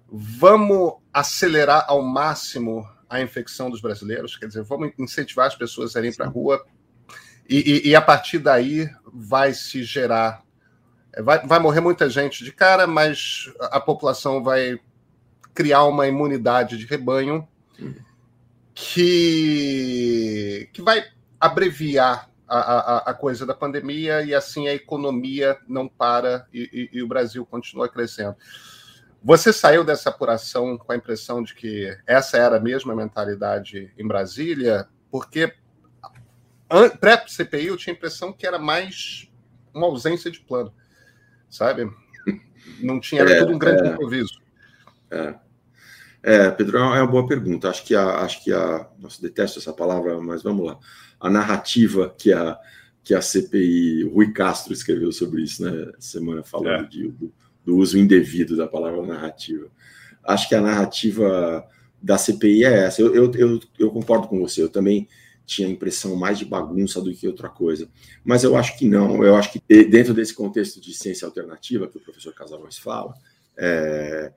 vamos 0.08 0.98
acelerar 1.12 1.86
ao 1.88 2.04
máximo 2.04 2.88
a 3.10 3.20
infecção 3.20 3.72
dos 3.72 3.82
brasileiros, 3.82 4.38
quer 4.38 4.46
dizer, 4.46 4.62
vamos 4.62 4.92
incentivar 5.00 5.48
as 5.48 5.56
pessoas 5.56 5.96
a 5.96 6.00
irem 6.00 6.14
para 6.14 6.28
a 6.28 6.30
rua 6.30 6.64
e, 7.50 7.88
e, 7.88 7.90
e, 7.90 7.96
a 7.96 8.02
partir 8.04 8.38
daí 8.38 8.88
vai 9.12 9.52
se 9.52 9.84
gerar, 9.84 10.44
vai, 11.24 11.44
vai 11.44 11.58
morrer 11.58 11.80
muita 11.80 12.08
gente 12.08 12.44
de 12.44 12.52
cara, 12.52 12.86
mas 12.86 13.52
a 13.60 13.80
população 13.80 14.44
vai 14.44 14.80
criar 15.56 15.86
uma 15.86 16.06
imunidade 16.06 16.78
de 16.78 16.86
rebanho 16.86 17.48
que, 18.80 20.70
que 20.72 20.84
vai 20.84 21.04
abreviar 21.40 22.30
a, 22.48 22.58
a, 22.58 22.98
a, 23.10 23.14
coisa 23.16 23.44
da 23.44 23.56
pandemia 23.56 24.22
e 24.22 24.36
assim 24.36 24.68
a 24.68 24.74
economia 24.74 25.58
não 25.68 25.88
para 25.88 26.48
e, 26.54 26.90
e, 26.94 27.00
e, 27.00 27.02
o 27.02 27.08
Brasil 27.08 27.44
continua 27.44 27.90
crescendo. 27.90 28.36
Você 29.24 29.52
saiu 29.52 29.84
dessa 29.84 30.12
apuração 30.12 30.78
com 30.78 30.92
a 30.92 30.96
impressão 30.96 31.42
de 31.42 31.56
que 31.56 31.98
essa 32.06 32.38
era 32.38 32.58
a 32.58 32.60
mesma 32.60 32.96
mentalidade 32.96 33.92
em 33.98 34.08
Brasília? 34.08 34.88
Porque 35.10 35.52
pré-CPI 37.00 37.66
eu 37.66 37.78
tinha 37.78 37.96
a 37.96 37.98
impressão 37.98 38.32
que 38.32 38.46
era 38.46 38.60
mais 38.60 39.28
uma 39.74 39.88
ausência 39.88 40.30
de 40.30 40.40
plano, 40.40 40.72
sabe? 41.50 41.92
Não 42.80 43.00
tinha, 43.00 43.22
era 43.22 43.32
é, 43.32 43.40
tudo 43.40 43.54
um 43.54 43.58
grande 43.58 43.88
é, 43.88 43.92
improviso. 43.92 44.40
É. 45.10 45.47
É, 46.28 46.52
Pedro, 46.52 46.78
é 46.78 46.82
uma 46.82 47.08
boa 47.08 47.26
pergunta. 47.26 47.70
Acho 47.70 47.86
que 47.86 47.96
a, 47.96 48.18
acho 48.18 48.44
que 48.44 48.52
a, 48.52 48.86
nossa, 49.00 49.22
detesto 49.22 49.60
essa 49.60 49.72
palavra, 49.72 50.20
mas 50.20 50.44
vamos 50.44 50.66
lá. 50.66 50.78
A 51.22 51.30
narrativa 51.30 52.14
que 52.18 52.34
a 52.34 52.60
que 53.02 53.14
a 53.14 53.22
CPI, 53.22 54.04
Rui 54.04 54.34
Castro 54.34 54.74
escreveu 54.74 55.14
sobre 55.14 55.42
isso, 55.42 55.64
né? 55.64 55.94
Semana 55.98 56.44
falando 56.44 56.84
é. 56.84 56.88
de, 56.90 57.08
do, 57.08 57.34
do, 57.64 57.78
uso 57.78 57.98
indevido 57.98 58.58
da 58.58 58.68
palavra 58.68 59.02
narrativa. 59.02 59.68
Acho 60.22 60.50
que 60.50 60.56
a 60.56 60.60
narrativa 60.60 61.66
da 62.04 62.18
CPI 62.18 62.66
é 62.66 62.84
essa. 62.84 63.02
Eu, 63.02 63.16
eu, 63.16 63.32
eu, 63.34 63.60
eu 63.80 63.90
concordo 63.90 64.28
com 64.28 64.38
você. 64.38 64.62
Eu 64.62 64.68
também 64.68 65.08
tinha 65.46 65.70
a 65.70 65.72
impressão 65.72 66.14
mais 66.18 66.38
de 66.38 66.44
bagunça 66.44 67.02
do 67.02 67.14
que 67.14 67.26
outra 67.26 67.48
coisa. 67.48 67.88
Mas 68.26 68.44
eu 68.44 68.58
acho 68.58 68.78
que 68.78 68.86
não. 68.86 69.24
Eu 69.24 69.38
acho 69.38 69.54
que 69.54 69.62
dentro 69.86 70.14
desse 70.14 70.34
contexto 70.34 70.82
de 70.82 70.94
ciência 70.94 71.26
alternativa 71.26 71.88
que 71.88 71.98
o 71.98 72.02
professor 72.02 72.34
Casalões 72.34 72.78
fala, 72.78 73.14
é, 73.58 74.34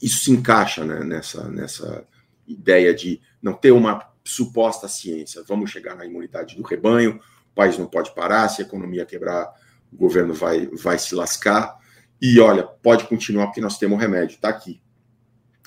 isso 0.00 0.24
se 0.24 0.30
encaixa 0.30 0.84
né, 0.84 1.00
nessa, 1.04 1.48
nessa 1.48 2.06
ideia 2.46 2.94
de 2.94 3.20
não 3.42 3.52
ter 3.52 3.70
uma 3.70 4.10
suposta 4.24 4.88
ciência. 4.88 5.42
Vamos 5.46 5.70
chegar 5.70 5.94
na 5.94 6.04
imunidade 6.04 6.56
do 6.56 6.62
rebanho, 6.62 7.20
o 7.50 7.54
país 7.54 7.76
não 7.76 7.86
pode 7.86 8.14
parar, 8.14 8.48
se 8.48 8.62
a 8.62 8.64
economia 8.64 9.04
quebrar, 9.04 9.52
o 9.92 9.96
governo 9.96 10.32
vai, 10.32 10.66
vai 10.68 10.98
se 10.98 11.14
lascar. 11.14 11.78
E 12.20 12.38
olha, 12.38 12.62
pode 12.62 13.04
continuar 13.04 13.46
porque 13.46 13.60
nós 13.60 13.78
temos 13.78 13.98
remédio, 13.98 14.36
está 14.36 14.48
aqui. 14.48 14.80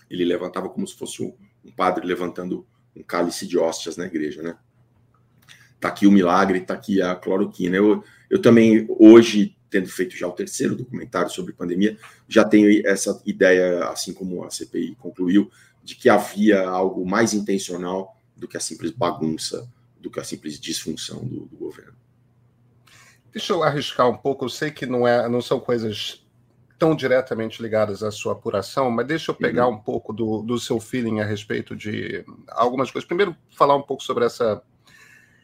Ele 0.09 0.23
levantava 0.23 0.69
como 0.69 0.87
se 0.87 0.95
fosse 0.95 1.23
um, 1.23 1.33
um 1.65 1.71
padre 1.71 2.05
levantando 2.05 2.65
um 2.95 3.03
cálice 3.03 3.47
de 3.47 3.57
hóstias 3.57 3.97
na 3.97 4.05
igreja, 4.05 4.41
né? 4.41 4.55
Está 5.75 5.89
aqui 5.89 6.07
o 6.07 6.11
milagre, 6.11 6.59
está 6.59 6.75
aqui 6.75 7.01
a 7.01 7.15
cloroquina. 7.15 7.75
Eu, 7.75 8.03
eu 8.29 8.41
também, 8.41 8.85
hoje, 8.89 9.57
tendo 9.73 9.89
feito 9.89 10.15
já 10.15 10.27
o 10.27 10.31
terceiro 10.31 10.75
documentário 10.75 11.31
sobre 11.31 11.51
pandemia, 11.51 11.97
já 12.27 12.45
tenho 12.45 12.87
essa 12.87 13.19
ideia, 13.25 13.85
assim 13.89 14.13
como 14.13 14.43
a 14.43 14.51
CPI 14.51 14.95
concluiu, 14.99 15.49
de 15.83 15.95
que 15.95 16.09
havia 16.09 16.61
algo 16.69 17.03
mais 17.03 17.33
intencional 17.33 18.15
do 18.37 18.47
que 18.47 18.55
a 18.55 18.59
simples 18.59 18.91
bagunça, 18.91 19.67
do 19.99 20.11
que 20.11 20.19
a 20.19 20.23
simples 20.23 20.59
disfunção 20.59 21.25
do, 21.25 21.47
do 21.47 21.57
governo. 21.57 21.95
Deixa 23.31 23.51
eu 23.51 23.63
arriscar 23.63 24.07
um 24.07 24.15
pouco, 24.15 24.45
eu 24.45 24.49
sei 24.49 24.69
que 24.69 24.85
não, 24.85 25.07
é, 25.07 25.27
não 25.27 25.41
são 25.41 25.59
coisas 25.59 26.23
tão 26.77 26.95
diretamente 26.95 27.59
ligadas 27.59 28.03
à 28.03 28.11
sua 28.11 28.33
apuração, 28.33 28.91
mas 28.91 29.07
deixa 29.07 29.31
eu 29.31 29.35
pegar 29.35 29.67
uhum. 29.67 29.73
um 29.73 29.79
pouco 29.79 30.13
do, 30.13 30.43
do 30.43 30.59
seu 30.59 30.79
feeling 30.79 31.19
a 31.19 31.25
respeito 31.25 31.75
de 31.75 32.23
algumas 32.47 32.91
coisas. 32.91 33.07
Primeiro, 33.07 33.35
falar 33.49 33.75
um 33.75 33.81
pouco 33.81 34.03
sobre 34.03 34.23
essa, 34.23 34.61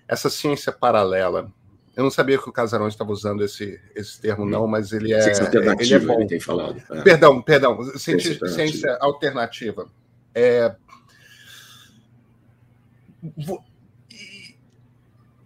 essa 0.08 0.30
ciência 0.30 0.72
paralela. 0.72 1.52
Eu 2.00 2.04
não 2.04 2.10
sabia 2.10 2.38
que 2.38 2.48
o 2.48 2.54
Casarões 2.54 2.94
estava 2.94 3.12
usando 3.12 3.44
esse, 3.44 3.78
esse 3.94 4.22
termo, 4.22 4.46
não, 4.46 4.66
mas 4.66 4.94
ele 4.94 5.12
é. 5.12 5.20
Ciência 5.22 5.44
alternativa, 5.44 5.84
ele, 5.84 6.06
é 6.06 6.08
bom. 6.08 6.14
ele 6.14 6.28
tem 6.30 6.40
falado. 6.40 6.82
É. 6.92 7.02
Perdão, 7.02 7.42
perdão. 7.42 7.84
Ciência, 7.98 8.36
ciência, 8.36 8.48
ciência 8.48 8.98
alternativa. 9.02 9.92
É... 10.34 10.74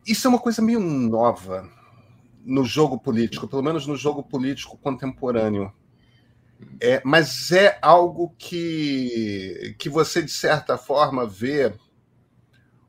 Isso 0.06 0.28
é 0.28 0.30
uma 0.30 0.38
coisa 0.38 0.62
meio 0.62 0.80
nova 0.80 1.68
no 2.45 2.64
jogo 2.64 2.99
político, 2.99 3.47
pelo 3.47 3.64
menos 3.64 3.88
no 3.88 3.95
jogo 3.95 4.22
político 4.22 4.78
contemporâneo. 4.78 5.74
É, 6.80 7.01
mas 7.04 7.51
é 7.51 7.80
algo 7.82 8.32
que, 8.38 9.76
que 9.80 9.89
você, 9.89 10.22
de 10.22 10.32
certa 10.32 10.78
forma, 10.78 11.26
vê 11.26 11.74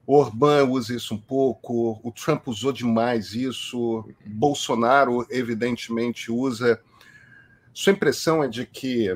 o 0.07 0.19
Orbán 0.19 0.65
usa 0.65 0.95
isso 0.95 1.15
um 1.15 1.19
pouco, 1.19 2.01
o 2.03 2.13
Trump 2.13 2.47
usou 2.49 2.73
demais 2.73 3.35
isso, 3.35 4.07
Bolsonaro, 4.27 5.27
evidentemente, 5.31 6.31
usa. 6.31 6.81
Sua 7.73 7.93
impressão 7.93 8.45
é 8.45 8.49
de 8.49 8.67
que 8.67 9.09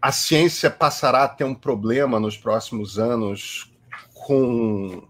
a 0.00 0.12
ciência 0.12 0.70
passará 0.70 1.24
a 1.24 1.28
ter 1.28 1.44
um 1.44 1.54
problema 1.54 2.20
nos 2.20 2.36
próximos 2.36 2.98
anos 2.98 3.72
com 4.14 5.08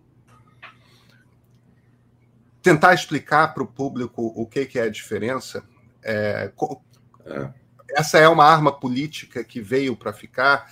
tentar 2.63 2.95
explicar 2.95 3.55
para 3.55 3.63
o 3.63 3.67
público 3.67 4.33
o 4.35 4.47
que, 4.47 4.65
que 4.67 4.79
é 4.79 4.83
a 4.83 4.91
diferença? 4.91 5.63
É, 6.03 6.51
é. 7.27 7.53
Essa 7.91 8.19
é 8.19 8.29
uma 8.29 8.45
arma 8.45 8.73
política 8.73 9.45
que 9.45 9.61
veio 9.61 9.95
para 9.95 10.13
ficar 10.13 10.69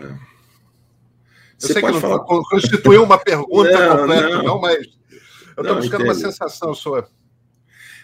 é. 0.00 0.04
Eu 1.60 1.68
sei 1.68 1.82
que 1.82 1.90
não 1.90 2.00
falar... 2.00 2.20
constituiu 2.20 3.02
uma 3.02 3.18
pergunta 3.18 3.88
não, 3.88 3.98
completa, 3.98 4.28
não. 4.28 4.42
não, 4.44 4.60
mas 4.60 4.86
eu 5.56 5.62
estou 5.62 5.76
buscando 5.76 5.84
entendo. 5.86 6.02
uma 6.02 6.14
sensação 6.14 6.72
sua. 6.72 7.08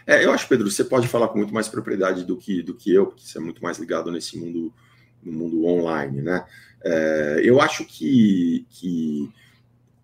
É, 0.07 0.25
eu 0.25 0.33
acho, 0.33 0.49
Pedro, 0.49 0.71
você 0.71 0.85
pode 0.85 1.09
falar 1.09 1.29
com 1.29 1.39
muito 1.39 1.55
mais 1.55 1.69
propriedade 1.69 2.25
do 2.25 2.37
que, 2.37 2.63
do 2.63 2.75
que 2.75 2.93
eu, 2.93 3.07
porque 3.07 3.25
você 3.25 3.39
é 3.39 3.41
muito 3.41 3.63
mais 3.63 3.79
ligado 3.79 4.11
nesse 4.11 4.37
mundo, 4.37 4.73
no 5.23 5.33
mundo 5.33 5.65
online, 5.65 6.21
né? 6.21 6.45
É, 6.83 7.41
eu 7.43 7.61
acho 7.61 7.85
que, 7.87 8.67
que 8.69 9.31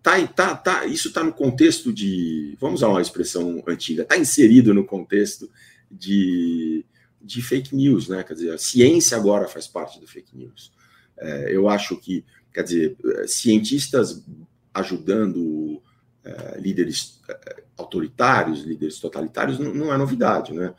tá, 0.01 0.25
tá, 0.27 0.55
tá, 0.55 0.85
isso 0.85 1.09
está 1.09 1.23
no 1.23 1.33
contexto 1.33 1.93
de, 1.93 2.57
vamos 2.59 2.79
usar 2.79 2.87
uma 2.87 3.01
expressão 3.01 3.61
antiga, 3.67 4.01
está 4.01 4.17
inserido 4.17 4.73
no 4.73 4.83
contexto 4.83 5.51
de, 5.91 6.83
de 7.21 7.41
fake 7.41 7.75
news, 7.75 8.07
né? 8.07 8.23
Quer 8.23 8.33
dizer, 8.33 8.53
a 8.53 8.57
ciência 8.57 9.15
agora 9.17 9.47
faz 9.47 9.67
parte 9.67 9.99
do 9.99 10.07
fake 10.07 10.35
news. 10.35 10.71
É, 11.21 11.55
eu 11.55 11.69
acho 11.69 11.95
que, 11.97 12.25
quer 12.51 12.63
dizer, 12.63 12.97
cientistas 13.27 14.23
ajudando 14.73 15.81
é, 16.23 16.59
líderes 16.59 17.21
é, 17.29 17.63
autoritários, 17.77 18.61
líderes 18.61 18.99
totalitários, 18.99 19.59
não, 19.59 19.73
não, 19.73 19.93
é 19.93 19.97
novidade, 19.97 20.53
né? 20.53 20.73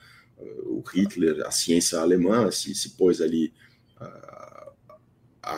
O 0.65 0.81
Hitler, 0.81 1.47
a 1.47 1.53
ciência 1.53 2.01
alemã 2.01 2.51
se, 2.51 2.75
se 2.75 2.91
pôs 2.91 3.21
ali 3.21 3.53
a, 4.01 4.73
a, 5.43 5.57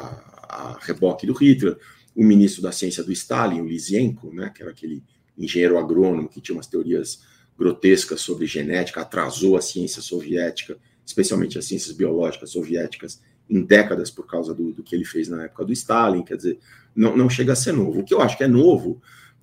a, 0.48 0.78
reboque 0.80 1.26
do 1.26 1.32
Hitler, 1.32 1.78
o 2.14 2.22
ministro 2.22 2.62
da 2.62 2.70
ciência 2.70 3.02
do 3.02 3.12
Stalin, 3.12 3.60
o 3.60 3.66
Lysenko, 3.66 4.32
né, 4.32 4.52
que 4.54 4.62
era 4.62 4.70
aquele 4.70 5.02
engenheiro 5.36 5.78
agrônomo 5.78 6.28
que 6.28 6.40
tinha 6.40 6.56
umas 6.56 6.66
teorias 6.66 7.22
grotescas 7.58 8.20
sobre 8.20 8.46
genética, 8.46 9.00
atrasou 9.00 9.56
a 9.56 9.62
ciência 9.62 10.02
soviética, 10.02 10.76
especialmente 11.04 11.58
as 11.58 11.64
ciências 11.64 11.96
biológicas 11.96 12.50
soviéticas, 12.50 13.22
em 13.48 13.62
décadas 13.62 14.10
por 14.10 14.26
causa 14.26 14.54
do, 14.54 14.72
do, 14.72 14.82
que 14.82 14.94
ele 14.94 15.04
fez 15.04 15.28
na 15.28 15.44
época 15.44 15.64
do 15.64 15.72
Stalin, 15.72 16.22
quer 16.22 16.36
dizer, 16.36 16.58
não, 16.94 17.16
não 17.16 17.28
chega 17.28 17.52
a 17.52 17.56
ser 17.56 17.72
novo. 17.72 18.00
O 18.00 18.04
que 18.04 18.14
eu 18.14 18.20
acho 18.20 18.36
que 18.36 18.44
é 18.44 18.48
novo 18.48 19.00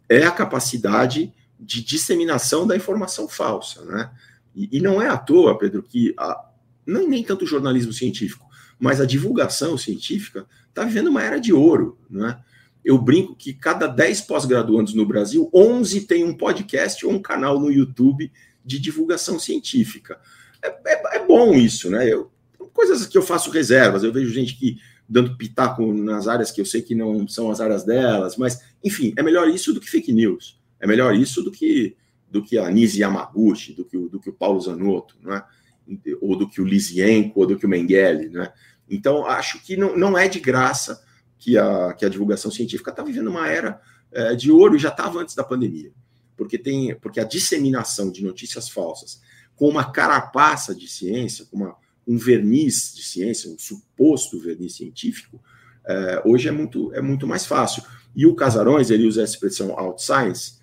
é 0.10 0.24
a 0.24 0.32
capacidade 0.32 1.34
de 1.60 1.84
disseminação 1.84 2.66
da 2.66 2.76
informação 2.76 3.28
falsa, 3.28 3.86
né? 3.86 4.12
E, 4.56 4.78
e 4.78 4.82
não 4.82 5.02
é 5.02 5.08
à 5.08 5.18
toa, 5.18 5.58
Pedro, 5.58 5.84
que 5.84 6.14
a, 6.18 6.49
não 6.86 7.08
nem 7.08 7.24
tanto 7.24 7.45
o 7.45 7.47
jornalismo 7.47 7.93
científico, 7.93 8.45
mas 8.80 8.99
a 8.99 9.06
divulgação 9.06 9.78
científica 9.78 10.45
está 10.68 10.84
vivendo 10.84 11.10
uma 11.10 11.24
era 11.24 11.39
de 11.39 11.54
ouro, 11.54 11.99
né? 12.10 12.39
Eu 12.84 12.97
brinco 12.97 13.36
que 13.36 13.54
cada 13.54 13.86
10 13.86 14.22
pós-graduandos 14.22 14.95
no 14.95 15.06
Brasil, 15.06 15.49
11 15.54 16.02
tem 16.08 16.24
um 16.24 16.36
podcast 16.36 17.06
ou 17.06 17.12
um 17.12 17.22
canal 17.22 17.60
no 17.60 17.72
YouTube 17.72 18.32
de 18.66 18.80
divulgação 18.80 19.38
científica. 19.38 20.20
É, 20.64 20.70
é, 20.70 21.18
é 21.18 21.26
bom 21.26 21.54
isso, 21.54 21.91
né? 21.91 22.12
Eu, 22.12 22.32
coisas 22.74 23.05
que 23.05 23.17
eu 23.17 23.22
faço 23.22 23.51
reservas. 23.51 24.03
Eu 24.03 24.13
vejo 24.13 24.32
gente 24.32 24.55
que 24.55 24.78
dando 25.07 25.36
pitaco 25.38 25.93
nas 25.93 26.28
áreas 26.28 26.51
que 26.51 26.61
eu 26.61 26.65
sei 26.65 26.82
que 26.82 26.95
não 26.95 27.28
são 27.28 27.51
as 27.51 27.59
áreas 27.59 27.84
delas, 27.84 28.38
mas, 28.38 28.61
enfim, 28.84 29.13
é 29.17 29.24
melhor 29.24 29.49
isso 29.49 29.74
do 29.74 29.82
que 29.82 29.89
fake 29.89 30.13
news. 30.13 30.59
É 30.80 30.88
melhor 30.88 31.15
isso 31.15 31.43
do 31.43 31.51
que 31.51 31.95
do 32.30 32.41
que 32.41 32.57
a 32.57 32.72
Nisi 32.72 33.01
Yamaguchi, 33.01 33.74
do 33.74 33.84
que, 33.84 33.97
o, 33.97 34.07
do 34.07 34.17
que 34.17 34.30
o 34.30 34.34
Paulo 34.34 34.61
Zanotto, 34.61 35.17
né? 35.22 35.43
ou 36.22 36.38
do 36.38 36.47
que 36.47 36.61
o 36.61 36.65
Lisienko, 36.65 37.41
ou 37.41 37.45
do 37.45 37.57
que 37.57 37.65
o 37.65 37.69
Mengele. 37.69 38.30
Né? 38.30 38.51
Então, 38.89 39.26
acho 39.26 39.61
que 39.61 39.76
não, 39.76 39.97
não 39.97 40.17
é 40.17 40.30
de 40.30 40.39
graça 40.39 41.03
que 41.38 41.57
a, 41.57 41.93
que 41.93 42.05
a 42.05 42.09
divulgação 42.09 42.49
científica 42.49 42.91
está 42.91 43.03
vivendo 43.03 43.28
uma 43.30 43.49
era 43.49 43.82
é, 44.13 44.34
de 44.34 44.49
ouro, 44.49 44.78
já 44.78 44.88
estava 44.88 45.19
antes 45.19 45.36
da 45.36 45.43
pandemia, 45.43 45.91
porque, 46.38 46.57
tem, 46.57 46.95
porque 46.95 47.19
a 47.19 47.26
disseminação 47.26 48.09
de 48.09 48.24
notícias 48.24 48.69
falsas 48.69 49.22
com 49.55 49.67
uma 49.67 49.91
carapaça 49.91 50.74
de 50.74 50.88
ciência, 50.88 51.45
com 51.45 51.57
uma, 51.57 51.76
um 52.12 52.18
verniz 52.18 52.93
de 52.93 53.03
ciência, 53.03 53.49
um 53.49 53.57
suposto 53.57 54.38
verniz 54.39 54.76
científico, 54.76 55.41
é, 55.88 56.22
hoje 56.26 56.49
é 56.49 56.51
muito, 56.51 56.93
é 56.93 57.01
muito 57.01 57.26
mais 57.26 57.45
fácil. 57.45 57.84
E 58.14 58.26
o 58.26 58.36
Casarões, 58.36 58.89
ele 58.89 59.07
usa 59.07 59.22
a 59.22 59.24
expressão 59.24 59.80
out 59.80 60.03
science, 60.03 60.59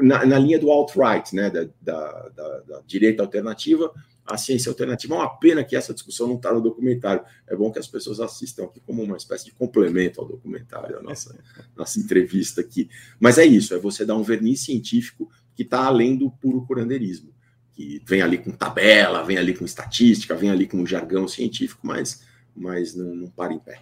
na, 0.00 0.24
na 0.24 0.38
linha 0.38 0.58
do 0.58 0.70
alt-right, 0.70 1.34
né, 1.34 1.50
da, 1.50 1.64
da, 1.82 2.28
da, 2.28 2.60
da, 2.60 2.82
direita 2.86 3.22
alternativa, 3.22 3.92
a 4.24 4.36
ciência 4.36 4.70
alternativa. 4.70 5.14
É 5.14 5.18
uma 5.18 5.36
pena 5.38 5.64
que 5.64 5.74
essa 5.74 5.92
discussão 5.92 6.28
não 6.28 6.36
está 6.36 6.54
no 6.54 6.60
documentário. 6.60 7.24
É 7.48 7.56
bom 7.56 7.72
que 7.72 7.80
as 7.80 7.88
pessoas 7.88 8.20
assistam 8.20 8.64
aqui 8.64 8.80
como 8.80 9.02
uma 9.02 9.16
espécie 9.16 9.46
de 9.46 9.52
complemento 9.52 10.20
ao 10.20 10.28
documentário, 10.28 10.98
a 10.98 11.02
nossa, 11.02 11.36
nossa 11.76 11.98
entrevista 11.98 12.60
aqui. 12.60 12.88
Mas 13.18 13.38
é 13.38 13.44
isso, 13.44 13.74
é 13.74 13.78
você 13.78 14.04
dar 14.04 14.14
um 14.14 14.22
verniz 14.22 14.60
científico 14.60 15.28
que 15.56 15.64
está 15.64 15.84
além 15.84 16.16
do 16.16 16.30
puro 16.30 16.64
curandeirismo, 16.64 17.34
que 17.80 18.02
vem 18.04 18.20
ali 18.20 18.36
com 18.36 18.50
tabela, 18.50 19.24
vem 19.24 19.38
ali 19.38 19.56
com 19.56 19.64
estatística, 19.64 20.34
vem 20.34 20.50
ali 20.50 20.68
com 20.68 20.84
jargão 20.84 21.26
científico, 21.26 21.86
mas, 21.86 22.22
mas 22.54 22.94
não, 22.94 23.14
não 23.14 23.30
para 23.30 23.54
em 23.54 23.58
pé. 23.58 23.80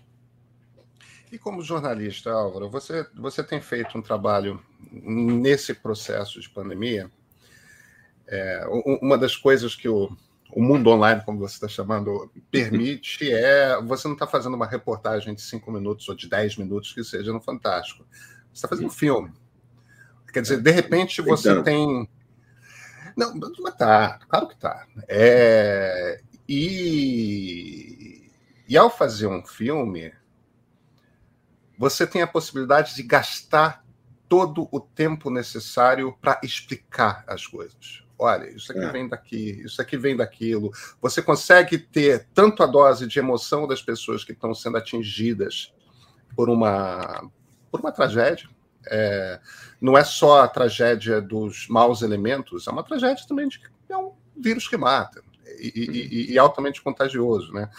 E 1.33 1.37
como 1.37 1.63
jornalista, 1.63 2.31
Álvaro, 2.31 2.71
você, 2.71 3.05
você 3.17 3.43
tem 3.43 3.61
feito 3.61 3.99
um 3.99 4.03
trabalho 4.03 4.63
nesse 4.93 5.75
processo 5.75 6.41
de 6.41 6.49
pandemia. 6.49 7.11
É, 8.29 8.65
uma 9.03 9.19
das 9.19 9.37
coisas 9.37 9.75
que 9.75 9.89
o, 9.89 10.17
o 10.53 10.63
mundo 10.63 10.91
online, 10.91 11.23
como 11.25 11.41
você 11.41 11.55
está 11.55 11.69
chamando, 11.69 12.31
permite 12.53 13.31
é 13.35 13.83
você 13.83 14.07
não 14.07 14.15
está 14.15 14.29
fazendo 14.29 14.55
uma 14.55 14.67
reportagem 14.67 15.35
de 15.35 15.43
cinco 15.43 15.73
minutos 15.73 16.09
ou 16.09 16.15
de 16.15 16.29
dez 16.29 16.57
minutos 16.57 16.93
que 16.93 17.03
seja 17.03 17.33
no 17.33 17.41
Fantástico. 17.41 18.07
Você 18.13 18.55
está 18.55 18.69
fazendo 18.69 18.87
um 18.87 18.91
filme. 18.91 19.33
Quer 20.33 20.43
dizer, 20.43 20.61
de 20.61 20.71
repente 20.71 21.21
você 21.21 21.51
então. 21.51 21.65
tem. 21.65 22.09
Não, 23.19 23.35
mas 23.35 23.75
tá, 23.75 24.21
claro 24.29 24.47
que 24.47 24.57
tá. 24.57 24.87
É... 25.09 26.21
E... 26.49 28.31
e 28.69 28.77
ao 28.77 28.89
fazer 28.89 29.27
um 29.27 29.45
filme, 29.45 30.15
você 31.77 32.07
tem 32.07 32.23
a 32.23 32.29
possibilidade 32.29 32.95
de 32.95 33.03
gastar 33.03 33.85
todo 34.29 34.69
o 34.71 34.79
tempo 34.79 35.31
necessário 35.31 36.17
para 36.21 36.41
explicar 36.45 37.25
as 37.27 37.45
coisas. 37.45 38.05
Olha, 38.17 38.49
isso 38.51 38.71
aqui 38.71 38.85
é. 38.85 38.93
vem 38.93 39.09
daqui, 39.09 39.63
isso 39.65 39.83
aqui 39.83 39.97
vem 39.97 40.17
daquilo. 40.17 40.71
Você 41.01 41.21
consegue 41.21 41.77
ter 41.77 42.29
tanto 42.33 42.63
a 42.63 42.67
dose 42.67 43.07
de 43.07 43.19
emoção 43.19 43.67
das 43.67 43.83
pessoas 43.83 44.23
que 44.23 44.33
estão 44.33 44.55
sendo 44.55 44.77
atingidas 44.77 45.73
por 46.37 46.49
uma, 46.49 47.29
por 47.71 47.81
uma 47.81 47.91
tragédia. 47.91 48.49
É, 48.87 49.41
não 49.81 49.97
é 49.97 50.05
só 50.05 50.43
a 50.43 50.49
tragédia 50.49 51.21
dos 51.21 51.67
maus 51.69 52.03
elementos, 52.03 52.67
é 52.67 52.71
uma 52.71 52.83
tragédia 52.83 53.25
também 53.27 53.49
de 53.49 53.61
é 53.89 53.97
um 53.97 54.13
vírus 54.37 54.69
que 54.69 54.77
mata 54.77 55.23
e, 55.59 56.29
e, 56.31 56.33
e 56.33 56.39
altamente 56.39 56.83
contagioso, 56.83 57.53
né? 57.53 57.71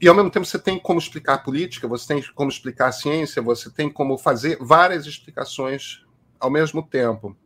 E 0.00 0.08
ao 0.08 0.14
mesmo 0.14 0.30
tempo 0.30 0.44
você 0.44 0.58
tem 0.58 0.78
como 0.78 0.98
explicar 0.98 1.34
a 1.34 1.38
política, 1.38 1.86
você 1.86 2.08
tem 2.08 2.22
como 2.34 2.50
explicar 2.50 2.88
a 2.88 2.92
ciência, 2.92 3.40
você 3.40 3.70
tem 3.70 3.88
como 3.88 4.18
fazer 4.18 4.58
várias 4.60 5.06
explicações 5.06 6.04
ao 6.40 6.50
mesmo 6.50 6.82
tempo. 6.82 7.36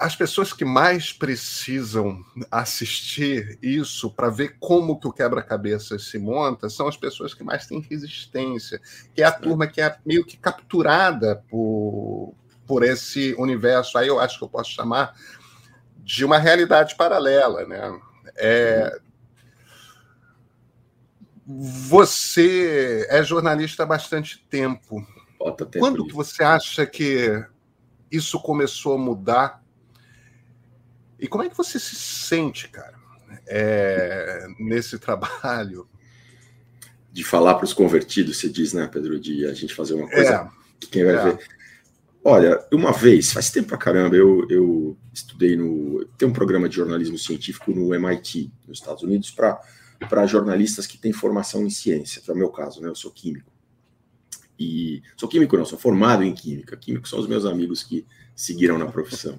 As 0.00 0.16
pessoas 0.16 0.50
que 0.50 0.64
mais 0.64 1.12
precisam 1.12 2.24
assistir 2.50 3.58
isso 3.60 4.10
para 4.10 4.30
ver 4.30 4.56
como 4.58 4.98
que 4.98 5.06
o 5.06 5.12
quebra-cabeça 5.12 5.98
se 5.98 6.18
monta 6.18 6.70
são 6.70 6.88
as 6.88 6.96
pessoas 6.96 7.34
que 7.34 7.44
mais 7.44 7.66
têm 7.66 7.80
resistência, 7.80 8.80
que 9.14 9.22
é 9.22 9.26
a 9.26 9.32
turma 9.32 9.66
que 9.66 9.78
é 9.78 9.94
meio 10.06 10.24
que 10.24 10.38
capturada 10.38 11.44
por, 11.50 12.34
por 12.66 12.82
esse 12.82 13.34
universo. 13.38 13.98
Aí 13.98 14.08
eu 14.08 14.18
acho 14.18 14.38
que 14.38 14.44
eu 14.44 14.48
posso 14.48 14.70
chamar 14.70 15.14
de 15.98 16.24
uma 16.24 16.38
realidade 16.38 16.96
paralela, 16.96 17.66
né? 17.66 18.00
É, 18.38 18.98
você 21.46 23.06
é 23.10 23.22
jornalista 23.22 23.82
há 23.82 23.86
bastante 23.86 24.42
tempo. 24.48 25.06
tempo 25.66 25.78
Quando 25.78 26.06
que 26.06 26.14
você 26.14 26.42
acha 26.42 26.86
que 26.86 27.44
isso 28.10 28.40
começou 28.40 28.94
a 28.94 28.98
mudar? 28.98 29.59
E 31.20 31.28
como 31.28 31.44
é 31.44 31.50
que 31.50 31.56
você 31.56 31.78
se 31.78 31.94
sente, 31.94 32.68
cara, 32.68 32.94
é, 33.46 34.46
nesse 34.58 34.98
trabalho? 34.98 35.88
De 37.12 37.24
falar 37.24 37.54
para 37.56 37.64
os 37.64 37.72
convertidos, 37.72 38.38
você 38.38 38.48
diz, 38.48 38.72
né, 38.72 38.86
Pedro? 38.86 39.18
De 39.18 39.44
a 39.44 39.52
gente 39.52 39.74
fazer 39.74 39.94
uma 39.94 40.08
coisa 40.08 40.32
é, 40.32 40.48
que 40.78 40.86
quem 40.86 41.04
vai 41.04 41.16
é. 41.16 41.24
ver. 41.24 41.38
Olha, 42.22 42.64
uma 42.72 42.92
vez, 42.92 43.32
faz 43.32 43.50
tempo 43.50 43.68
pra 43.68 43.78
caramba, 43.78 44.14
eu, 44.14 44.46
eu 44.48 44.96
estudei 45.12 45.56
no. 45.56 46.04
Tem 46.16 46.28
um 46.28 46.32
programa 46.32 46.68
de 46.68 46.76
jornalismo 46.76 47.18
científico 47.18 47.72
no 47.72 47.92
MIT, 47.94 48.52
nos 48.68 48.78
Estados 48.78 49.02
Unidos, 49.02 49.30
para 49.30 50.26
jornalistas 50.26 50.86
que 50.86 50.98
têm 50.98 51.12
formação 51.12 51.66
em 51.66 51.70
ciência, 51.70 52.22
que 52.22 52.30
é 52.30 52.34
o 52.34 52.36
meu 52.36 52.50
caso, 52.50 52.80
né? 52.80 52.88
Eu 52.88 52.94
sou 52.94 53.10
químico. 53.10 53.50
E 54.58 55.02
sou 55.16 55.28
químico, 55.28 55.56
não, 55.56 55.64
sou 55.64 55.78
formado 55.78 56.22
em 56.22 56.34
química. 56.34 56.76
Químicos 56.76 57.08
são 57.08 57.18
os 57.18 57.26
meus 57.26 57.46
amigos 57.46 57.82
que 57.82 58.06
seguiram 58.36 58.78
na 58.78 58.86
profissão. 58.86 59.38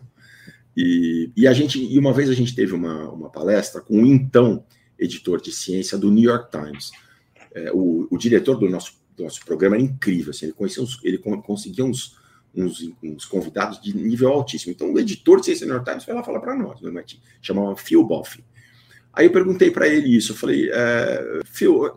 E, 0.75 1.31
e 1.35 1.47
a 1.47 1.53
gente, 1.53 1.83
e 1.83 1.99
uma 1.99 2.13
vez 2.13 2.29
a 2.29 2.33
gente 2.33 2.55
teve 2.55 2.73
uma, 2.73 3.09
uma 3.09 3.29
palestra 3.29 3.81
com 3.81 4.03
o 4.03 4.05
então 4.05 4.65
editor 4.97 5.41
de 5.41 5.51
ciência 5.51 5.97
do 5.97 6.11
New 6.11 6.29
York 6.29 6.49
Times. 6.51 6.91
É, 7.53 7.71
o, 7.73 8.07
o, 8.09 8.17
diretor 8.17 8.57
do 8.57 8.69
nosso, 8.69 8.93
do 9.15 9.23
nosso 9.23 9.43
programa 9.43 9.75
era 9.75 9.83
incrível, 9.83 10.31
assim, 10.31 10.45
ele, 10.45 10.53
conhecia 10.53 10.81
uns, 10.81 10.99
ele 11.03 11.17
conseguia 11.17 11.83
uns, 11.83 12.15
uns, 12.55 12.89
uns, 13.03 13.25
convidados 13.25 13.81
de 13.81 13.95
nível 13.95 14.29
altíssimo. 14.29 14.71
Então, 14.71 14.93
o 14.93 14.99
editor 14.99 15.39
de 15.39 15.47
ciência 15.47 15.65
do 15.65 15.69
New 15.69 15.75
York 15.75 15.89
Times 15.89 16.05
foi 16.05 16.13
lá 16.13 16.23
falar 16.23 16.39
para 16.39 16.55
nós, 16.55 16.79
no 16.79 16.87
MIT, 16.87 17.19
chamava 17.41 17.75
Phil 17.75 18.03
Boffin. 18.03 18.43
Aí 19.11 19.25
eu 19.25 19.31
perguntei 19.31 19.69
para 19.71 19.87
ele 19.87 20.15
isso, 20.15 20.31
eu 20.31 20.35
falei, 20.37 20.69
é, 20.71 21.41
Phil, 21.43 21.91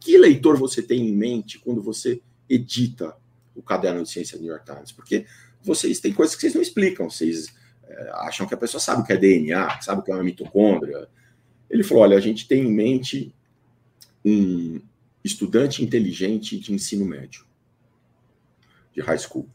que 0.00 0.16
leitor 0.16 0.56
você 0.56 0.80
tem 0.80 1.06
em 1.06 1.14
mente 1.14 1.58
quando 1.58 1.82
você 1.82 2.22
edita 2.48 3.14
o 3.54 3.62
caderno 3.62 4.02
de 4.02 4.08
ciência 4.08 4.38
do 4.38 4.44
New 4.44 4.52
York 4.52 4.64
Times? 4.64 4.92
Porque 4.92 5.26
vocês 5.62 6.00
têm 6.00 6.14
coisas 6.14 6.34
que 6.34 6.40
vocês 6.40 6.54
não 6.54 6.62
explicam, 6.62 7.10
vocês 7.10 7.52
é, 7.88 8.10
acham 8.14 8.46
que 8.46 8.54
a 8.54 8.58
pessoa 8.58 8.80
sabe 8.80 9.02
o 9.02 9.04
que 9.04 9.12
é 9.12 9.16
DNA, 9.16 9.80
sabe 9.80 10.00
o 10.00 10.04
que 10.04 10.10
é 10.10 10.14
uma 10.14 10.24
mitocôndria. 10.24 11.08
Ele 11.70 11.82
falou, 11.82 12.02
olha, 12.04 12.16
a 12.16 12.20
gente 12.20 12.46
tem 12.46 12.64
em 12.64 12.72
mente 12.72 13.34
um 14.24 14.80
estudante 15.24 15.82
inteligente 15.82 16.58
de 16.58 16.72
ensino 16.72 17.04
médio, 17.04 17.44
de 18.92 19.00
high 19.00 19.18
school. 19.18 19.48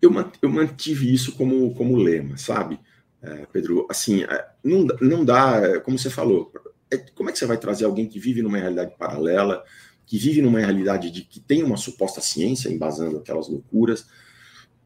Eu, 0.00 0.12
eu 0.40 0.48
mantive 0.48 1.12
isso 1.12 1.32
como, 1.36 1.74
como 1.74 1.96
lema, 1.96 2.36
sabe? 2.36 2.78
é, 3.26 3.46
Pedro, 3.52 3.86
assim, 3.90 4.22
é, 4.22 4.48
não, 4.62 4.86
não 5.00 5.24
dá, 5.24 5.60
é, 5.62 5.80
como 5.80 5.98
você 5.98 6.08
falou, 6.08 6.52
é, 6.90 6.96
como 6.96 7.28
é 7.28 7.32
que 7.32 7.38
você 7.38 7.46
vai 7.46 7.58
trazer 7.58 7.84
alguém 7.84 8.06
que 8.06 8.20
vive 8.20 8.40
numa 8.40 8.58
realidade 8.58 8.94
paralela, 8.96 9.64
que 10.06 10.16
vive 10.16 10.40
numa 10.40 10.60
realidade 10.60 11.10
de 11.10 11.22
que 11.22 11.40
tem 11.40 11.62
uma 11.62 11.76
suposta 11.76 12.20
ciência 12.20 12.68
embasando 12.68 13.18
aquelas 13.18 13.48
loucuras? 13.48 14.06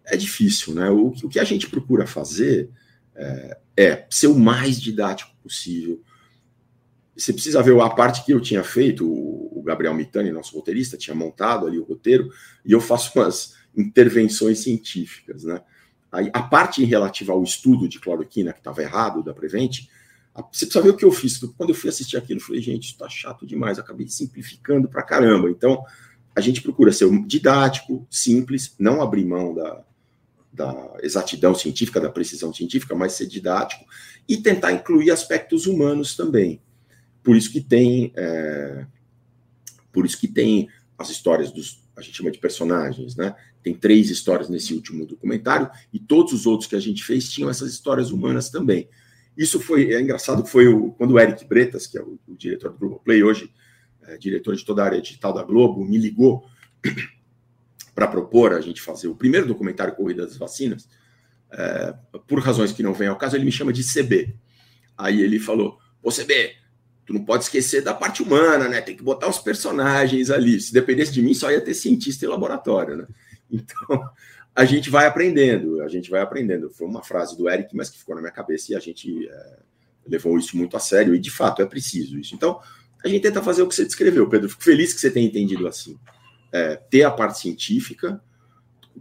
É 0.05 0.17
difícil, 0.17 0.75
né? 0.75 0.91
O, 0.91 1.09
o 1.09 1.29
que 1.29 1.39
a 1.39 1.45
gente 1.45 1.69
procura 1.69 2.07
fazer 2.07 2.71
é, 3.15 3.59
é 3.77 4.07
ser 4.11 4.29
o 4.29 4.39
mais 4.39 4.81
didático 4.81 5.33
possível. 5.43 6.03
Você 7.17 7.33
precisa 7.33 7.63
ver 7.63 7.79
a 7.81 7.91
parte 7.91 8.25
que 8.25 8.33
eu 8.33 8.41
tinha 8.41 8.65
feito, 8.65 9.07
o, 9.07 9.63
Gabriel 9.63 9.95
Mitani, 9.95 10.33
nosso 10.33 10.57
roteirista, 10.57 10.97
tinha 10.97 11.15
montado 11.15 11.67
ali 11.67 11.79
o 11.79 11.85
roteiro, 11.85 12.31
e 12.65 12.73
eu 12.73 12.81
faço 12.81 13.13
umas 13.17 13.55
intervenções 13.77 14.61
científicas, 14.61 15.45
né? 15.45 15.61
a 16.33 16.43
parte 16.43 16.83
relativa 16.85 17.33
ao 17.33 17.43
estudo 17.45 17.89
de 17.89 18.01
cloroquina 18.01 18.53
que 18.53 18.59
estava 18.59 18.83
errado 18.83 19.23
da 19.23 19.33
Prevent, 19.33 19.87
você 20.51 20.67
precisa 20.67 20.83
ver 20.83 20.91
o 20.91 20.97
que 20.97 21.05
eu 21.05 21.13
fiz. 21.13 21.39
Quando 21.57 21.71
eu 21.71 21.75
fui 21.75 21.89
assistir 21.89 22.17
aquilo, 22.17 22.41
eu 22.41 22.45
falei, 22.45 22.61
gente, 22.61 22.85
isso 22.85 22.93
está 22.93 23.09
chato 23.09 23.47
demais. 23.47 23.79
Acabei 23.79 24.09
simplificando 24.09 24.89
para 24.89 25.03
caramba. 25.03 25.51
Então, 25.51 25.85
a 26.35 26.41
gente 26.41 26.63
procura 26.63 26.93
ser 26.93 27.09
didático, 27.27 28.07
simples, 28.11 28.75
não 28.79 29.03
abrir 29.03 29.25
mão 29.25 29.55
da, 29.55 29.85
da 30.53 30.97
exatidão 31.03 31.55
científica, 31.55 32.01
da 32.01 32.11
precisão 32.11 32.53
científica, 32.53 32.95
mas 32.95 33.13
ser 33.13 33.27
didático 33.27 33.85
e 34.29 34.37
tentar 34.37 34.73
incluir 34.73 35.11
aspectos 35.11 35.67
humanos 35.67 36.17
também. 36.17 36.61
Por 37.23 37.37
isso 37.37 37.51
que 37.53 37.61
tem, 37.61 38.13
é, 38.17 38.87
por 39.93 40.05
isso 40.05 40.19
que 40.19 40.29
tem 40.29 40.69
as 40.99 41.09
histórias 41.09 41.53
dos, 41.53 41.83
a 41.97 42.03
gente 42.03 42.17
chama 42.17 42.31
de 42.31 42.39
personagens, 42.39 43.15
né? 43.15 43.35
Tem 43.63 43.75
três 43.75 44.11
histórias 44.11 44.49
nesse 44.49 44.73
último 44.75 45.07
documentário 45.07 45.71
e 45.93 45.99
todos 45.99 46.33
os 46.33 46.47
outros 46.47 46.69
que 46.69 46.77
a 46.77 46.81
gente 46.81 47.05
fez 47.05 47.31
tinham 47.31 47.51
essas 47.51 47.73
histórias 47.73 48.11
humanas 48.11 48.51
também. 48.51 48.89
Isso 49.37 49.61
foi 49.61 49.93
é 49.93 50.01
engraçado, 50.01 50.45
foi 50.47 50.67
o, 50.67 50.93
quando 50.93 51.13
o 51.13 51.21
Eric 51.21 51.45
Bretas, 51.45 51.87
que 51.87 51.97
é 51.97 52.03
o, 52.03 52.19
o 52.27 52.35
diretor 52.35 52.73
do 52.73 52.79
Globoplay, 52.79 53.23
hoje 53.23 53.53
é, 54.03 54.17
diretor 54.17 54.57
de 54.57 54.65
toda 54.65 54.83
a 54.83 54.87
área 54.87 55.01
digital 55.01 55.33
da 55.33 55.43
Globo, 55.43 55.85
me 55.85 55.99
ligou 55.99 56.45
para 58.01 58.09
propor 58.09 58.55
a 58.55 58.63
gente 58.63 58.81
fazer 58.81 59.09
o 59.09 59.15
primeiro 59.15 59.47
documentário 59.47 59.95
Corrida 59.95 60.25
das 60.25 60.39
Vacinas. 60.39 60.89
É, 61.53 61.93
por 62.27 62.41
razões 62.41 62.73
que 62.73 62.83
não 62.83 62.95
vêm 62.95 63.09
ao 63.09 63.19
caso, 63.19 63.37
ele 63.37 63.45
me 63.45 63.53
chama 63.53 63.75
de 63.75 63.85
CB. 63.85 64.35
Aí 64.97 65.21
ele 65.21 65.39
falou: 65.39 65.79
Ô 66.03 66.11
CB, 66.11 66.55
tu 67.05 67.13
não 67.13 67.23
pode 67.23 67.45
esquecer 67.45 67.83
da 67.83 67.93
parte 67.93 68.23
humana, 68.23 68.69
né? 68.69 68.81
Tem 68.81 68.97
que 68.97 69.03
botar 69.03 69.29
os 69.29 69.39
personagens 69.39 70.31
ali. 70.31 70.59
Se 70.59 70.73
dependesse 70.73 71.13
de 71.13 71.21
mim, 71.21 71.35
só 71.35 71.51
ia 71.51 71.61
ter 71.61 71.75
cientista 71.75 72.25
em 72.25 72.29
laboratório, 72.29 72.97
né? 72.97 73.07
Então, 73.53 74.09
a 74.55 74.65
gente 74.65 74.89
vai 74.89 75.07
aprendendo, 75.07 75.83
a 75.83 75.89
gente 75.89 76.09
vai 76.09 76.21
aprendendo. 76.21 76.71
Foi 76.71 76.87
uma 76.87 77.03
frase 77.03 77.37
do 77.37 77.51
Eric, 77.51 77.75
mas 77.75 77.91
que 77.91 77.99
ficou 77.99 78.15
na 78.15 78.21
minha 78.21 78.33
cabeça 78.33 78.73
e 78.73 78.77
a 78.77 78.79
gente 78.79 79.29
é, 79.29 79.59
levou 80.07 80.39
isso 80.39 80.57
muito 80.57 80.77
a 80.77 80.81
sério, 80.81 81.17
e 81.17 81.19
de 81.19 81.33
fato 81.33 81.61
é 81.61 81.67
preciso 81.67 82.17
isso. 82.17 82.33
Então, 82.33 82.61
a 83.05 83.09
gente 83.09 83.23
tenta 83.23 83.43
fazer 83.43 83.63
o 83.63 83.67
que 83.67 83.75
você 83.75 83.85
descreveu, 83.85 84.29
Pedro. 84.29 84.49
Fico 84.49 84.63
feliz 84.63 84.95
que 84.95 85.01
você 85.01 85.11
tenha 85.11 85.27
entendido 85.27 85.67
assim. 85.67 85.99
É, 86.53 86.77
ter 86.77 87.05
a 87.05 87.11
parte 87.11 87.39
científica, 87.39 88.21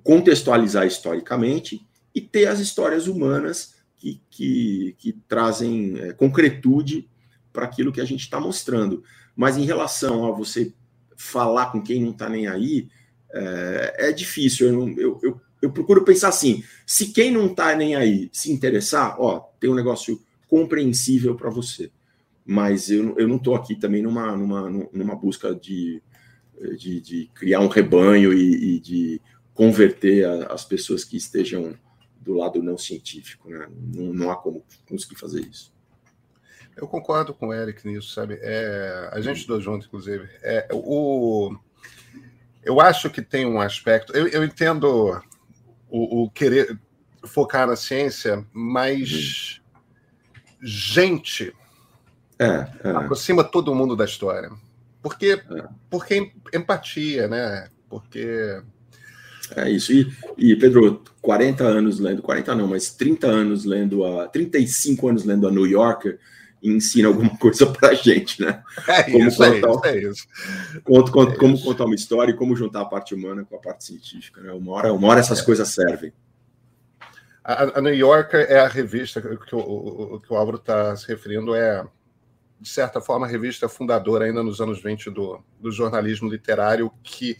contextualizar 0.03 0.85
historicamente 0.85 1.85
e 2.13 2.21
ter 2.21 2.47
as 2.47 2.59
histórias 2.59 3.07
humanas 3.07 3.75
que, 3.95 4.21
que, 4.29 4.95
que 4.97 5.13
trazem 5.27 5.99
é, 5.99 6.13
concretude 6.13 7.09
para 7.51 7.65
aquilo 7.65 7.91
que 7.91 8.01
a 8.01 8.05
gente 8.05 8.21
está 8.21 8.39
mostrando. 8.39 9.03
Mas 9.35 9.57
em 9.57 9.65
relação 9.65 10.25
a 10.25 10.31
você 10.31 10.73
falar 11.15 11.71
com 11.71 11.81
quem 11.81 12.01
não 12.01 12.11
está 12.11 12.29
nem 12.29 12.47
aí, 12.47 12.87
é, 13.31 14.09
é 14.09 14.11
difícil. 14.11 14.67
Eu, 14.67 14.73
não, 14.73 14.89
eu, 14.97 15.19
eu, 15.21 15.41
eu, 15.61 15.71
procuro 15.71 16.03
pensar 16.03 16.29
assim: 16.29 16.63
se 16.85 17.11
quem 17.11 17.31
não 17.31 17.47
está 17.47 17.75
nem 17.75 17.95
aí 17.95 18.29
se 18.31 18.51
interessar, 18.51 19.19
ó, 19.19 19.39
tem 19.59 19.69
um 19.69 19.75
negócio 19.75 20.21
compreensível 20.47 21.35
para 21.35 21.49
você. 21.49 21.91
Mas 22.45 22.89
eu, 22.89 23.15
eu 23.17 23.27
não 23.27 23.35
estou 23.35 23.53
aqui 23.53 23.75
também 23.75 24.01
numa, 24.01 24.35
numa, 24.35 24.69
numa 24.91 25.15
busca 25.15 25.53
de, 25.53 26.01
de, 26.77 27.01
de 27.01 27.31
criar 27.33 27.59
um 27.59 27.67
rebanho 27.67 28.33
e, 28.33 28.75
e 28.75 28.79
de 28.79 29.21
converter 29.53 30.25
a, 30.25 30.53
as 30.53 30.63
pessoas 30.63 31.03
que 31.03 31.17
estejam 31.17 31.77
do 32.19 32.33
lado 32.33 32.61
não 32.61 32.77
científico. 32.77 33.49
Né? 33.49 33.67
Não, 33.93 34.13
não 34.13 34.31
há 34.31 34.35
como 34.35 34.63
conseguir 34.87 35.15
fazer 35.15 35.41
isso. 35.41 35.73
Eu 36.75 36.87
concordo 36.87 37.33
com 37.33 37.47
o 37.47 37.53
Eric 37.53 37.85
nisso, 37.85 38.13
sabe? 38.13 38.39
É, 38.41 39.09
a 39.11 39.19
gente 39.19 39.37
estudou 39.37 39.59
junto, 39.59 39.85
inclusive. 39.85 40.29
É, 40.41 40.67
o, 40.71 41.53
eu 42.63 42.79
acho 42.79 43.09
que 43.09 43.21
tem 43.21 43.45
um 43.45 43.59
aspecto. 43.59 44.13
Eu, 44.13 44.27
eu 44.27 44.43
entendo 44.45 45.21
o, 45.89 46.23
o, 46.23 46.29
querer 46.29 46.79
focar 47.25 47.67
na 47.67 47.75
ciência, 47.75 48.45
mas 48.53 49.59
uhum. 49.59 50.67
gente 50.67 51.53
é, 52.37 52.67
é. 52.83 52.91
aproxima 52.91 53.43
todo 53.43 53.75
mundo 53.75 53.95
da 53.95 54.05
história. 54.05 54.49
Porque, 55.01 55.41
é. 55.49 55.63
porque 55.89 56.31
empatia, 56.53 57.27
né? 57.27 57.69
Porque. 57.89 58.61
É 59.55 59.69
isso. 59.69 59.91
E, 59.91 60.11
e, 60.37 60.55
Pedro, 60.55 61.03
40 61.21 61.63
anos 61.63 61.99
lendo, 61.99 62.21
40 62.21 62.55
não, 62.55 62.67
mas 62.67 62.91
30 62.91 63.27
anos 63.27 63.65
lendo 63.65 64.05
a. 64.05 64.27
35 64.27 65.07
anos 65.07 65.23
lendo 65.23 65.47
a 65.47 65.51
New 65.51 65.65
Yorker 65.65 66.19
ensina 66.61 67.07
alguma 67.07 67.35
coisa 67.37 67.65
para 67.71 67.93
gente, 67.93 68.41
né? 68.41 68.61
É 68.87 69.03
como 69.03 69.27
isso, 69.27 69.37
contar, 69.37 69.89
é 69.89 69.97
isso, 69.97 70.07
é 70.07 70.11
isso. 70.11 70.27
Conto, 70.83 71.11
conto, 71.11 71.31
é 71.33 71.35
como 71.37 71.55
isso. 71.55 71.63
contar 71.63 71.85
uma 71.85 71.95
história 71.95 72.31
e 72.31 72.35
como 72.35 72.55
juntar 72.55 72.81
a 72.81 72.85
parte 72.85 73.15
humana 73.15 73.45
com 73.45 73.55
a 73.55 73.59
parte 73.59 73.85
científica, 73.85 74.41
né? 74.41 74.51
Uma 74.51 74.73
hora, 74.73 74.93
uma 74.93 75.07
hora 75.07 75.19
essas 75.19 75.39
é. 75.39 75.45
coisas 75.45 75.69
servem. 75.69 76.11
A, 77.43 77.79
a, 77.79 77.81
New 77.81 77.95
Yorker 77.95 78.45
é 78.49 78.59
a 78.59 78.67
revista 78.67 79.21
que 79.21 79.55
o, 79.55 80.19
que 80.19 80.33
o 80.33 80.35
Álvaro 80.35 80.57
está 80.57 80.95
se 80.95 81.07
referindo, 81.07 81.55
é, 81.55 81.83
de 82.59 82.69
certa 82.69 82.99
forma, 82.99 83.25
a 83.25 83.29
revista 83.29 83.69
fundadora, 83.69 84.25
ainda 84.25 84.43
nos 84.43 84.59
anos 84.59 84.81
20, 84.81 85.09
do, 85.09 85.41
do 85.59 85.71
jornalismo 85.71 86.29
literário, 86.29 86.91
que 87.03 87.37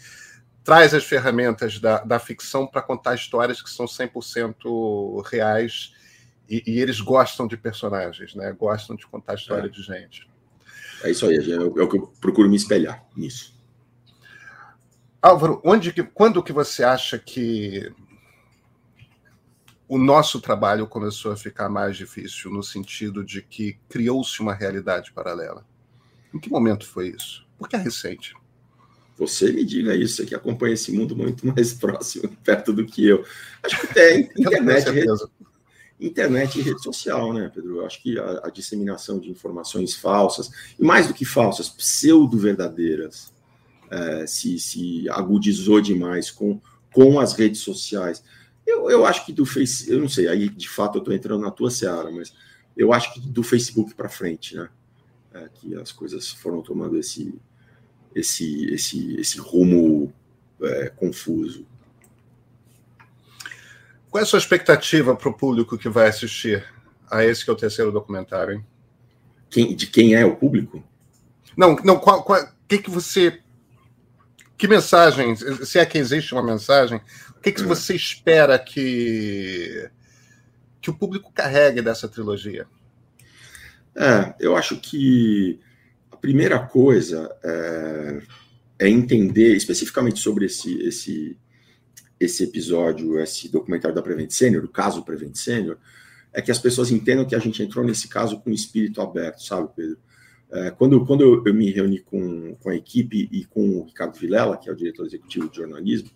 traz 0.63 0.93
as 0.93 1.03
ferramentas 1.03 1.79
da, 1.79 2.03
da 2.03 2.19
ficção 2.19 2.67
para 2.67 2.81
contar 2.81 3.15
histórias 3.15 3.61
que 3.61 3.69
são 3.69 3.85
100% 3.85 5.25
reais 5.25 5.93
e, 6.49 6.63
e, 6.65 6.79
eles 6.79 6.99
gostam 6.99 7.47
de 7.47 7.55
personagens, 7.55 8.33
né? 8.33 8.51
Gostam 8.53 8.95
de 8.95 9.05
contar 9.05 9.35
história 9.35 9.67
é. 9.67 9.69
de 9.69 9.81
gente. 9.81 10.27
É 11.03 11.11
isso 11.11 11.25
aí, 11.27 11.37
é, 11.37 11.55
é 11.55 11.59
o 11.59 11.87
que 11.87 11.97
eu 11.97 12.13
procuro 12.19 12.49
me 12.49 12.55
espelhar 12.55 13.05
nisso. 13.15 13.57
Álvaro, 15.21 15.61
onde 15.63 15.91
que, 15.91 16.03
quando 16.03 16.41
que 16.41 16.53
você 16.53 16.83
acha 16.83 17.19
que 17.19 17.91
o 19.89 19.97
nosso 19.97 20.39
trabalho 20.39 20.85
começou 20.85 21.31
a 21.31 21.35
ficar 21.35 21.67
mais 21.67 21.97
difícil, 21.97 22.51
no 22.51 22.61
sentido 22.61 23.25
de 23.25 23.41
que 23.41 23.75
criou-se 23.89 24.39
uma 24.39 24.53
realidade 24.53 25.11
paralela? 25.11 25.65
Em 26.31 26.39
que 26.39 26.47
momento 26.47 26.85
foi 26.85 27.09
isso? 27.09 27.43
Porque 27.57 27.75
é 27.75 27.79
recente. 27.79 28.35
Você 29.17 29.51
me 29.51 29.65
diga 29.65 29.95
isso, 29.95 30.17
você 30.17 30.27
que 30.27 30.35
acompanha 30.35 30.75
esse 30.75 30.91
mundo 30.91 31.15
muito 31.15 31.45
mais 31.45 31.73
próximo, 31.75 32.29
perto 32.43 32.71
do 32.71 32.85
que 32.85 33.07
eu. 33.07 33.25
Acho 33.63 33.81
que 33.81 33.87
até 33.89 34.19
internet, 34.37 34.85
internet 35.99 36.59
e 36.59 36.61
rede 36.61 36.83
social, 36.83 37.33
né, 37.33 37.51
Pedro? 37.53 37.77
Eu 37.77 37.85
acho 37.85 37.99
que 38.01 38.17
a, 38.19 38.41
a, 38.43 38.49
disseminação 38.51 39.19
de 39.19 39.31
informações 39.31 39.95
falsas, 39.95 40.51
e 40.79 40.83
mais 40.83 41.07
do 41.07 41.15
que 41.15 41.25
falsas, 41.25 41.67
pseudo-verdadeiras, 41.67 43.33
é, 43.89 44.27
se, 44.27 44.59
se 44.59 45.09
agudizou 45.09 45.81
demais 45.81 46.29
com, 46.29 46.61
com 46.93 47.19
as 47.19 47.33
redes 47.33 47.61
sociais. 47.61 48.23
Eu, 48.69 48.89
eu 48.89 49.05
acho 49.05 49.25
que 49.25 49.33
do 49.33 49.45
Face, 49.45 49.89
eu 49.91 49.99
não 49.99 50.07
sei, 50.07 50.27
aí 50.27 50.47
de 50.47 50.69
fato 50.69 50.97
eu 50.97 50.99
estou 50.99 51.13
entrando 51.13 51.41
na 51.41 51.49
tua 51.49 51.71
seara, 51.71 52.11
mas 52.11 52.33
eu 52.77 52.93
acho 52.93 53.13
que 53.13 53.19
do 53.19 53.41
Facebook 53.41 53.95
para 53.95 54.07
frente, 54.07 54.55
né, 54.55 54.69
é, 55.33 55.49
que 55.53 55.75
as 55.75 55.91
coisas 55.91 56.29
foram 56.29 56.61
tomando 56.61 56.97
esse, 56.97 57.33
esse, 58.13 58.71
esse, 58.73 59.19
esse 59.19 59.39
rumo 59.39 60.13
é, 60.61 60.89
confuso. 60.89 61.65
Qual 64.09 64.19
é 64.19 64.23
a 64.23 64.25
sua 64.25 64.39
expectativa 64.39 65.15
para 65.15 65.29
o 65.29 65.33
público 65.33 65.77
que 65.77 65.89
vai 65.89 66.07
assistir 66.07 66.63
a 67.09 67.23
esse 67.25 67.43
que 67.43 67.49
é 67.49 67.53
o 67.53 67.57
terceiro 67.57 67.91
documentário? 67.91 68.55
Hein? 68.55 68.65
Quem, 69.49 69.75
de 69.75 69.87
quem 69.87 70.13
é 70.13 70.25
o 70.25 70.35
público? 70.35 70.83
Não, 71.57 71.75
não. 71.83 71.99
Qual, 71.99 72.23
qual, 72.23 72.47
que 72.67 72.77
que 72.77 72.89
você, 72.89 73.41
que 74.57 74.67
mensagem, 74.67 75.35
se 75.35 75.79
é 75.79 75.85
que 75.85 75.97
existe 75.97 76.33
uma 76.33 76.43
mensagem, 76.43 77.01
o 77.39 77.41
que 77.41 77.53
que 77.53 77.63
você 77.63 77.95
espera 77.95 78.59
que 78.59 79.89
que 80.81 80.89
o 80.89 80.93
público 80.93 81.31
carregue 81.33 81.81
dessa 81.81 82.07
trilogia? 82.07 82.67
É, 83.95 84.33
eu 84.39 84.57
acho 84.57 84.77
que 84.79 85.57
a 86.11 86.17
primeira 86.17 86.59
coisa 86.59 87.33
é, 87.41 88.21
é 88.79 88.89
entender 88.89 89.55
especificamente 89.55 90.19
sobre 90.19 90.45
esse 90.45 90.81
esse 90.83 91.37
esse 92.19 92.43
episódio, 92.43 93.17
esse 93.17 93.47
documentário 93.47 93.95
da 93.95 94.01
Prevent 94.01 94.31
Senior, 94.31 94.65
o 94.65 94.69
caso 94.69 95.05
Prevent 95.05 95.35
Senior, 95.35 95.77
é 96.33 96.41
que 96.41 96.51
as 96.51 96.59
pessoas 96.59 96.91
entendam 96.91 97.25
que 97.25 97.35
a 97.35 97.39
gente 97.39 97.63
entrou 97.63 97.85
nesse 97.85 98.09
caso 98.09 98.41
com 98.41 98.49
o 98.49 98.53
espírito 98.53 99.01
aberto, 99.01 99.41
sabe, 99.41 99.69
Pedro? 99.73 99.97
É, 100.51 100.71
quando 100.71 101.05
quando 101.05 101.21
eu, 101.21 101.41
eu, 101.45 101.53
me 101.53 101.71
reuni 101.71 101.99
com, 101.99 102.53
com 102.55 102.69
a 102.69 102.75
equipe 102.75 103.29
e 103.31 103.45
com 103.45 103.79
o 103.79 103.85
Ricardo 103.85 104.19
Vilela, 104.19 104.57
que 104.57 104.67
é 104.67 104.73
o 104.73 104.75
diretor 104.75 105.05
executivo 105.05 105.49
de 105.49 105.55
jornalismo, 105.55 106.09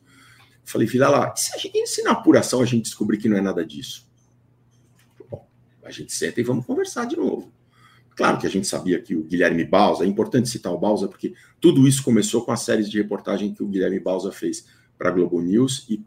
falei, 0.64 0.88
Vilela, 0.88 1.34
se, 1.36 1.58
gente, 1.60 1.88
se 1.88 2.04
na 2.04 2.12
apuração 2.12 2.62
a 2.62 2.66
gente 2.66 2.84
descobrir 2.84 3.18
que 3.18 3.30
não 3.30 3.38
é 3.38 3.42
nada 3.42 3.66
disso? 3.66 4.08
Bom, 5.30 5.48
a 5.84 5.92
gente 5.92 6.14
senta 6.14 6.40
e 6.40 6.44
vamos 6.44 6.66
conversar 6.66 7.06
de 7.06 7.16
novo. 7.16 7.52
Claro 8.16 8.38
que 8.38 8.46
a 8.46 8.50
gente 8.50 8.68
sabia 8.68 9.02
que 9.02 9.16
o 9.16 9.24
Guilherme 9.24 9.66
Bausa, 9.66 10.04
é 10.04 10.08
importante 10.08 10.48
citar 10.48 10.72
o 10.72 10.78
Bausa, 10.78 11.08
porque 11.08 11.34
tudo 11.60 11.88
isso 11.88 12.04
começou 12.04 12.46
com 12.46 12.52
as 12.52 12.62
séries 12.62 12.90
de 12.90 12.98
reportagem 12.98 13.54
que 13.54 13.64
o 13.64 13.68
Guilherme 13.68 14.00
Bausa 14.00 14.32
fez 14.32 14.68
para 14.98 15.10
a 15.10 15.12
Globo 15.12 15.42
News 15.42 15.86
e 15.90 15.98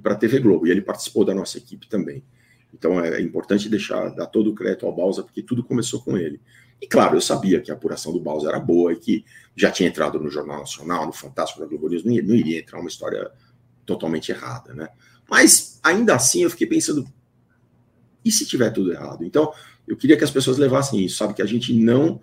para 0.00 0.14
a 0.14 0.16
TV 0.16 0.40
Globo. 0.40 0.66
E 0.66 0.70
ele 0.70 0.80
participou 0.80 1.24
da 1.24 1.34
nossa 1.34 1.58
equipe 1.58 1.86
também. 1.86 2.24
Então 2.72 3.00
é, 3.00 3.18
é 3.18 3.20
importante 3.20 3.68
deixar, 3.68 4.08
dar 4.10 4.26
todo 4.26 4.50
o 4.50 4.54
crédito 4.54 4.86
ao 4.86 4.94
Bausa, 4.94 5.22
porque 5.22 5.42
tudo 5.42 5.62
começou 5.62 6.00
com 6.00 6.16
ele. 6.16 6.40
E 6.80 6.86
claro, 6.86 7.16
eu 7.16 7.20
sabia 7.20 7.60
que 7.60 7.70
a 7.70 7.74
apuração 7.74 8.12
do 8.12 8.20
Bausa 8.20 8.48
era 8.48 8.60
boa 8.60 8.92
e 8.92 8.96
que 8.96 9.24
já 9.54 9.70
tinha 9.70 9.88
entrado 9.88 10.18
no 10.18 10.30
Jornal 10.30 10.60
Nacional, 10.60 11.06
no 11.06 11.12
Fantástico 11.12 11.60
da 11.60 11.66
Globo 11.66 11.88
News, 11.88 12.04
não, 12.04 12.14
não 12.14 12.34
iria 12.34 12.60
entrar 12.60 12.78
uma 12.78 12.88
história 12.88 13.30
totalmente 13.88 14.30
errada, 14.30 14.74
né? 14.74 14.88
Mas 15.28 15.80
ainda 15.82 16.14
assim 16.14 16.42
eu 16.42 16.50
fiquei 16.50 16.66
pensando, 16.66 17.10
e 18.22 18.30
se 18.30 18.46
tiver 18.46 18.70
tudo 18.70 18.92
errado? 18.92 19.24
Então, 19.24 19.50
eu 19.86 19.96
queria 19.96 20.16
que 20.16 20.24
as 20.24 20.30
pessoas 20.30 20.58
levassem 20.58 21.02
isso, 21.02 21.16
sabe? 21.16 21.32
Que 21.32 21.40
a 21.40 21.46
gente 21.46 21.72
não. 21.72 22.20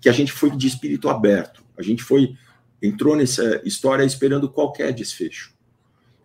Que 0.00 0.08
a 0.08 0.12
gente 0.12 0.30
foi 0.30 0.50
de 0.50 0.68
espírito 0.68 1.08
aberto. 1.08 1.64
A 1.76 1.82
gente 1.82 2.02
foi 2.02 2.36
entrou 2.80 3.16
nessa 3.16 3.60
história 3.64 4.04
esperando 4.04 4.48
qualquer 4.48 4.92
desfecho. 4.92 5.52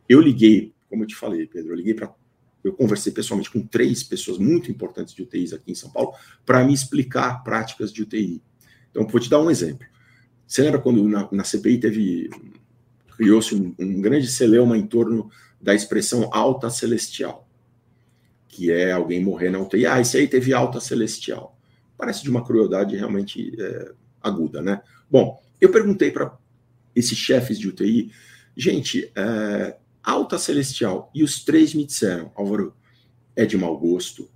Eu 0.08 0.22
liguei, 0.22 0.74
como 0.90 1.04
eu 1.04 1.08
te 1.08 1.16
falei, 1.16 1.48
Pedro, 1.48 1.72
eu 1.72 1.76
liguei 1.76 1.96
para. 1.96 2.14
Eu 2.64 2.74
conversei 2.74 3.12
pessoalmente 3.12 3.50
com 3.50 3.66
três 3.66 4.04
pessoas 4.04 4.38
muito 4.38 4.70
importantes 4.70 5.14
de 5.14 5.22
UTIs 5.22 5.54
aqui 5.54 5.72
em 5.72 5.76
São 5.76 5.90
Paulo 5.90 6.14
para 6.46 6.64
me 6.64 6.74
explicar 6.74 7.44
práticas 7.44 7.94
de 7.94 8.02
UTI. 8.02 8.42
Então, 8.92 9.08
vou 9.08 9.22
te 9.22 9.30
dar 9.30 9.40
um 9.40 9.50
exemplo. 9.50 9.88
Você 10.46 10.62
lembra 10.62 10.80
quando 10.80 11.08
na, 11.08 11.28
na 11.32 11.44
CPI 11.44 11.80
teve. 11.80 12.30
Criou-se 13.18 13.54
um, 13.54 13.76
um 13.78 14.00
grande 14.00 14.28
celeuma 14.28 14.78
em 14.78 14.88
torno 14.88 15.30
da 15.60 15.76
expressão 15.76 16.30
alta 16.32 16.70
celestial? 16.70 17.48
que 18.58 18.72
é 18.72 18.92
alguém 18.92 19.24
morrer 19.24 19.52
na 19.52 19.60
UTI. 19.60 19.86
Ah, 19.86 20.02
esse 20.02 20.18
aí 20.18 20.28
teve 20.28 20.52
alta 20.52 20.80
celestial. 20.80 21.56
Parece 21.96 22.24
de 22.24 22.30
uma 22.32 22.44
crueldade 22.44 22.96
realmente 22.96 23.56
é, 23.62 23.92
aguda, 24.20 24.64
né? 24.64 24.82
Bom, 25.08 25.40
eu 25.62 25.72
perguntei 25.72 26.10
para 26.10 26.36
esses 26.96 27.16
chefes 27.16 27.60
de 27.60 27.68
UTI, 27.68 28.12
gente, 28.56 29.12
é, 29.16 29.78
alta 30.04 30.40
celestial, 30.40 31.12
e 31.14 31.24
os 31.24 31.46
três 31.46 31.76
me 31.76 31.86
disseram, 31.86 32.32
Álvaro, 32.34 32.74
é 33.36 33.46
de 33.46 33.56
mau 33.56 33.78
gosto, 33.78 34.28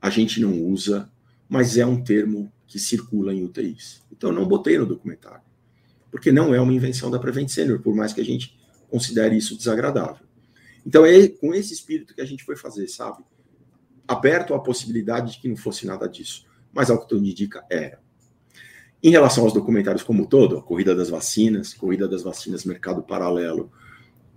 a 0.00 0.08
gente 0.08 0.40
não 0.40 0.58
usa, 0.64 1.10
mas 1.46 1.76
é 1.76 1.84
um 1.84 2.02
termo 2.02 2.50
que 2.66 2.78
circula 2.78 3.34
em 3.34 3.44
UTIs. 3.44 4.02
Então, 4.10 4.30
eu 4.30 4.34
não 4.34 4.48
botei 4.48 4.78
no 4.78 4.86
documentário, 4.86 5.42
porque 6.16 6.32
não 6.32 6.54
é 6.54 6.58
uma 6.58 6.72
invenção 6.72 7.10
da 7.10 7.18
Prevent 7.18 7.50
Senior, 7.50 7.78
por 7.78 7.94
mais 7.94 8.10
que 8.14 8.22
a 8.22 8.24
gente 8.24 8.58
considere 8.88 9.36
isso 9.36 9.54
desagradável. 9.54 10.26
Então, 10.86 11.04
é 11.04 11.28
com 11.28 11.54
esse 11.54 11.74
espírito 11.74 12.14
que 12.14 12.22
a 12.22 12.24
gente 12.24 12.42
foi 12.42 12.56
fazer, 12.56 12.88
sabe? 12.88 13.22
Aberto 14.08 14.54
à 14.54 14.58
possibilidade 14.58 15.32
de 15.32 15.40
que 15.40 15.46
não 15.46 15.56
fosse 15.58 15.86
nada 15.86 16.08
disso. 16.08 16.46
Mas, 16.72 16.88
ao 16.88 16.98
que 16.98 17.06
tudo 17.06 17.22
indica, 17.22 17.62
era. 17.68 18.00
Em 19.02 19.10
relação 19.10 19.44
aos 19.44 19.52
documentários 19.52 20.02
como 20.02 20.26
todo, 20.26 20.56
a 20.56 20.62
corrida 20.62 20.94
das 20.94 21.10
vacinas, 21.10 21.74
corrida 21.74 22.08
das 22.08 22.22
vacinas 22.22 22.64
mercado 22.64 23.02
paralelo 23.02 23.70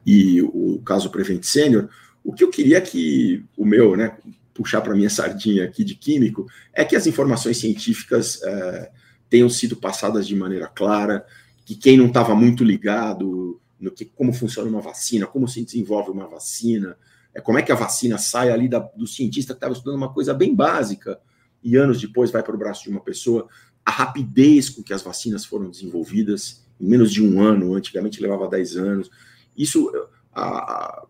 e 0.06 0.42
o 0.42 0.82
caso 0.84 1.10
Prevent 1.10 1.44
Senior, 1.44 1.88
o 2.22 2.34
que 2.34 2.44
eu 2.44 2.50
queria 2.50 2.82
que 2.82 3.46
o 3.56 3.66
meu, 3.66 3.96
né, 3.96 4.18
puxar 4.54 4.82
para 4.82 4.94
minha 4.94 5.10
sardinha 5.10 5.64
aqui 5.64 5.86
de 5.86 5.96
químico, 5.96 6.46
é 6.74 6.84
que 6.84 6.98
as 6.98 7.08
informações 7.08 7.58
científicas 7.58 8.44
é, 8.44 8.92
tenham 9.30 9.50
sido 9.50 9.78
passadas 9.78 10.28
de 10.28 10.36
maneira 10.36 10.68
clara, 10.68 11.26
que 11.70 11.76
quem 11.76 11.96
não 11.96 12.08
estava 12.08 12.34
muito 12.34 12.64
ligado 12.64 13.62
no 13.80 13.92
que 13.92 14.04
como 14.04 14.34
funciona 14.34 14.68
uma 14.68 14.82
vacina, 14.82 15.28
como 15.28 15.48
se 15.48 15.64
desenvolve 15.64 16.10
uma 16.10 16.28
vacina, 16.28 16.98
é 17.32 17.40
como 17.40 17.60
é 17.60 17.62
que 17.62 17.72
a 17.72 17.76
vacina 17.76 18.18
sai 18.18 18.50
ali 18.50 18.68
da, 18.68 18.80
do 18.80 19.06
cientista 19.06 19.54
que 19.54 19.58
estava 19.58 19.74
estudando 19.74 19.98
uma 19.98 20.12
coisa 20.12 20.34
bem 20.34 20.56
básica 20.56 21.22
e 21.64 21.76
anos 21.76 22.02
depois 22.02 22.32
vai 22.32 22.42
para 22.42 22.56
o 22.56 22.58
braço 22.58 22.86
de 22.86 22.90
uma 22.90 23.02
pessoa, 23.02 23.48
a 23.86 23.92
rapidez 23.92 24.68
com 24.68 24.82
que 24.82 24.92
as 24.92 25.04
vacinas 25.04 25.46
foram 25.46 25.70
desenvolvidas 25.70 26.66
em 26.82 26.88
menos 26.88 27.14
de 27.14 27.24
um 27.24 27.40
ano, 27.40 27.76
antigamente 27.76 28.20
levava 28.20 28.50
10 28.50 28.76
anos, 28.76 29.12
isso 29.56 29.92
a, 30.34 30.42
a 30.42 31.06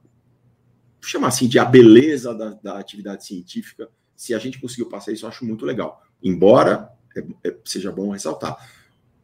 chamar 0.99 1.29
assim 1.29 1.47
de 1.47 1.57
a 1.57 1.63
beleza 1.63 2.35
da, 2.35 2.49
da, 2.61 2.77
atividade 2.77 3.25
científica. 3.25 3.87
Se 4.13 4.33
a 4.33 4.39
gente 4.39 4.59
conseguiu 4.59 4.89
passar 4.89 5.13
isso, 5.13 5.23
eu 5.23 5.29
acho 5.29 5.45
muito 5.45 5.65
legal. 5.65 6.03
Embora 6.21 6.91
é, 7.15 7.47
é, 7.47 7.57
seja 7.63 7.93
bom 7.93 8.11
ressaltar, 8.11 8.57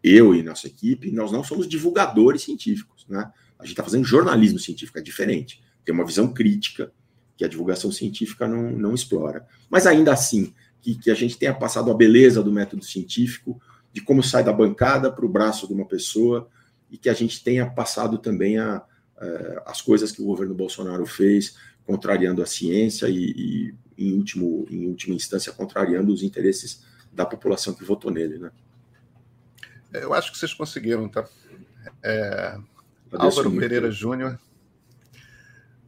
eu 0.06 0.36
e 0.36 0.44
nossa 0.44 0.68
equipe, 0.68 1.12
nós 1.12 1.32
não 1.32 1.44
somos 1.44 1.68
divulgadores 1.68 2.44
científicos, 2.44 3.06
né? 3.10 3.32
A 3.58 3.64
gente 3.64 3.72
está 3.72 3.84
fazendo 3.84 4.04
jornalismo 4.04 4.60
científico, 4.60 5.00
é 5.00 5.02
diferente. 5.02 5.64
Tem 5.84 5.94
uma 5.94 6.06
visão 6.06 6.32
crítica 6.32 6.92
que 7.36 7.44
a 7.44 7.48
divulgação 7.48 7.92
científica 7.92 8.48
não, 8.48 8.72
não 8.72 8.94
explora. 8.94 9.48
Mas 9.70 9.88
ainda 9.88 10.14
assim, 10.14 10.54
que, 10.82 10.96
que 10.96 11.10
a 11.10 11.16
gente 11.16 11.38
tenha 11.38 11.54
passado 11.54 11.90
a 11.90 11.94
beleza 11.94 12.44
do 12.44 12.52
método 12.52 12.84
científico, 12.84 13.60
de 13.92 14.02
como 14.02 14.22
sai 14.22 14.44
da 14.44 14.54
bancada 14.54 15.12
para 15.12 15.26
o 15.26 15.30
braço 15.30 15.68
de 15.68 15.74
uma 15.74 15.88
pessoa, 15.88 16.48
e 16.92 16.98
que 16.98 17.10
a 17.10 17.14
gente 17.14 17.44
tenha 17.44 17.66
passado 17.66 18.18
também 18.18 18.58
a, 18.58 18.84
a, 19.18 19.64
as 19.66 19.82
coisas 19.82 20.12
que 20.12 20.22
o 20.22 20.26
governo 20.26 20.54
Bolsonaro 20.54 21.06
fez, 21.06 21.56
contrariando 21.86 22.42
a 22.42 22.46
ciência 22.46 23.08
e, 23.10 23.16
e, 23.18 23.76
em, 23.98 24.14
último, 24.14 24.66
em 24.70 24.88
última 24.88 25.16
instância, 25.16 25.52
contrariando 25.52 26.14
os 26.14 26.24
interesses 26.24 26.84
da 27.12 27.26
população 27.26 27.74
que 27.74 27.84
votou 27.84 28.12
nele. 28.12 28.38
Né? 28.38 28.52
Eu 30.02 30.14
acho 30.14 30.32
que 30.32 30.38
vocês 30.38 30.54
conseguiram, 30.54 31.08
tá? 31.08 31.26
É... 32.04 32.58
Álvaro. 33.14 33.52
Pereira 33.52 33.90
Júnior, 33.92 34.38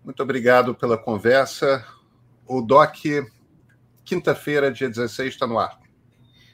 muito 0.07 0.23
obrigado 0.23 0.73
pela 0.73 0.97
conversa. 0.97 1.85
O 2.47 2.61
DOC, 2.61 3.27
quinta-feira, 4.05 4.71
dia 4.71 4.87
16, 4.87 5.33
está 5.33 5.45
no 5.45 5.59
ar. 5.59 5.77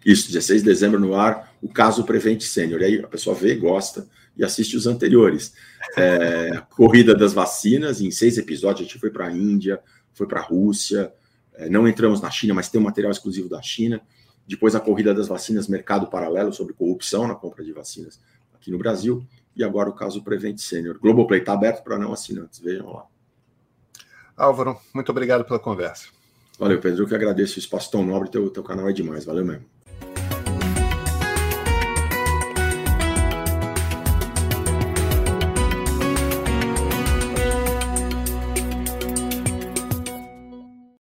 Isso, 0.04 0.32
16 0.32 0.64
de 0.64 0.70
dezembro 0.70 1.00
no 1.00 1.14
ar, 1.14 1.56
o 1.62 1.70
caso 1.70 2.04
Prevent 2.04 2.42
Sênior. 2.42 2.82
E 2.82 2.86
aí 2.86 3.00
a 3.00 3.08
pessoa 3.08 3.36
vê, 3.36 3.54
gosta 3.54 4.08
e 4.36 4.44
assiste 4.44 4.76
os 4.76 4.88
anteriores. 4.88 5.54
É, 5.96 6.64
corrida 6.76 7.14
das 7.14 7.32
vacinas, 7.32 8.02
em 8.02 8.10
seis 8.10 8.40
episódios, 8.40 8.82
a 8.82 8.84
gente 8.86 9.00
foi 9.00 9.12
para 9.12 9.28
a 9.28 9.32
Índia, 9.32 9.80
foi 10.14 10.26
para 10.26 10.40
a 10.40 10.44
Rússia, 10.44 11.14
é, 11.54 11.70
não 11.70 11.88
entramos 11.88 12.22
na 12.22 12.32
China, 12.32 12.56
mas 12.56 12.70
tem 12.70 12.82
um 12.82 12.84
material 12.84 13.12
exclusivo 13.12 13.48
da 13.48 13.62
China. 13.62 14.02
Depois 14.48 14.76
a 14.76 14.80
corrida 14.80 15.14
das 15.14 15.28
vacinas, 15.28 15.68
mercado 15.68 16.08
paralelo 16.08 16.52
sobre 16.54 16.74
corrupção 16.74 17.28
na 17.28 17.36
compra 17.36 17.64
de 17.64 17.72
vacinas 17.72 18.20
aqui 18.54 18.72
no 18.72 18.78
Brasil. 18.78 19.26
E 19.56 19.64
agora 19.64 19.90
o 19.90 19.94
caso 19.94 20.24
Prevent 20.24 20.58
Sênior. 20.58 20.98
Globoplay 21.00 21.40
está 21.40 21.54
aberto 21.54 21.84
para 21.84 21.98
não 21.98 22.12
assinantes, 22.12 22.60
vejam 22.60 22.92
lá. 22.92 23.06
Álvaro, 24.36 24.78
muito 24.94 25.10
obrigado 25.12 25.46
pela 25.46 25.60
conversa. 25.60 26.08
Valeu, 26.58 26.80
Pedro. 26.80 27.04
Eu 27.04 27.08
que 27.08 27.16
agradeço 27.16 27.58
o 27.58 27.60
espaço 27.60 27.92
tão 27.92 28.06
nobre. 28.06 28.30
Teu, 28.30 28.50
teu 28.50 28.64
canal 28.64 28.90
é 28.90 28.94
demais. 28.94 29.26
Valeu 29.26 29.46
mesmo. 29.46 29.66